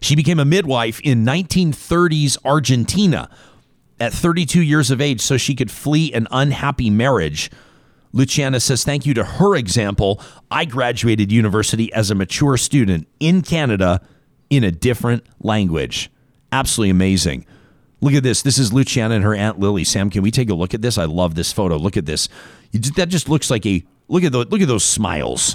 [0.00, 3.28] she became a midwife in 1930s Argentina
[3.98, 7.50] at 32 years of age so she could flee an unhappy marriage.
[8.12, 10.20] Luciana says, Thank you to her example.
[10.50, 14.00] I graduated university as a mature student in Canada
[14.48, 16.10] in a different language.
[16.50, 17.46] Absolutely amazing.
[18.00, 18.42] Look at this.
[18.42, 19.84] This is Luciana and her Aunt Lily.
[19.84, 20.96] Sam, can we take a look at this?
[20.96, 21.76] I love this photo.
[21.76, 22.28] Look at this.
[22.72, 25.54] That just looks like a look at the look at those smiles.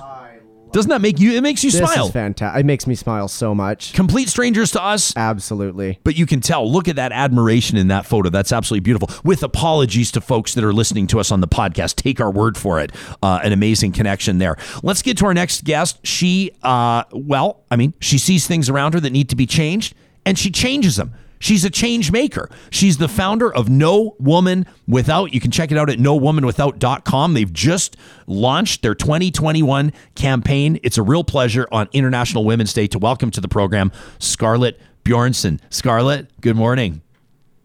[0.76, 1.32] Doesn't that make you?
[1.32, 2.08] It makes you This smile.
[2.08, 2.60] is fantastic.
[2.60, 3.94] It makes me smile so much.
[3.94, 6.00] Complete strangers to us, Absolutely.
[6.04, 6.70] but you can tell.
[6.70, 8.30] Look at that admiration in that photo.
[8.30, 9.10] That's absolutely beautiful.
[9.24, 12.58] With apologies to folks that are listening to us on the podcast, take our word
[12.58, 12.92] for it.
[13.24, 14.58] Uh, an amazing connection there.
[14.84, 16.06] Let's get to our next guest.
[16.06, 19.96] She, uh, well, I mean, she sees things around her that need to be changed,
[20.26, 21.14] and she changes them.
[21.46, 22.50] She's a change maker.
[22.72, 25.32] She's the founder of No Woman Without.
[25.32, 27.36] You can check it out at nowomanwithout.com.
[27.36, 27.96] They've just
[28.26, 30.80] launched their 2021 campaign.
[30.82, 35.60] It's a real pleasure on International Women's Day to welcome to the program Scarlet Bjornson.
[35.70, 37.04] Scarlet, good morning.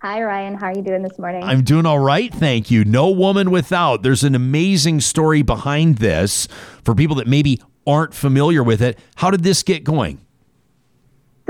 [0.03, 0.57] Hi, Ryan.
[0.57, 1.43] How are you doing this morning?
[1.43, 2.85] I'm doing all right, thank you.
[2.85, 4.03] No Woman Without.
[4.03, 6.49] There's an amazing story behind this
[6.85, 8.99] for people that maybe aren't familiar with it.
[9.15, 10.21] How did this get going?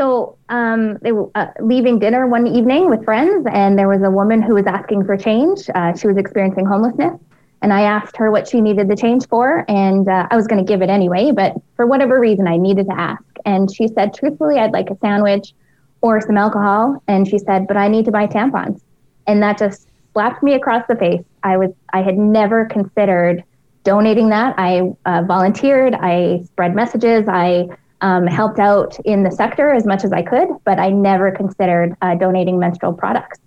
[0.01, 4.11] so, um, they were uh, leaving dinner one evening with friends, and there was a
[4.11, 5.71] woman who was asking for change.
[5.75, 7.19] Uh, she was experiencing homelessness,
[7.63, 10.65] and I asked her what she needed the change for, and uh, I was going
[10.65, 13.23] to give it anyway, but for whatever reason, I needed to ask.
[13.45, 15.55] And she said, truthfully, I'd like a sandwich
[16.03, 17.03] or some alcohol.
[17.09, 18.81] And she said, but I need to buy tampons.
[19.27, 21.25] And that just slapped me across the face.
[21.43, 23.45] I was, I had never considered
[23.85, 24.55] donating that.
[24.59, 27.69] I uh, volunteered, I spread messages, I
[28.01, 31.97] um, helped out in the sector as much as I could, but I never considered
[32.03, 33.39] uh, donating menstrual products.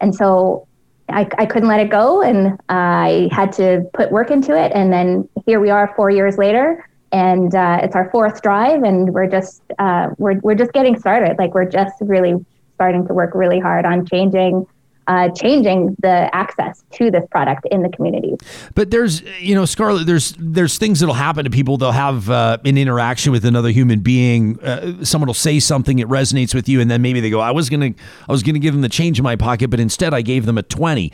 [0.00, 0.66] And so
[1.08, 4.72] I, I couldn't let it go, and I had to put work into it.
[4.74, 9.12] And then here we are, four years later, and uh, it's our fourth drive, and
[9.12, 11.36] we're just uh, we're we're just getting started.
[11.38, 12.44] Like we're just really
[12.74, 14.66] starting to work really hard on changing
[15.06, 18.38] uh, changing the access to this product in the communities.
[18.74, 21.76] But there's, you know, Scarlet, there's there's things that'll happen to people.
[21.76, 24.60] They'll have uh, an interaction with another human being.
[24.60, 27.50] Uh, someone will say something that resonates with you, and then maybe they go, "I
[27.50, 27.90] was gonna,
[28.28, 30.58] I was gonna give them the change in my pocket, but instead I gave them
[30.58, 31.12] a 20.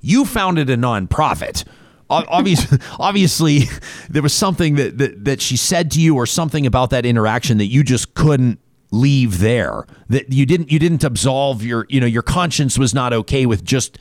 [0.00, 1.64] You founded a nonprofit.
[2.08, 3.62] Obviously, obviously,
[4.08, 7.58] there was something that, that that she said to you, or something about that interaction
[7.58, 8.60] that you just couldn't
[8.90, 9.86] leave there.
[10.08, 13.64] That you didn't you didn't absolve your you know your conscience was not okay with
[13.64, 13.98] just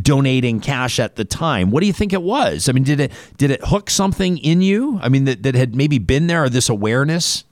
[0.00, 1.70] donating cash at the time.
[1.70, 2.68] What do you think it was?
[2.68, 4.98] I mean, did it did it hook something in you?
[5.02, 7.44] I mean, that, that had maybe been there or this awareness?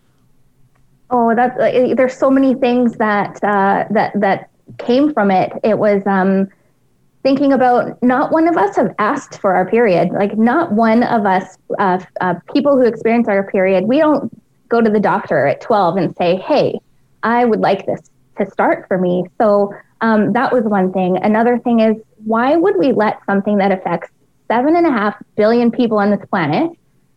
[1.10, 5.52] Oh, that's uh, there's so many things that uh, that that came from it.
[5.62, 6.48] It was um,
[7.22, 10.10] thinking about not one of us have asked for our period.
[10.12, 14.30] Like not one of us, uh, uh, people who experience our period, we don't
[14.68, 16.78] go to the doctor at 12 and say, "Hey,
[17.22, 18.00] I would like this
[18.38, 21.16] to start for me." So um, that was one thing.
[21.22, 24.10] Another thing is why would we let something that affects
[24.50, 26.70] seven and a half billion people on this planet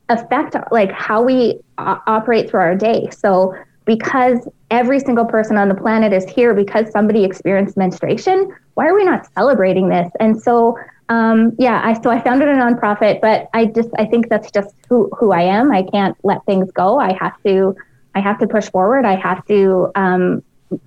[0.09, 3.09] affect like how we o- operate through our day.
[3.11, 3.53] So
[3.85, 8.95] because every single person on the planet is here because somebody experienced menstruation, why are
[8.95, 10.09] we not celebrating this?
[10.19, 10.77] And so
[11.09, 14.75] um, yeah, I so I founded a nonprofit, but I just I think that's just
[14.89, 15.71] who who I am.
[15.71, 16.99] I can't let things go.
[16.99, 17.75] I have to
[18.15, 19.05] I have to push forward.
[19.05, 20.43] I have to um,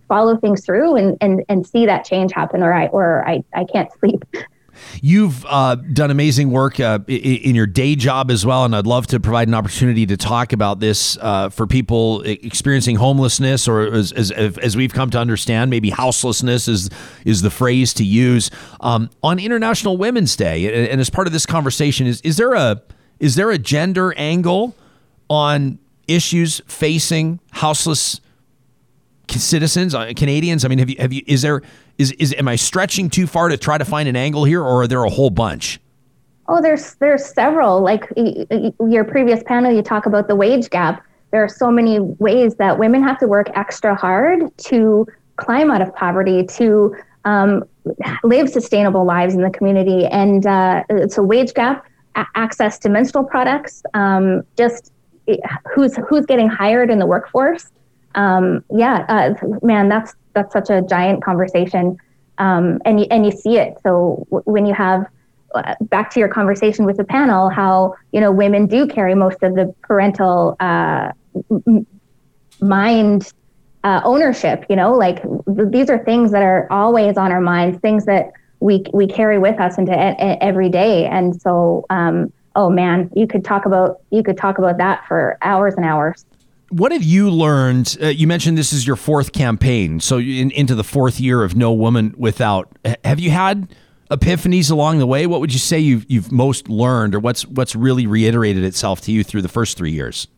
[0.09, 3.65] follow things through and, and and see that change happen, or I or I I
[3.65, 4.25] can't sleep.
[5.03, 9.07] You've uh, done amazing work uh, in your day job as well, and I'd love
[9.09, 14.13] to provide an opportunity to talk about this uh, for people experiencing homelessness, or as,
[14.13, 16.91] as, as, we've come to understand, maybe houselessness is
[17.25, 18.51] is the phrase to use
[18.81, 20.91] um, on International Women's Day.
[20.91, 22.83] And as part of this conversation, is is there a
[23.19, 24.75] is there a gender angle
[25.29, 25.79] on
[26.09, 28.21] issues facing houseless
[29.39, 30.65] citizens, uh, Canadians?
[30.65, 31.63] I mean, have you have you is there
[31.99, 34.83] is is am I stretching too far to try to find an angle here, or
[34.83, 35.81] are there a whole bunch?
[36.49, 37.81] Oh, there's there's several.
[37.81, 38.13] Like
[38.89, 41.05] your previous panel, you talk about the wage gap.
[41.31, 45.81] There are so many ways that women have to work extra hard to climb out
[45.81, 47.65] of poverty, to um,
[48.25, 51.87] live sustainable lives in the community, and uh, it's a wage gap,
[52.17, 54.93] a- access to menstrual products, um, just
[55.73, 57.71] who's who's getting hired in the workforce
[58.15, 61.97] um, yeah, uh, man, that's that's such a giant conversation,
[62.39, 63.75] um, and you, and you see it.
[63.83, 65.05] So w- when you have
[65.55, 69.43] uh, back to your conversation with the panel, how you know women do carry most
[69.43, 71.11] of the parental uh,
[71.67, 71.87] m-
[72.61, 73.31] mind
[73.85, 74.65] uh, ownership.
[74.69, 78.27] You know, like th- these are things that are always on our minds, things that
[78.61, 79.93] we we carry with us into
[80.43, 81.85] every day, and so.
[81.91, 85.85] Um, oh man, you could talk about you could talk about that for hours and
[85.85, 86.25] hours
[86.71, 87.97] what have you learned?
[88.01, 91.57] Uh, you mentioned this is your fourth campaign, so in, into the fourth year of
[91.57, 92.71] No Woman Without.
[93.05, 93.75] Have you had
[94.11, 95.27] epiphanies along the way?
[95.27, 99.13] What would you say you've you've most learned, or what's what's really reiterated itself to
[99.13, 100.29] you through the first three years?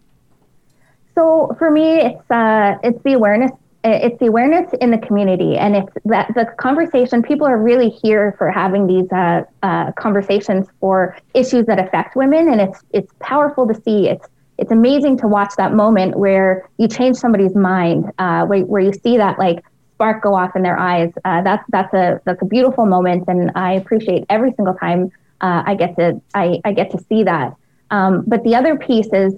[1.14, 3.52] So for me, it's uh, it's the awareness.
[3.84, 7.22] It's the awareness in the community, and it's that the conversation.
[7.22, 12.48] People are really here for having these uh, uh, conversations for issues that affect women,
[12.48, 14.08] and it's it's powerful to see.
[14.08, 14.26] It's
[14.62, 18.92] it's amazing to watch that moment where you change somebody's mind, uh, where, where you
[18.92, 19.64] see that like
[19.94, 21.12] spark go off in their eyes.
[21.24, 25.10] Uh, that's that's a that's a beautiful moment, and I appreciate every single time
[25.40, 27.56] uh, I get to I, I get to see that.
[27.90, 29.34] Um, but the other piece is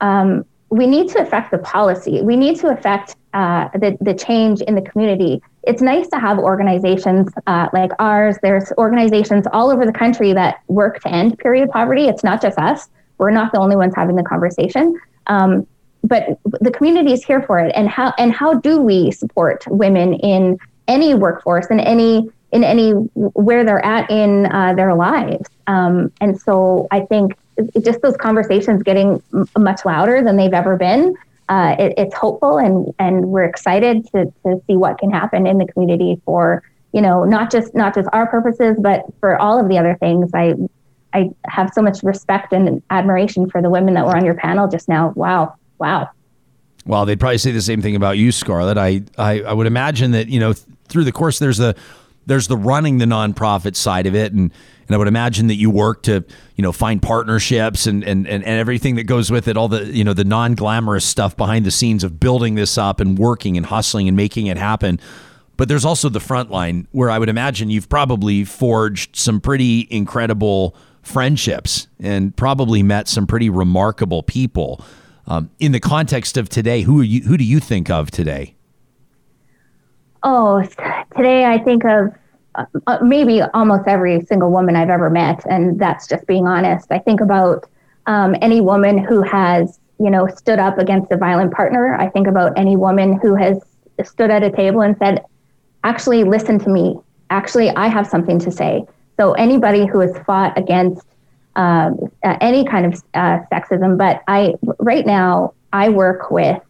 [0.00, 2.22] um, we need to affect the policy.
[2.22, 5.42] We need to affect uh, the the change in the community.
[5.64, 8.38] It's nice to have organizations uh, like ours.
[8.42, 12.06] There's organizations all over the country that work to end period poverty.
[12.06, 12.88] It's not just us.
[13.18, 14.98] We're not the only ones having the conversation.
[15.26, 15.66] Um,
[16.06, 17.72] but the community is here for it.
[17.74, 22.92] And how and how do we support women in any workforce and any in any
[22.92, 25.48] where they're at in uh, their lives?
[25.66, 27.36] Um, and so I think
[27.82, 31.14] just those conversations getting m- much louder than they've ever been.
[31.48, 35.58] Uh, it, it's hopeful, and and we're excited to to see what can happen in
[35.58, 36.62] the community for
[36.92, 40.30] you know not just not just our purposes, but for all of the other things.
[40.34, 40.54] I
[41.16, 44.68] I have so much respect and admiration for the women that were on your panel
[44.68, 45.14] just now.
[45.16, 45.54] Wow.
[45.78, 46.10] Wow.
[46.84, 48.76] Well, they'd probably say the same thing about you, Scarlet.
[48.76, 51.74] I, I, I would imagine that, you know, th- through the course, there's the,
[52.26, 54.32] there's the running the nonprofit side of it.
[54.32, 54.52] And,
[54.86, 56.24] and I would imagine that you work to,
[56.54, 59.86] you know, find partnerships and, and, and, and everything that goes with it, all the,
[59.86, 63.56] you know, the non glamorous stuff behind the scenes of building this up and working
[63.56, 65.00] and hustling and making it happen.
[65.56, 69.88] But there's also the front line where I would imagine you've probably forged some pretty
[69.90, 70.76] incredible
[71.06, 74.84] friendships and probably met some pretty remarkable people.
[75.28, 77.22] Um, in the context of today, who are you?
[77.22, 78.54] Who do you think of today?
[80.22, 80.62] Oh,
[81.16, 82.12] today I think of
[82.54, 86.90] uh, uh, maybe almost every single woman I've ever met, and that's just being honest.
[86.90, 87.68] I think about
[88.06, 91.94] um, any woman who has, you know, stood up against a violent partner.
[91.94, 93.58] I think about any woman who has
[94.04, 95.24] stood at a table and said,
[95.84, 96.98] "Actually, listen to me.
[97.30, 98.84] Actually, I have something to say."
[99.16, 101.06] So anybody who has fought against
[101.56, 101.90] uh,
[102.22, 106.60] any kind of uh, sexism, but I right now I work with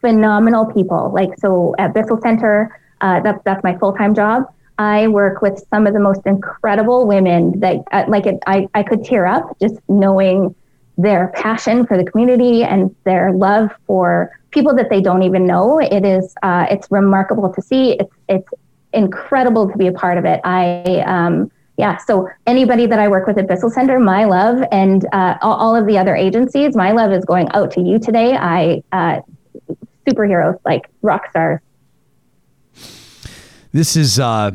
[0.00, 1.12] phenomenal people.
[1.14, 4.44] Like so at Bissell Center, uh, that's that's my full time job.
[4.78, 8.82] I work with some of the most incredible women that uh, like it, I I
[8.82, 10.54] could tear up just knowing
[10.98, 15.78] their passion for the community and their love for people that they don't even know.
[15.78, 17.92] It is uh, it's remarkable to see.
[17.92, 18.48] It's it's
[18.96, 20.40] incredible to be a part of it.
[20.44, 25.06] I, um, yeah, so anybody that I work with at Bissell Center, my love, and
[25.12, 28.34] uh, all, of the other agencies, my love is going out to you today.
[28.34, 29.20] I, uh,
[30.06, 31.60] superheroes, like rock stars.
[33.72, 34.52] This is, uh,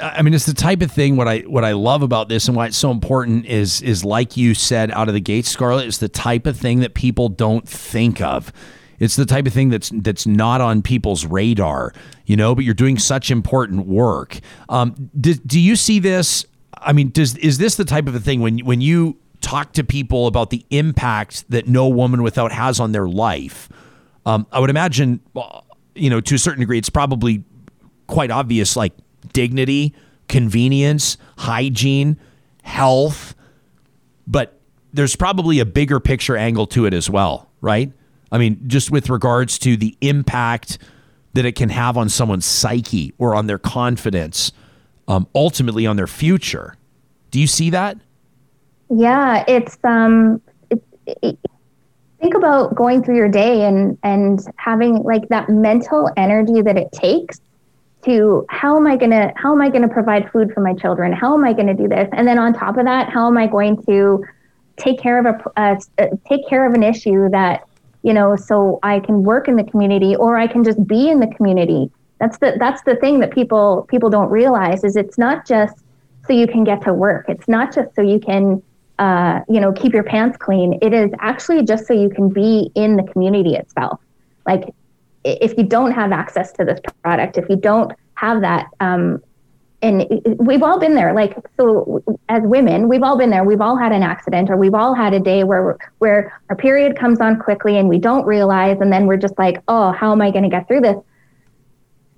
[0.00, 1.16] I mean, it's the type of thing.
[1.16, 4.36] What I what I love about this and why it's so important is is like
[4.36, 5.86] you said out of the gate, Scarlet.
[5.86, 8.52] It's the type of thing that people don't think of.
[8.98, 11.92] It's the type of thing that's that's not on people's radar,
[12.24, 12.54] you know.
[12.54, 14.38] But you're doing such important work.
[14.68, 16.46] Um, do, do you see this?
[16.74, 19.84] I mean, does is this the type of a thing when when you talk to
[19.84, 23.68] people about the impact that no woman without has on their life?
[24.24, 25.20] Um, I would imagine,
[25.94, 27.44] you know, to a certain degree, it's probably
[28.08, 28.92] quite obvious, like
[29.32, 29.94] dignity,
[30.28, 32.18] convenience, hygiene,
[32.62, 33.34] health,
[34.26, 34.60] but
[34.92, 37.92] there's probably a bigger picture angle to it as well, right?
[38.32, 40.78] I mean, just with regards to the impact
[41.34, 44.52] that it can have on someone's psyche or on their confidence,
[45.06, 46.74] um, ultimately on their future.
[47.30, 47.98] Do you see that?
[48.88, 50.40] Yeah, it's um,
[50.70, 51.38] it, it,
[52.20, 56.90] think about going through your day and and having like that mental energy that it
[56.92, 57.40] takes
[58.04, 61.12] to how am I gonna how am I gonna provide food for my children?
[61.12, 62.08] How am I gonna do this?
[62.12, 64.24] And then on top of that, how am I going to
[64.76, 65.26] take care of
[65.56, 65.78] a
[66.28, 67.66] take care of an issue that
[68.06, 71.18] you know so I can work in the community or I can just be in
[71.18, 71.90] the community.
[72.20, 75.76] That's the that's the thing that people people don't realize is it's not just
[76.26, 77.26] so you can get to work.
[77.28, 78.62] It's not just so you can
[79.00, 80.78] uh, you know keep your pants clean.
[80.80, 84.00] It is actually just so you can be in the community itself.
[84.46, 84.72] Like
[85.24, 89.20] if you don't have access to this product, if you don't have that, um,
[89.82, 90.06] and
[90.38, 91.12] we've all been there.
[91.12, 93.44] Like so, as women, we've all been there.
[93.44, 96.96] We've all had an accident, or we've all had a day where where our period
[96.96, 100.22] comes on quickly and we don't realize, and then we're just like, oh, how am
[100.22, 100.96] I going to get through this?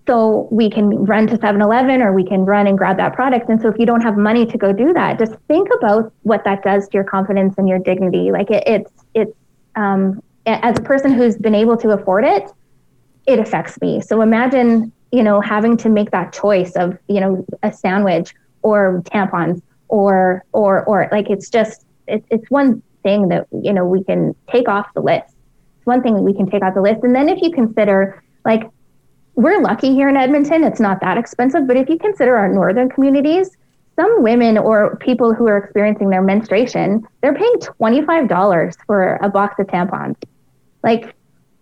[0.06, 3.51] So we can run to 7-Eleven or we can run and grab that product.
[3.51, 6.44] And so if you don't have money to go do that, just think about what
[6.44, 8.32] that does to your confidence and your dignity.
[8.32, 9.36] Like it, it's it's
[9.76, 12.51] um, as a person who's been able to afford it,
[13.26, 14.01] it affects me.
[14.01, 19.02] So imagine, you know, having to make that choice of, you know, a sandwich or
[19.06, 24.05] tampons or or or like it's just it's it's one thing that, you know, we
[24.05, 25.35] can take off the list.
[25.78, 27.02] It's one thing we can take off the list.
[27.02, 28.70] And then if you consider like
[29.35, 32.89] we're lucky here in Edmonton, it's not that expensive, but if you consider our northern
[32.89, 33.56] communities,
[33.94, 39.55] some women or people who are experiencing their menstruation, they're paying $25 for a box
[39.59, 40.16] of tampons.
[40.82, 41.14] Like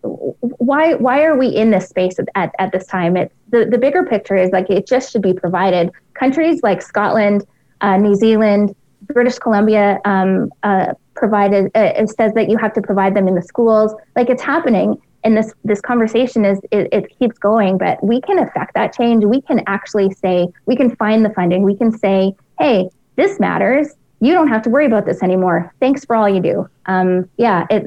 [0.07, 3.16] why why are we in this space at, at this time?
[3.16, 5.91] It's the, the bigger picture is like it just should be provided.
[6.15, 7.47] Countries like Scotland,
[7.81, 12.83] uh, New Zealand, British Columbia um, uh, provided uh, it says that you have to
[12.83, 13.95] provide them in the schools.
[14.15, 17.78] Like it's happening, and this this conversation is it, it keeps going.
[17.78, 19.24] But we can affect that change.
[19.24, 21.62] We can actually say we can find the funding.
[21.62, 23.95] We can say, hey, this matters.
[24.20, 25.74] You don't have to worry about this anymore.
[25.78, 26.69] Thanks for all you do.
[26.87, 27.85] Um, yeah, it,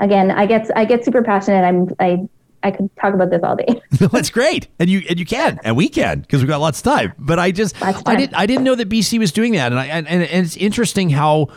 [0.00, 1.62] again, I get I get super passionate.
[1.62, 2.28] I'm I
[2.62, 3.80] I could talk about this all day.
[3.90, 6.84] That's great, and you and you can, and we can because we've got lots of
[6.84, 7.12] time.
[7.18, 9.86] But I just I didn't I didn't know that BC was doing that, and I
[9.86, 11.48] and, and it's interesting how.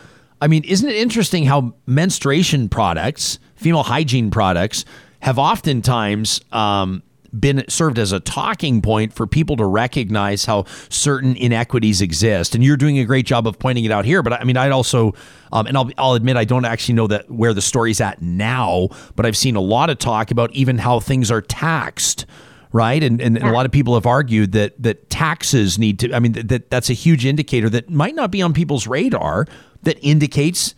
[0.41, 4.83] I mean, isn't it interesting how menstruation products, female hygiene products,
[5.21, 7.01] have oftentimes um,
[7.37, 12.55] been served as a talking point for people to recognize how certain inequities exist.
[12.55, 14.21] And you're doing a great job of pointing it out here.
[14.21, 15.13] But I mean, I'd also,
[15.51, 18.89] um, and I'll, I'll admit, I don't actually know that where the story's at now,
[19.15, 22.25] but I've seen a lot of talk about even how things are taxed
[22.73, 23.03] right?
[23.03, 26.11] And, and, and, a lot of people have argued that that taxes need to.
[26.11, 29.45] I mean, that that's a huge indicator that might not be on people's radar
[29.83, 30.73] that indicates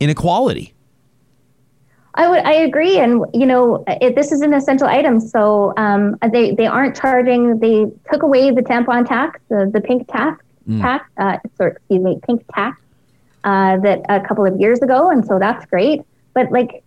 [0.00, 0.74] inequality.
[2.14, 6.16] I would I agree, and you know it, this is an essential item, so um,
[6.32, 7.58] they they aren't charging.
[7.60, 10.80] They took away the tampon tax, the, the pink tax, mm.
[10.80, 12.80] tax, uh, sorry, excuse me, pink tax
[13.44, 16.02] uh, that a couple of years ago, and so that's great.
[16.34, 16.82] But like,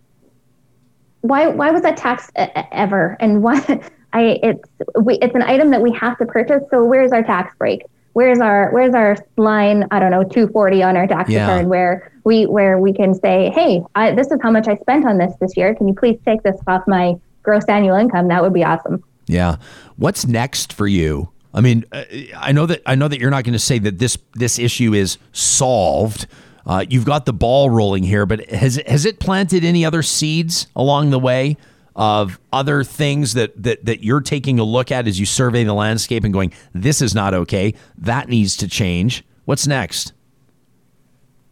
[1.22, 3.16] why why was that tax ever?
[3.18, 3.62] And why
[4.12, 4.68] I it's
[5.00, 6.62] we it's an item that we have to purchase.
[6.70, 7.82] So where's our tax break?
[8.14, 11.52] Where's our where's our line i don't know 240 on our tax yeah.
[11.52, 15.06] return where we where we can say hey I, this is how much i spent
[15.06, 15.74] on this this year.
[15.74, 18.28] Can you please take this off my gross annual income?
[18.28, 19.04] That would be awesome.
[19.26, 19.56] Yeah.
[19.96, 21.30] What's next for you?
[21.52, 22.04] I mean uh,
[22.36, 24.94] i know that i know that you're not going to say that this this issue
[24.94, 26.26] is solved.
[26.66, 30.66] Uh, you've got the ball rolling here but has has it planted any other seeds
[30.74, 31.56] along the way
[31.96, 35.74] of other things that, that that you're taking a look at as you survey the
[35.74, 37.74] landscape and going, this is not okay.
[37.98, 39.24] That needs to change.
[39.44, 40.12] What's next?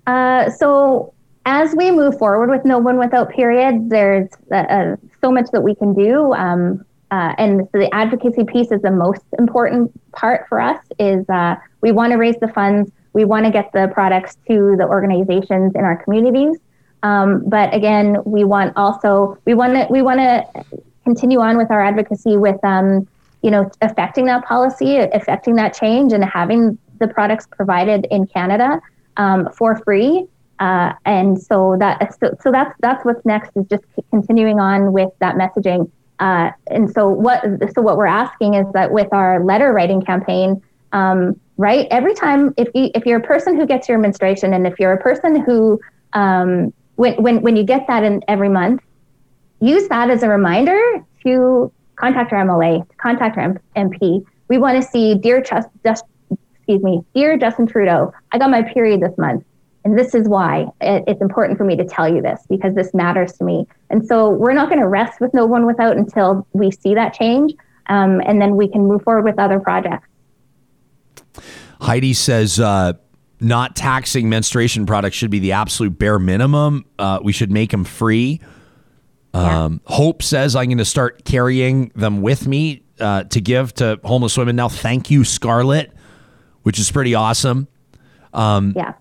[0.06, 1.14] Uh, so
[1.46, 5.62] as we move forward with No One Without Period, there's uh, uh, so much that
[5.62, 6.32] we can do.
[6.34, 11.56] Um, uh, and the advocacy piece is the most important part for us is uh,
[11.82, 12.90] we want to raise the funds.
[13.12, 16.56] We want to get the products to the organizations in our communities.
[17.02, 20.64] Um, but again, we want also we want to we want to
[21.04, 23.08] continue on with our advocacy with um,
[23.42, 28.80] you know, affecting that policy, affecting that change, and having the products provided in Canada
[29.16, 30.26] um, for free.
[30.60, 35.10] Uh, and so that so, so that's that's what's next is just continuing on with
[35.18, 35.90] that messaging.
[36.20, 37.42] Uh, and so what
[37.74, 40.62] so what we're asking is that with our letter writing campaign,
[40.92, 41.88] um, right?
[41.90, 44.92] Every time if you if you're a person who gets your menstruation, and if you're
[44.92, 45.80] a person who
[46.12, 48.82] um, when when when you get that in every month,
[49.60, 50.80] use that as a reminder
[51.24, 54.24] to contact our MLA, to contact our MP.
[54.48, 56.04] We want to see, dear Just, Just,
[56.56, 59.44] excuse me, dear Justin Trudeau, I got my period this month,
[59.84, 62.92] and this is why it, it's important for me to tell you this because this
[62.92, 63.66] matters to me.
[63.88, 67.14] And so we're not going to rest with no one without until we see that
[67.14, 67.54] change,
[67.86, 70.08] um, and then we can move forward with other projects.
[71.80, 72.60] Heidi says.
[72.60, 72.94] Uh,
[73.42, 76.84] not taxing menstruation products should be the absolute bare minimum.
[76.98, 78.40] Uh, we should make them free.
[79.34, 83.98] Um, Hope says I'm going to start carrying them with me uh, to give to
[84.04, 84.68] homeless women now.
[84.68, 85.92] Thank you, Scarlet,
[86.62, 87.68] which is pretty awesome.
[88.34, 88.94] Um, yeah.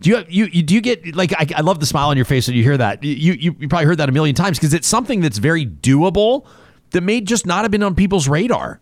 [0.00, 2.24] Do you, you, you do you get like I, I love the smile on your
[2.24, 4.72] face when you hear that you, you you probably heard that a million times because
[4.72, 6.46] it's something that's very doable
[6.90, 8.80] that may just not have been on people's radar.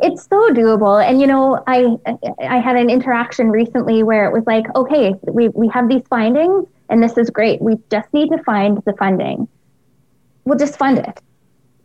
[0.00, 1.96] It's so doable, and you know, I
[2.40, 6.66] I had an interaction recently where it was like, okay, we we have these findings,
[6.88, 7.60] and this is great.
[7.60, 9.48] We just need to find the funding.
[10.44, 11.20] We'll just fund it.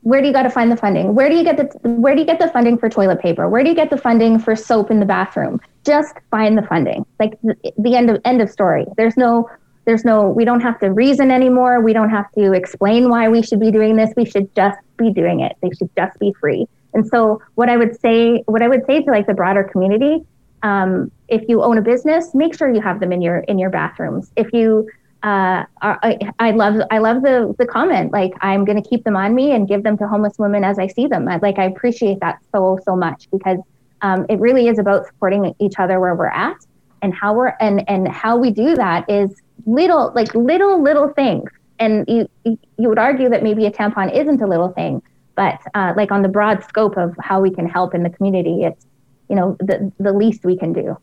[0.02, 1.16] Where do you got to find the funding?
[1.16, 3.50] Where do you get the where do you get the funding for toilet paper?
[3.50, 5.60] Where do you get the funding for soap in the bathroom?
[5.84, 7.06] Just find the funding.
[7.20, 8.86] Like the, the end of end of story.
[8.96, 9.50] There's no
[9.86, 11.82] there's no we don't have to reason anymore.
[11.82, 14.12] We don't have to explain why we should be doing this.
[14.16, 15.58] We should just be doing it.
[15.62, 16.68] They should just be free.
[16.94, 20.26] And so what I would say what I would say to like the broader community
[20.64, 23.70] um, if you own a business, make sure you have them in your in your
[23.70, 24.32] bathrooms.
[24.36, 24.90] If you
[25.22, 29.16] uh, I, I love I love the the comment like I'm going to keep them
[29.16, 31.28] on me and give them to homeless women as I see them.
[31.28, 33.60] I, like I appreciate that so so much because
[34.02, 36.58] um, it really is about supporting each other where we're at
[37.02, 39.30] and how we're and and how we do that is
[39.66, 41.50] little like little little things.
[41.80, 45.02] And you you would argue that maybe a tampon isn't a little thing,
[45.36, 48.64] but uh, like on the broad scope of how we can help in the community,
[48.64, 48.86] it's
[49.30, 50.98] you know the the least we can do.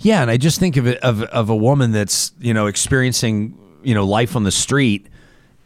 [0.00, 3.58] Yeah, and I just think of it of of a woman that's you know experiencing
[3.82, 5.08] you know life on the street.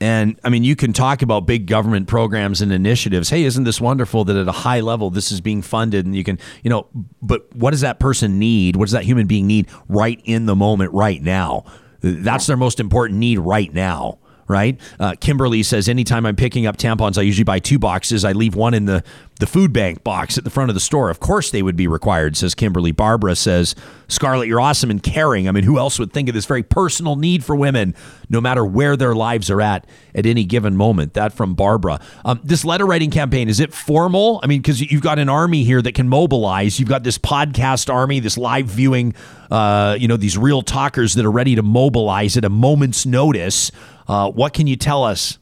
[0.00, 3.30] And I mean, you can talk about big government programs and initiatives.
[3.30, 6.06] Hey, isn't this wonderful that at a high level this is being funded?
[6.06, 6.86] And you can, you know,
[7.20, 8.76] but what does that person need?
[8.76, 11.64] What does that human being need right in the moment, right now?
[12.00, 14.80] That's their most important need right now right?
[14.98, 18.24] Uh, Kimberly says, anytime I'm picking up tampons, I usually buy two boxes.
[18.24, 19.04] I leave one in the,
[19.38, 21.10] the food bank box at the front of the store.
[21.10, 22.92] Of course, they would be required, says Kimberly.
[22.92, 23.74] Barbara says,
[24.08, 25.48] Scarlet, you're awesome and caring.
[25.48, 27.94] I mean, who else would think of this very personal need for women,
[28.28, 31.14] no matter where their lives are at at any given moment?
[31.14, 32.00] That from Barbara.
[32.24, 34.40] Um, this letter writing campaign, is it formal?
[34.42, 36.80] I mean, because you've got an army here that can mobilize.
[36.80, 39.14] You've got this podcast army, this live viewing,
[39.50, 43.70] uh, you know, these real talkers that are ready to mobilize at a moment's notice.
[44.09, 45.39] Uh, what can you tell us?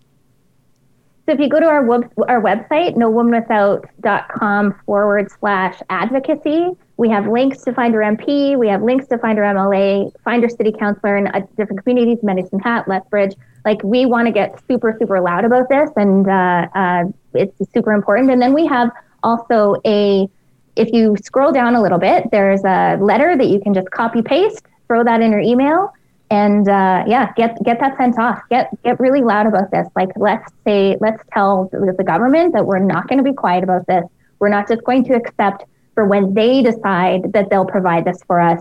[1.26, 6.68] So if you go to our web, our website, nowomanwithout.com forward slash advocacy,
[6.98, 10.42] we have links to find our MP, we have links to find our MLA, find
[10.44, 13.34] our city councilor in uh, different communities, Medicine Hat, Lethbridge.
[13.64, 17.92] Like we want to get super, super loud about this and uh, uh, it's super
[17.92, 18.30] important.
[18.30, 18.90] And then we have
[19.24, 20.28] also a,
[20.76, 24.22] if you scroll down a little bit, there's a letter that you can just copy
[24.22, 25.92] paste, throw that in your email
[26.30, 28.40] and uh, yeah, get get that sent off.
[28.50, 29.86] Get get really loud about this.
[29.94, 33.86] Like let's say let's tell the, government that we're not going to be quiet about
[33.86, 34.04] this.
[34.38, 38.40] We're not just going to accept for when they decide that they'll provide this for
[38.40, 38.60] us.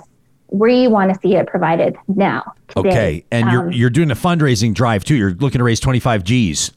[0.49, 2.53] We want to see it provided now.
[2.69, 2.89] Today.
[2.89, 5.15] Okay, and um, you're you're doing a fundraising drive too.
[5.15, 6.71] You're looking to raise 25 G's.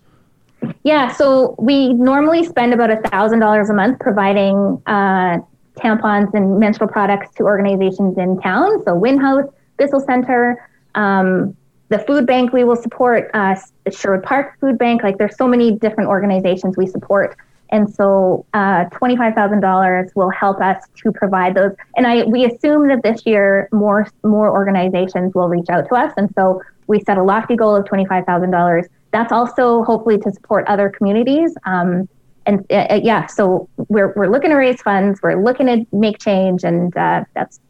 [0.85, 5.39] Yeah, so we normally spend about a thousand dollars a month providing uh,
[5.77, 8.82] tampons and menstrual products to organizations in town.
[8.85, 10.68] So Winhouse, Bissell Center,
[10.99, 11.57] um,
[11.89, 13.57] the food bank we will support, uh,
[13.91, 15.03] Sherwood Park Food Bank.
[15.03, 17.37] Like there's so many different organizations we support.
[17.70, 21.73] And so uh, $25,000 will help us to provide those.
[21.97, 26.12] And I, we assume that this year more, more organizations will reach out to us.
[26.16, 28.89] And so we set a lofty goal of $25,000.
[29.12, 31.55] That's also hopefully to support other communities.
[31.65, 32.09] Um,
[32.47, 36.65] and uh, yeah, so we're, we're looking to raise funds, we're looking to make change,
[36.65, 37.61] and uh, that's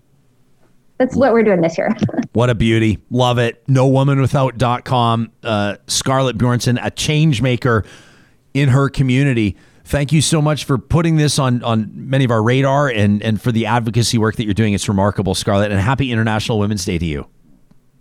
[0.98, 1.96] that's what we're doing this year.
[2.32, 2.98] what a beauty.
[3.10, 3.62] Love it.
[3.68, 5.32] No woman Nowomanwithout.com.
[5.42, 7.84] Uh, Scarlet Bjornson, a change maker
[8.52, 9.56] in her community.
[9.84, 13.40] Thank you so much for putting this on, on many of our radar and, and
[13.40, 14.74] for the advocacy work that you're doing.
[14.74, 15.70] It's remarkable, Scarlet.
[15.70, 17.26] And happy International Women's Day to you.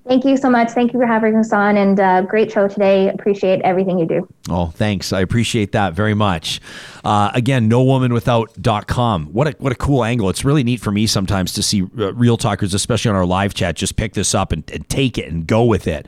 [0.07, 0.71] Thank you so much.
[0.71, 3.09] Thank you for having us on, and uh, great show today.
[3.09, 4.27] Appreciate everything you do.
[4.49, 5.11] Oh, thanks.
[5.11, 6.61] I appreciate that very much.
[7.03, 9.25] Uh, again, nowomanwithout.com.
[9.27, 10.29] What a what a cool angle.
[10.29, 13.53] It's really neat for me sometimes to see uh, real talkers, especially on our live
[13.53, 16.05] chat, just pick this up and, and take it and go with it.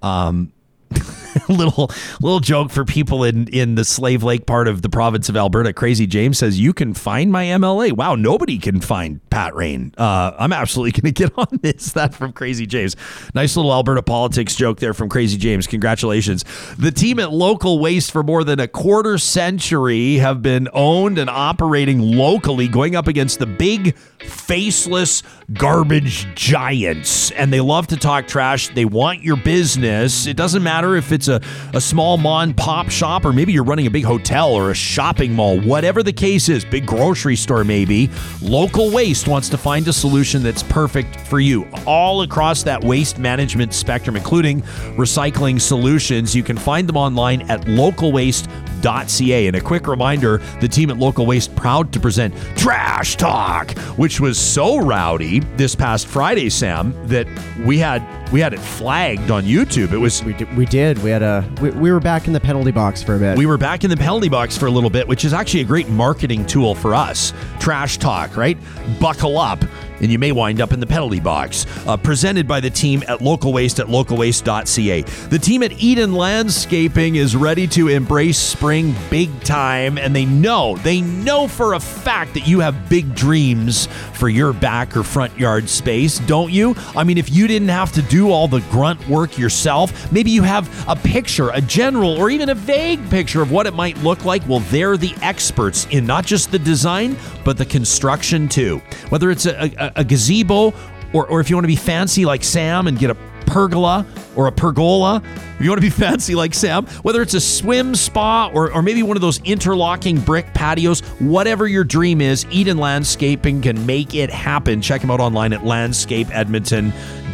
[0.00, 0.52] Um,
[1.48, 1.90] little
[2.20, 5.72] little joke for people in in the Slave Lake part of the province of Alberta.
[5.72, 7.92] Crazy James says you can find my MLA.
[7.92, 9.92] Wow, nobody can find Pat Rehn.
[9.98, 11.90] Uh, I'm absolutely going to get on this.
[11.90, 12.94] That from Crazy James.
[13.34, 15.66] Nice little Alberta politics joke there from Crazy James.
[15.66, 16.44] Congratulations.
[16.78, 21.28] The team at Local Waste for more than a quarter century have been owned and
[21.28, 27.32] operating locally, going up against the big faceless garbage giants.
[27.32, 28.68] And they love to talk trash.
[28.68, 30.28] They want your business.
[30.28, 31.40] It doesn't matter if it's a,
[31.72, 35.32] a small mom pop shop or maybe you're running a big hotel or a shopping
[35.32, 38.10] mall, whatever the case is, big grocery store maybe.
[38.40, 43.18] Local Waste wants to find a solution that's perfect for you all across that waste
[43.18, 44.62] management spectrum, including
[44.96, 46.34] recycling solutions.
[46.34, 49.46] You can find them online at localwaste.ca.
[49.46, 54.20] And a quick reminder the team at Local Waste proud to present Trash Talk, which
[54.20, 57.26] was so rowdy this past Friday, Sam, that
[57.64, 58.02] we had
[58.32, 59.92] we had it flagged on YouTube.
[59.92, 60.56] It was We did.
[60.56, 61.02] We, did.
[61.02, 61.48] we had a.
[61.60, 63.38] We, we were back in the penalty box for a bit.
[63.38, 65.64] we were back in the penalty box for a little bit, which is actually a
[65.64, 67.32] great marketing tool for us.
[67.60, 68.58] Trash talk, right?
[69.00, 69.64] Buckle up,
[70.04, 71.66] and you may wind up in the penalty box.
[71.86, 75.02] Uh, presented by the team at Local Waste at localwaste.ca.
[75.02, 80.76] The team at Eden Landscaping is ready to embrace spring big time, and they know,
[80.76, 85.36] they know for a fact that you have big dreams for your back or front
[85.38, 86.74] yard space, don't you?
[86.94, 90.42] I mean, if you didn't have to do all the grunt work yourself, maybe you
[90.42, 94.26] have a picture, a general, or even a vague picture of what it might look
[94.26, 94.46] like.
[94.46, 98.82] Well, they're the experts in not just the design, but the construction too.
[99.08, 100.72] Whether it's a, a, a gazebo
[101.12, 103.16] or, or if you want to be fancy like Sam and get a
[103.46, 104.04] pergola
[104.36, 107.94] or a pergola, if you want to be fancy like Sam, whether it's a swim
[107.94, 112.78] spa or, or maybe one of those interlocking brick patios, whatever your dream is, Eden
[112.78, 114.82] Landscaping can make it happen.
[114.82, 115.62] Check them out online at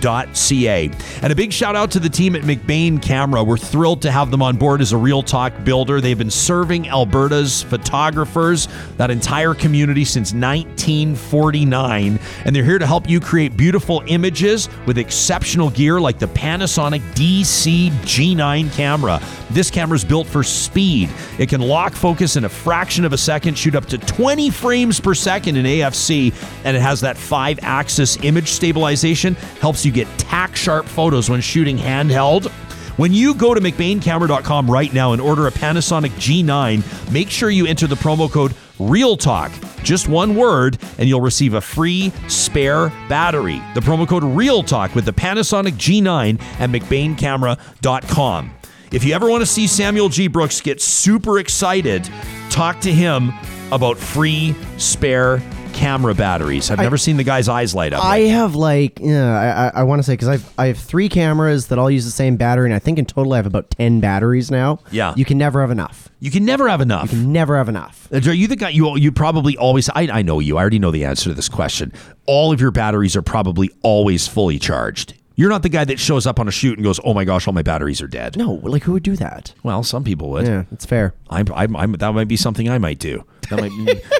[0.00, 0.90] landscapeedmonton.ca.
[1.22, 3.42] And a big shout out to the team at McBain Camera.
[3.44, 6.00] We're thrilled to have them on board as a Real Talk builder.
[6.00, 12.18] They've been serving Alberta's photographers, that entire community, since 1949.
[12.44, 17.00] And they're here to help you create beautiful images with exceptional gear like the Panasonic
[17.14, 19.20] DC G9 camera.
[19.50, 21.10] This camera is built for speed.
[21.38, 25.00] It can lock focus in a fraction of a second, shoot up to 20 frames
[25.00, 26.32] per second in AFC,
[26.64, 31.40] and it has that five axis image stabilization, helps you get tack sharp photos when
[31.40, 32.50] shooting handheld.
[32.98, 37.66] When you go to McBainCamera.com right now and order a Panasonic G9, make sure you
[37.66, 43.62] enter the promo code REALTALK, just one word, and you'll receive a free spare battery.
[43.74, 48.50] The promo code REALTALK with the Panasonic G9 at McBainCamera.com.
[48.92, 50.26] If you ever want to see Samuel G.
[50.26, 52.08] Brooks get super excited,
[52.50, 53.32] talk to him
[53.70, 55.40] about free spare
[55.80, 56.70] camera batteries.
[56.70, 58.04] I've never seen the guy's eyes light up.
[58.04, 61.08] I have like, yeah, I, I, I want to say because I've I have three
[61.08, 63.70] cameras that all use the same battery, and I think in total I have about
[63.70, 64.80] ten batteries now.
[64.90, 65.14] Yeah.
[65.16, 66.08] you can never have enough.
[66.20, 67.04] you can never have enough.
[67.12, 68.08] You can never have enough.
[68.12, 68.68] Uh, Are you the guy?
[68.70, 69.88] You you probably always.
[69.90, 70.56] I, I know you.
[70.58, 71.92] I already know the answer to this question.
[72.26, 75.14] All of your batteries are probably always fully charged.
[75.36, 77.46] You're not the guy that shows up on a shoot and goes, "Oh my gosh,
[77.46, 79.54] all my batteries are dead." No, like who would do that?
[79.62, 80.46] Well, some people would.
[80.46, 81.14] Yeah, it's fair.
[81.30, 83.24] I'm, I'm, I'm, that might be something I might do.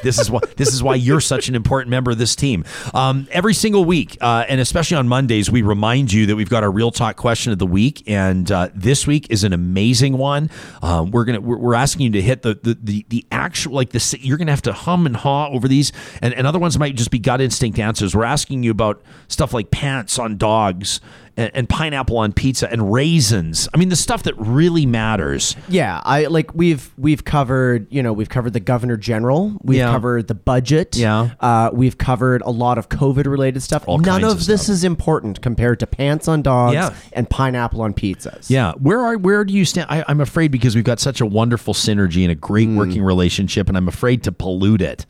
[0.02, 2.65] This is why this is why you're such an important member of this team.
[2.94, 6.62] Um, every single week, uh, and especially on Mondays, we remind you that we've got
[6.62, 10.51] our real talk question of the week, and uh, this week is an amazing one.
[10.82, 13.90] Um, we're gonna we're, we're asking you to hit the the the, the actual like
[13.90, 14.15] this.
[14.20, 15.93] You're gonna have to hum and haw over these,
[16.23, 18.15] and, and other ones might just be gut instinct answers.
[18.15, 21.01] We're asking you about stuff like pants on dogs.
[21.36, 23.69] And, and pineapple on pizza and raisins.
[23.73, 25.57] I mean, the stuff that really matters.
[25.69, 29.90] Yeah, I like we've we've covered you know we've covered the governor general, we've Yeah.
[29.93, 31.31] covered the budget, Yeah.
[31.40, 33.85] uh, we've covered a lot of COVID related stuff.
[33.86, 36.94] All None of of this is important compared to pants on dogs Yeah.
[37.12, 38.51] and pineapple on pizzas.
[38.51, 39.86] Yeah, where are where do you stand?
[39.89, 42.77] I, I'm afraid because we've got such a wonderful synergy and a great Hmm.
[42.77, 45.07] working relationship, and I'm afraid to pollute it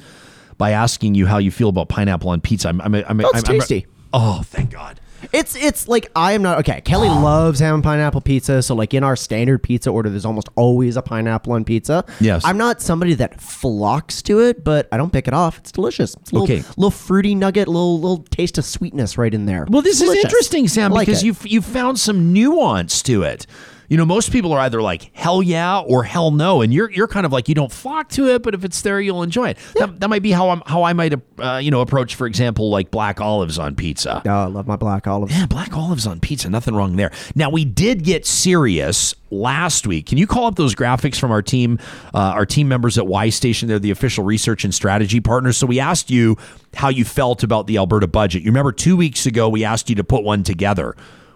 [0.59, 2.69] by asking you how you feel about pineapple on pizza.
[2.69, 3.87] I'm, I'm, I'm, Oh, it's I'm, I'm- tasty.
[4.13, 5.00] oh, thank God.
[5.33, 6.81] It's it's like I am not okay.
[6.81, 10.49] Kelly loves ham and pineapple pizza, so like in our standard pizza order, there's almost
[10.57, 12.05] always a pineapple on pizza.
[12.21, 12.43] Yes.
[12.45, 15.59] I'm not somebody that flocks to it, but I don't pick it off.
[15.59, 16.15] It's delicious.
[16.17, 16.65] It's a little, Okay.
[16.77, 19.67] little fruity nugget, little little taste of sweetness right in there.
[19.69, 21.27] Well, this is interesting, Sam, I like because it.
[21.27, 23.47] you've you found some nuance to it.
[23.91, 27.09] You know, most people are either like hell yeah or hell no, and you're you're
[27.09, 29.59] kind of like you don't flock to it, but if it's there, you'll enjoy it.
[29.75, 32.71] That, that might be how I'm how I might uh, you know approach, for example,
[32.71, 34.23] like black olives on pizza.
[34.25, 35.37] Oh, I love my black olives.
[35.37, 36.49] Yeah, black olives on pizza.
[36.49, 37.11] Nothing wrong there.
[37.35, 40.07] Now we did get serious last week.
[40.07, 41.81] Can you call up those graphics from our team,
[42.15, 43.69] uh, our team members at Y Station?
[43.69, 45.57] They're the official research and strategy partners.
[45.57, 46.37] So we asked you
[46.75, 48.43] how you felt about the Alberta budget.
[48.43, 50.95] You remember two weeks ago we asked you to put one together.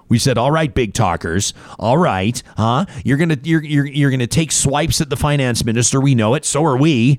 [0.09, 1.55] We said, "All right, big talkers.
[1.79, 2.87] All right, huh?
[3.05, 6.01] You're gonna you're you're, you're gonna take swipes at the finance minister.
[6.01, 6.45] We know it.
[6.45, 7.19] So are we."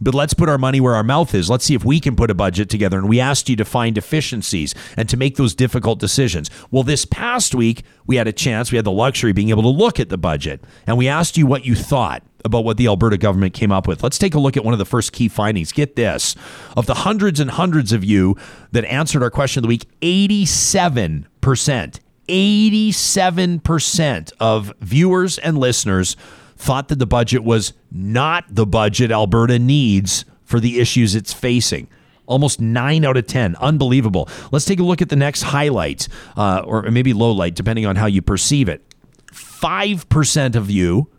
[0.00, 1.48] But let's put our money where our mouth is.
[1.48, 2.98] Let's see if we can put a budget together.
[2.98, 6.50] And we asked you to find efficiencies and to make those difficult decisions.
[6.72, 9.62] Well, this past week, we had a chance, we had the luxury of being able
[9.62, 10.64] to look at the budget.
[10.86, 14.02] And we asked you what you thought about what the Alberta government came up with.
[14.02, 15.72] Let's take a look at one of the first key findings.
[15.72, 16.34] Get this
[16.76, 18.36] of the hundreds and hundreds of you
[18.72, 26.16] that answered our question of the week, 87%, 87% of viewers and listeners
[26.56, 31.88] thought that the budget was not the budget Alberta needs for the issues it's facing.
[32.26, 33.56] Almost nine out of 10.
[33.56, 34.28] Unbelievable.
[34.50, 37.96] Let's take a look at the next highlight, uh, or maybe low light, depending on
[37.96, 38.82] how you perceive it.
[39.30, 41.10] 5% of you,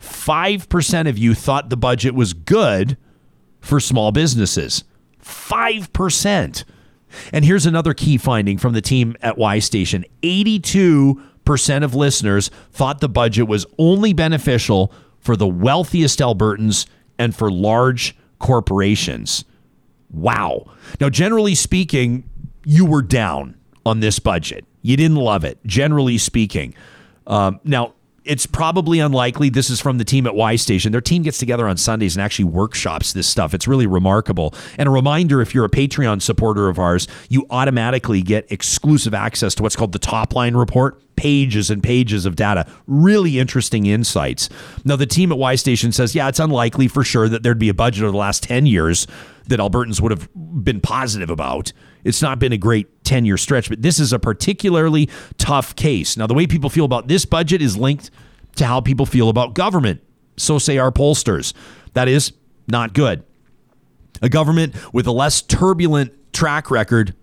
[0.00, 2.96] 5% of you thought the budget was good
[3.60, 4.84] for small businesses.
[5.22, 6.64] 5%.
[7.32, 12.50] And here's another key finding from the team at Y Station 82 percent of listeners
[12.72, 16.86] thought the budget was only beneficial for the wealthiest Albertans
[17.18, 19.46] and for large corporations.
[20.10, 20.66] Wow.
[21.00, 22.28] Now, generally speaking,
[22.64, 23.56] you were down
[23.86, 24.66] on this budget.
[24.82, 26.74] You didn't love it, generally speaking.
[27.26, 27.94] Um, now,
[28.28, 29.48] it's probably unlikely.
[29.48, 30.92] This is from the team at Y Station.
[30.92, 33.54] Their team gets together on Sundays and actually workshops this stuff.
[33.54, 34.54] It's really remarkable.
[34.76, 39.54] And a reminder if you're a Patreon supporter of ours, you automatically get exclusive access
[39.54, 42.64] to what's called the top line report pages and pages of data.
[42.86, 44.48] Really interesting insights.
[44.84, 47.70] Now, the team at Y Station says, yeah, it's unlikely for sure that there'd be
[47.70, 49.06] a budget over the last 10 years
[49.48, 51.72] that Albertans would have been positive about.
[52.04, 55.08] It's not been a great 10 year stretch, but this is a particularly
[55.38, 56.16] tough case.
[56.16, 58.10] Now, the way people feel about this budget is linked
[58.56, 60.02] to how people feel about government.
[60.36, 61.54] So say our pollsters.
[61.94, 62.32] That is
[62.68, 63.24] not good.
[64.20, 67.14] A government with a less turbulent track record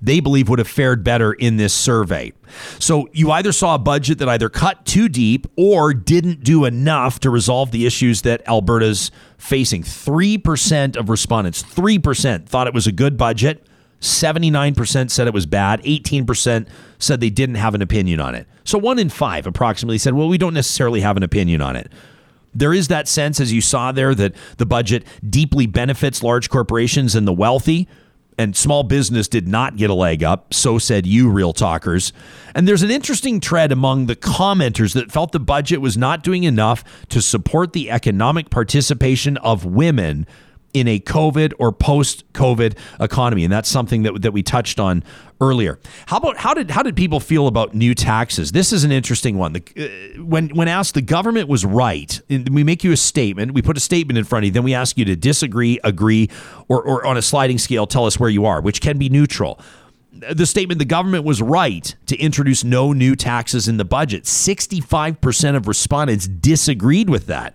[0.00, 2.32] they believe would have fared better in this survey.
[2.78, 7.18] So you either saw a budget that either cut too deep or didn't do enough
[7.20, 9.82] to resolve the issues that Alberta's facing.
[9.82, 13.66] 3% of respondents, 3% thought it was a good budget.
[14.00, 15.82] 79% said it was bad.
[15.82, 16.68] 18%
[16.98, 18.46] said they didn't have an opinion on it.
[18.64, 21.90] So one in five approximately said, well, we don't necessarily have an opinion on it.
[22.54, 27.14] There is that sense, as you saw there, that the budget deeply benefits large corporations
[27.14, 27.88] and the wealthy
[28.38, 30.54] and small business did not get a leg up.
[30.54, 32.12] So said you, real talkers.
[32.54, 36.44] And there's an interesting trend among the commenters that felt the budget was not doing
[36.44, 40.26] enough to support the economic participation of women
[40.74, 43.44] in a COVID or post COVID economy.
[43.44, 45.02] And that's something that, that we touched on
[45.40, 45.78] earlier.
[46.06, 48.52] How about how did how did people feel about new taxes?
[48.52, 49.54] This is an interesting one.
[49.54, 49.62] The,
[50.18, 52.20] uh, when when asked, the government was right.
[52.28, 53.52] We make you a statement.
[53.52, 54.52] We put a statement in front of you.
[54.52, 56.28] Then we ask you to disagree, agree,
[56.68, 59.60] or, or on a sliding scale, tell us where you are, which can be neutral.
[60.10, 64.24] The statement the government was right to introduce no new taxes in the budget.
[64.24, 67.54] 65% of respondents disagreed with that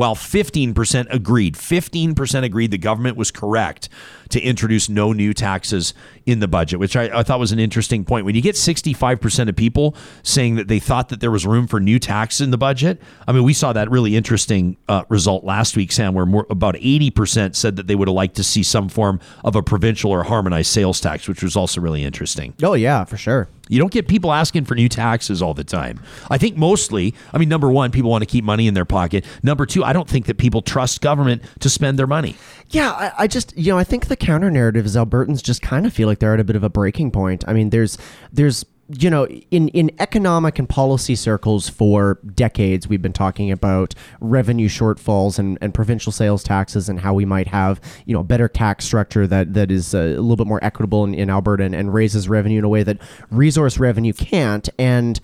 [0.00, 1.56] while 15% agreed.
[1.56, 3.90] 15% agreed the government was correct
[4.30, 5.92] to introduce no new taxes
[6.24, 8.24] in the budget, which I, I, thought was an interesting point.
[8.24, 11.80] When you get 65% of people saying that they thought that there was room for
[11.80, 12.98] new taxes in the budget,
[13.28, 16.76] I mean, we saw that really interesting uh, result last week, Sam, where more, about
[16.76, 20.22] 80% said that they would have liked to see some form of a provincial or
[20.22, 22.54] harmonized sales tax, which was also really interesting.
[22.62, 23.48] Oh, yeah, for sure.
[23.70, 26.00] You don't get people asking for new taxes all the time.
[26.28, 29.24] I think mostly, I mean, number one, people want to keep money in their pocket.
[29.44, 32.34] Number two, I don't think that people trust government to spend their money.
[32.70, 35.86] Yeah, I, I just, you know, I think the counter narrative is Albertans just kind
[35.86, 37.44] of feel like they're at a bit of a breaking point.
[37.46, 37.96] I mean, there's,
[38.32, 38.64] there's,
[38.98, 44.68] you know, in, in economic and policy circles for decades, we've been talking about revenue
[44.68, 48.48] shortfalls and, and provincial sales taxes and how we might have, you know, a better
[48.48, 51.74] tax structure that, that is uh, a little bit more equitable in, in Alberta and,
[51.74, 52.98] and raises revenue in a way that
[53.30, 54.68] resource revenue can't.
[54.78, 55.20] And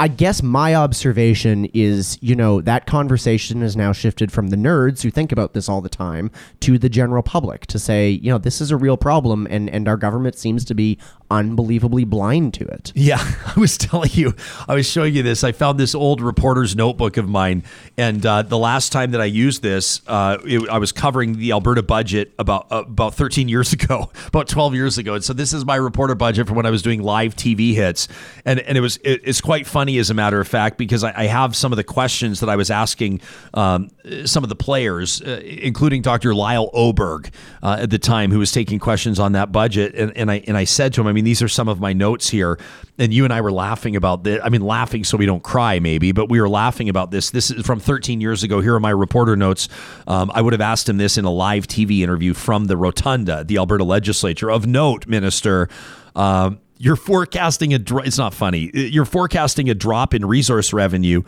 [0.00, 5.02] I guess my observation is, you know, that conversation has now shifted from the nerds
[5.02, 8.38] who think about this all the time to the general public to say, you know,
[8.38, 10.98] this is a real problem and, and our government seems to be
[11.30, 12.92] unbelievably blind to it.
[12.94, 13.18] Yeah,
[13.56, 14.34] I was telling you,
[14.68, 15.44] I was showing you this.
[15.44, 17.62] I found this old reporter's notebook of mine,
[17.96, 21.52] and uh, the last time that I used this, uh, it, I was covering the
[21.52, 25.14] Alberta budget about uh, about 13 years ago, about 12 years ago.
[25.14, 28.08] And so this is my reporter budget from when I was doing live TV hits,
[28.44, 31.04] and and it was it, it's quite funny funny, as a matter of fact, because
[31.04, 33.20] I, I have some of the questions that I was asking
[33.52, 33.90] um,
[34.24, 36.34] some of the players, uh, including Dr.
[36.34, 37.28] Lyle Oberg
[37.62, 39.94] uh, at the time, who was taking questions on that budget.
[39.94, 41.92] And, and I and I said to him, I mean, these are some of my
[41.92, 42.58] notes here,
[42.96, 44.40] and you and I were laughing about this.
[44.42, 47.28] I mean, laughing so we don't cry, maybe, but we were laughing about this.
[47.28, 48.62] This is from 13 years ago.
[48.62, 49.68] Here are my reporter notes.
[50.06, 53.44] Um, I would have asked him this in a live TV interview from the Rotunda,
[53.44, 54.50] the Alberta Legislature.
[54.50, 55.68] Of note, Minister.
[56.16, 58.70] Um, you're forecasting a dro- it's not funny.
[58.74, 61.22] Uh, you're forecasting a drop in resource revenue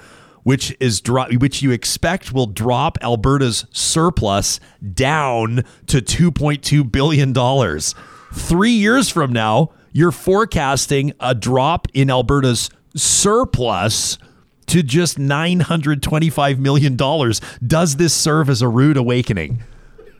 [0.47, 4.61] which is dro- which you expect will drop Alberta's surplus
[4.95, 7.97] down to 2.2 billion dollars.
[8.33, 14.19] 3 years from now, you're forecasting a drop in Alberta's surplus
[14.66, 17.41] to just 925 million dollars.
[17.66, 19.65] Does this serve as a rude awakening?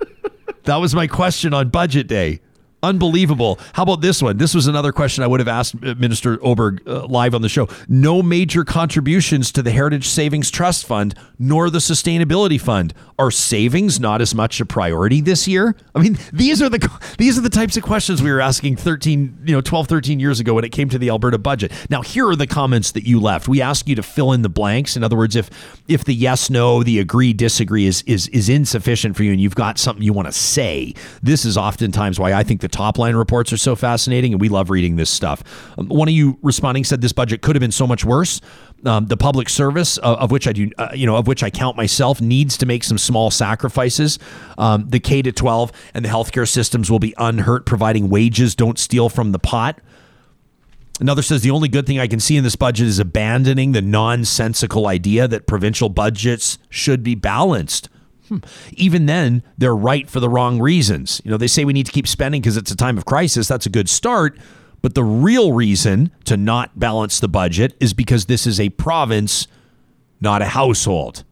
[0.65, 2.41] that was my question on budget day.
[2.83, 3.59] Unbelievable.
[3.73, 4.37] How about this one?
[4.37, 7.49] This was another question I would have asked uh, Minister Oberg uh, live on the
[7.49, 7.69] show.
[7.89, 12.93] No major contributions to the Heritage Savings Trust Fund nor the Sustainability Fund.
[13.19, 15.75] Are savings not as much a priority this year?
[15.95, 16.87] I mean, these are the
[17.17, 20.39] these are the types of questions we were asking 13, you know, 12, 13 years
[20.39, 21.73] ago when it came to the Alberta budget.
[21.89, 23.49] Now, here are the comments that you left.
[23.49, 24.97] We ask you to fill in the blanks.
[24.97, 25.49] In other words, if
[25.89, 29.55] if the yes, no, the agree, disagree is is is insufficient for you and you've
[29.55, 30.93] got something you want to say,
[31.23, 34.71] this is oftentimes why I think top line reports are so fascinating, and we love
[34.71, 35.43] reading this stuff.
[35.79, 38.41] Um, one of you responding said this budget could have been so much worse.
[38.85, 41.51] Um, the public service, uh, of which I do, uh, you know, of which I
[41.51, 44.19] count myself, needs to make some small sacrifices.
[44.59, 48.79] Um, the K to 12 and the healthcare systems will be unhurt, providing wages don't
[48.79, 49.81] steal from the pot.
[50.99, 53.83] Another says the only good thing I can see in this budget is abandoning the
[53.83, 57.91] nonsensical idea that provincial budgets should be balanced.
[58.29, 58.39] Hmm.
[58.73, 61.21] Even then, they're right for the wrong reasons.
[61.25, 63.49] You know, they say we need to keep spending because it's a time of crisis.
[63.49, 64.39] That's a good start.
[64.83, 69.49] But the real reason to not balance the budget is because this is a province,
[70.21, 71.25] not a household.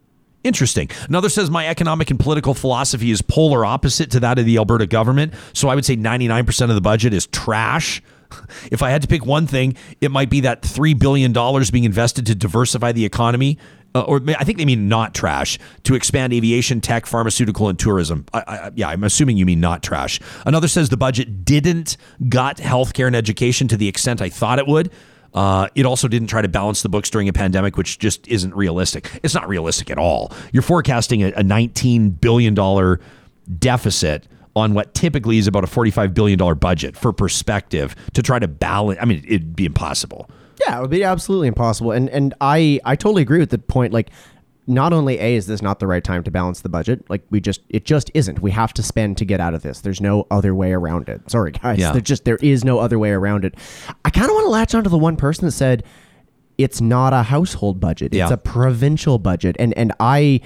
[0.44, 0.90] Interesting.
[1.08, 4.86] Another says my economic and political philosophy is polar opposite to that of the Alberta
[4.86, 5.32] government.
[5.54, 8.02] So I would say 99% of the budget is trash.
[8.72, 11.32] If I had to pick one thing, it might be that $3 billion
[11.70, 13.58] being invested to diversify the economy
[13.94, 18.26] uh, or I think they mean not trash, to expand aviation, tech, pharmaceutical, and tourism.
[18.32, 20.20] I, I, yeah, I'm assuming you mean not trash.
[20.44, 21.96] Another says the budget didn't
[22.28, 24.90] gut healthcare and education to the extent I thought it would.
[25.32, 28.54] Uh, it also didn't try to balance the books during a pandemic, which just isn't
[28.54, 29.20] realistic.
[29.22, 30.32] It's not realistic at all.
[30.52, 32.54] You're forecasting a, a $19 billion
[33.58, 38.46] deficit on what typically is about a $45 billion budget for perspective to try to
[38.46, 38.98] balance.
[39.02, 40.30] I mean, it'd be impossible.
[40.66, 41.92] Yeah, it would be absolutely impossible.
[41.92, 43.92] And and I I totally agree with the point.
[43.92, 44.10] Like,
[44.66, 47.04] not only a is this not the right time to balance the budget.
[47.10, 48.40] Like we just it just isn't.
[48.40, 49.80] We have to spend to get out of this.
[49.80, 51.30] There's no other way around it.
[51.30, 51.78] Sorry guys.
[51.78, 51.92] Yeah.
[51.92, 53.54] There just there is no other way around it.
[54.04, 55.84] I kind of want to latch onto the one person that said
[56.56, 58.14] it's not a household budget.
[58.14, 59.56] It's a provincial budget.
[59.58, 60.40] And and I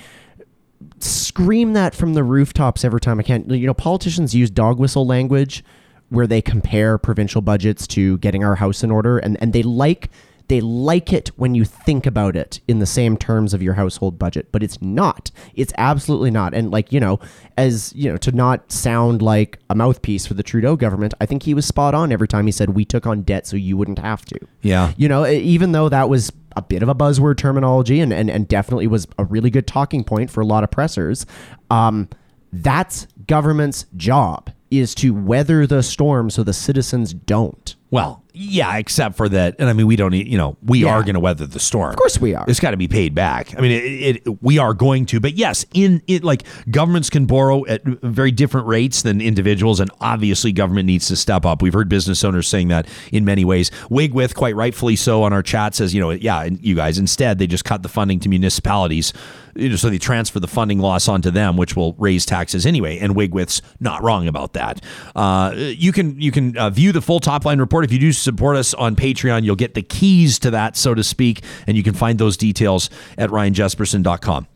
[1.01, 3.49] scream that from the rooftops every time I can.
[3.51, 5.65] You know, politicians use dog whistle language
[6.11, 10.11] where they compare provincial budgets to getting our house in order and, and they like
[10.49, 14.19] they like it when you think about it in the same terms of your household
[14.19, 15.31] budget, but it's not.
[15.55, 16.55] It's absolutely not.
[16.55, 17.21] And like, you know,
[17.59, 21.43] as, you know, to not sound like a mouthpiece for the Trudeau government, I think
[21.43, 23.99] he was spot on every time he said we took on debt so you wouldn't
[23.99, 24.39] have to.
[24.63, 24.93] Yeah.
[24.97, 28.49] You know, even though that was a bit of a buzzword terminology and, and, and
[28.49, 31.27] definitely was a really good talking point for a lot of pressers,
[31.71, 32.09] um,
[32.53, 37.77] that's government's job is to weather the storm so the citizens don't.
[37.91, 40.91] Well, yeah, except for that, and I mean, we don't, need- you know, we Yeah.
[40.95, 41.91] are going to weather the storm.
[41.91, 42.45] Of course we are.
[42.47, 43.57] It's got to be paid back.
[43.59, 47.27] I mean, it, it, we are going to, but yes, in it, like governments can
[47.27, 51.63] borrow at very different rates than individuals, and obviously, government needs to step up.
[51.63, 53.71] We've heard business owners saying that in many ways.
[53.91, 57.47] Wigwith, quite rightfully so, on our chat says, you know, yeah, you guys instead they
[57.49, 59.13] just cut the funding to municipalities,
[59.57, 62.99] you know, so they transfer the funding loss onto them, which will raise taxes anyway.
[62.99, 64.81] And Wigwith's not wrong about that.
[65.17, 68.13] Uh, you can you can uh, view the full top line report if you do
[68.29, 69.45] support us on Patreon.
[69.45, 72.91] You'll get the keys to that, so to speak, and you can find those details
[73.17, 74.47] at ryanjespersen.com.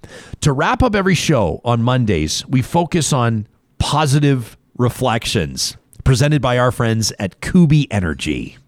[0.42, 3.46] To wrap up every show on Mondays, we focus on
[3.78, 8.58] positive reflections presented by our friends at Kuby Energy.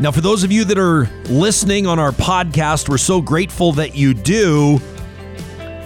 [0.00, 3.94] Now, for those of you that are listening on our podcast, we're so grateful that
[3.94, 4.80] you do.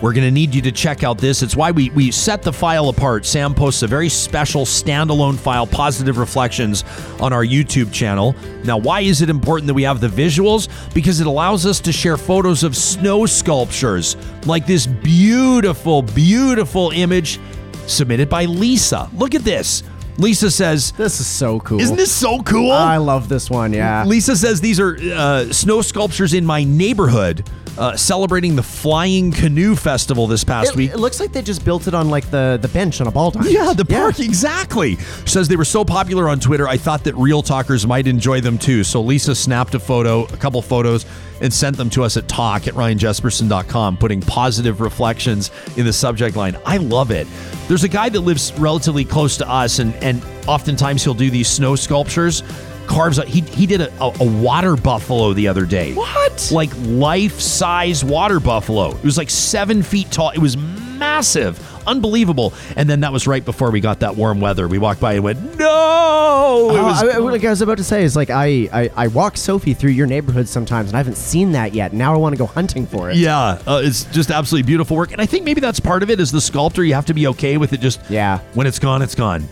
[0.02, 1.42] We're going to need you to check out this.
[1.42, 3.24] It's why we, we set the file apart.
[3.24, 6.84] Sam posts a very special standalone file, Positive Reflections,
[7.18, 8.36] on our YouTube channel.
[8.62, 10.68] Now, why is it important that we have the visuals?
[10.92, 17.40] Because it allows us to share photos of snow sculptures, like this beautiful, beautiful image
[17.86, 19.08] submitted by Lisa.
[19.14, 19.82] Look at this.
[20.18, 21.80] Lisa says, This is so cool.
[21.80, 22.72] Isn't this so cool?
[22.72, 23.72] I love this one.
[23.72, 24.04] Yeah.
[24.04, 27.48] Lisa says these are uh, snow sculptures in my neighborhood
[27.78, 30.90] uh, celebrating the Flying Canoe Festival this past It, week.
[30.92, 33.30] it looks like they just built it on like the the bench on a ball
[33.30, 33.52] diamond.
[33.52, 34.96] Yeah, the park, exactly.
[35.26, 38.56] Says they were so popular on Twitter, I thought that real talkers might enjoy them
[38.58, 38.82] too.
[38.84, 41.04] So Lisa snapped a photo, a couple photos,
[41.40, 46.36] and sent them to us at talk at ryanjespersen.com, putting positive reflections in the subject
[46.36, 46.56] line.
[46.64, 47.26] I love it.
[47.68, 51.48] There's a guy that lives relatively close to us, and, and oftentimes he'll do these
[51.48, 52.42] snow sculptures.
[52.86, 53.18] Carves.
[53.26, 55.92] He he did a, a, a water buffalo the other day.
[55.94, 56.50] What?
[56.52, 58.90] Like life size water buffalo.
[58.90, 60.30] It was like seven feet tall.
[60.30, 62.52] It was massive, unbelievable.
[62.76, 64.68] And then that was right before we got that warm weather.
[64.68, 66.70] We walked by and went, no.
[66.70, 68.90] It Oh, was, I, I- like I was about to say is like I, I
[68.96, 71.92] I walk Sophie through your neighborhood sometimes and I haven't seen that yet.
[71.92, 73.16] Now I want to go hunting for it.
[73.16, 75.12] yeah, uh, it's just absolutely beautiful work.
[75.12, 76.20] And I think maybe that's part of it.
[76.20, 77.80] Is the sculptor, you have to be okay with it.
[77.80, 78.38] Just Yeah.
[78.54, 79.48] when it's gone, it's gone.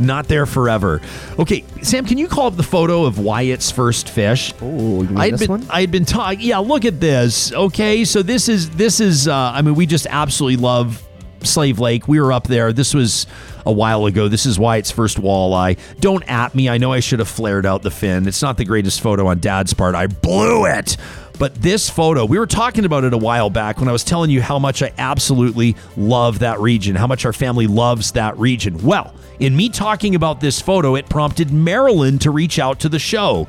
[0.00, 1.00] Not there forever.
[1.40, 4.54] Okay, Sam, can you call up the photo of Wyatt's first fish?
[4.62, 5.66] Oh, you mean I had this been one?
[5.70, 6.40] I had been talking.
[6.40, 7.52] Yeah, look at this.
[7.52, 9.26] Okay, so this is this is.
[9.26, 11.02] Uh, I mean, we just absolutely love
[11.42, 12.08] Slave Lake.
[12.08, 12.72] We were up there.
[12.72, 13.26] This was
[13.66, 14.28] a while ago.
[14.28, 15.78] This is Wyatt's first walleye.
[16.00, 16.68] Don't at me.
[16.68, 18.26] I know I should have flared out the fin.
[18.26, 19.94] It's not the greatest photo on Dad's part.
[19.94, 20.96] I blew it.
[21.38, 24.30] But this photo, we were talking about it a while back when I was telling
[24.30, 28.76] you how much I absolutely love that region, how much our family loves that region.
[28.82, 32.98] Well, in me talking about this photo, it prompted Marilyn to reach out to the
[32.98, 33.46] show.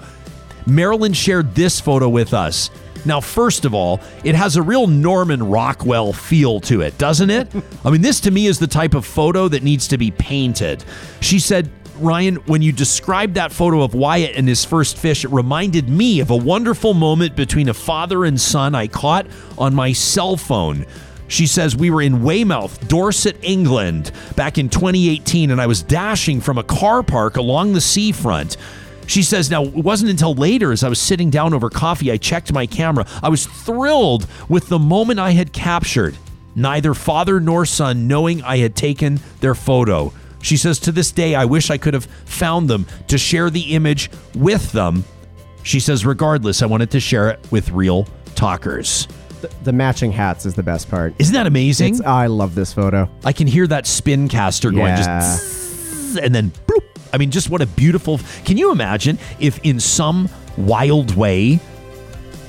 [0.68, 2.70] Marilyn shared this photo with us.
[3.06, 7.48] Now, first of all, it has a real Norman Rockwell feel to it, doesn't it?
[7.86, 10.84] I mean, this to me is the type of photo that needs to be painted.
[11.22, 15.32] She said, Ryan, when you described that photo of Wyatt and his first fish, it
[15.32, 19.28] reminded me of a wonderful moment between a father and son I caught
[19.58, 20.86] on my cell phone.
[21.28, 26.42] She says we were in Weymouth, Dorset, England, back in 2018, and I was dashing
[26.42, 28.58] from a car park along the seafront.
[29.10, 32.18] She says, now, it wasn't until later, as I was sitting down over coffee, I
[32.18, 33.08] checked my camera.
[33.24, 36.16] I was thrilled with the moment I had captured.
[36.56, 40.14] Neither father nor son knowing I had taken their photo.
[40.44, 43.74] She says, to this day, I wish I could have found them to share the
[43.74, 45.04] image with them.
[45.64, 49.08] She says, regardless, I wanted to share it with real talkers.
[49.42, 51.16] The, the matching hats is the best part.
[51.18, 51.96] Isn't that amazing?
[51.96, 53.10] It's, I love this photo.
[53.26, 55.20] I can hear that spin caster going Yeah.
[55.20, 56.84] just and then bloop.
[57.14, 58.20] I mean, just what a beautiful.
[58.46, 61.60] Can you imagine if in some wild way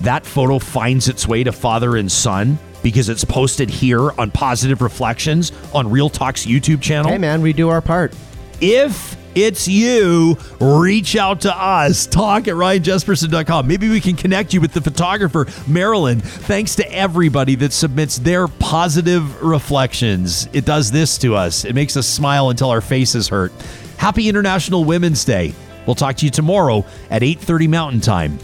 [0.01, 4.81] that photo finds its way to father and son because it's posted here on Positive
[4.81, 7.11] Reflections on Real Talk's YouTube channel?
[7.11, 8.15] Hey man, we do our part.
[8.61, 12.07] If it's you, reach out to us.
[12.07, 13.67] Talk at ryanjespersen.com.
[13.67, 16.21] Maybe we can connect you with the photographer, Marilyn.
[16.21, 20.49] Thanks to everybody that submits their positive reflections.
[20.53, 21.65] It does this to us.
[21.65, 23.53] It makes us smile until our faces hurt.
[24.01, 25.53] Happy International Women's Day.
[25.85, 28.39] We'll talk to you tomorrow at 8:30 Mountain Time.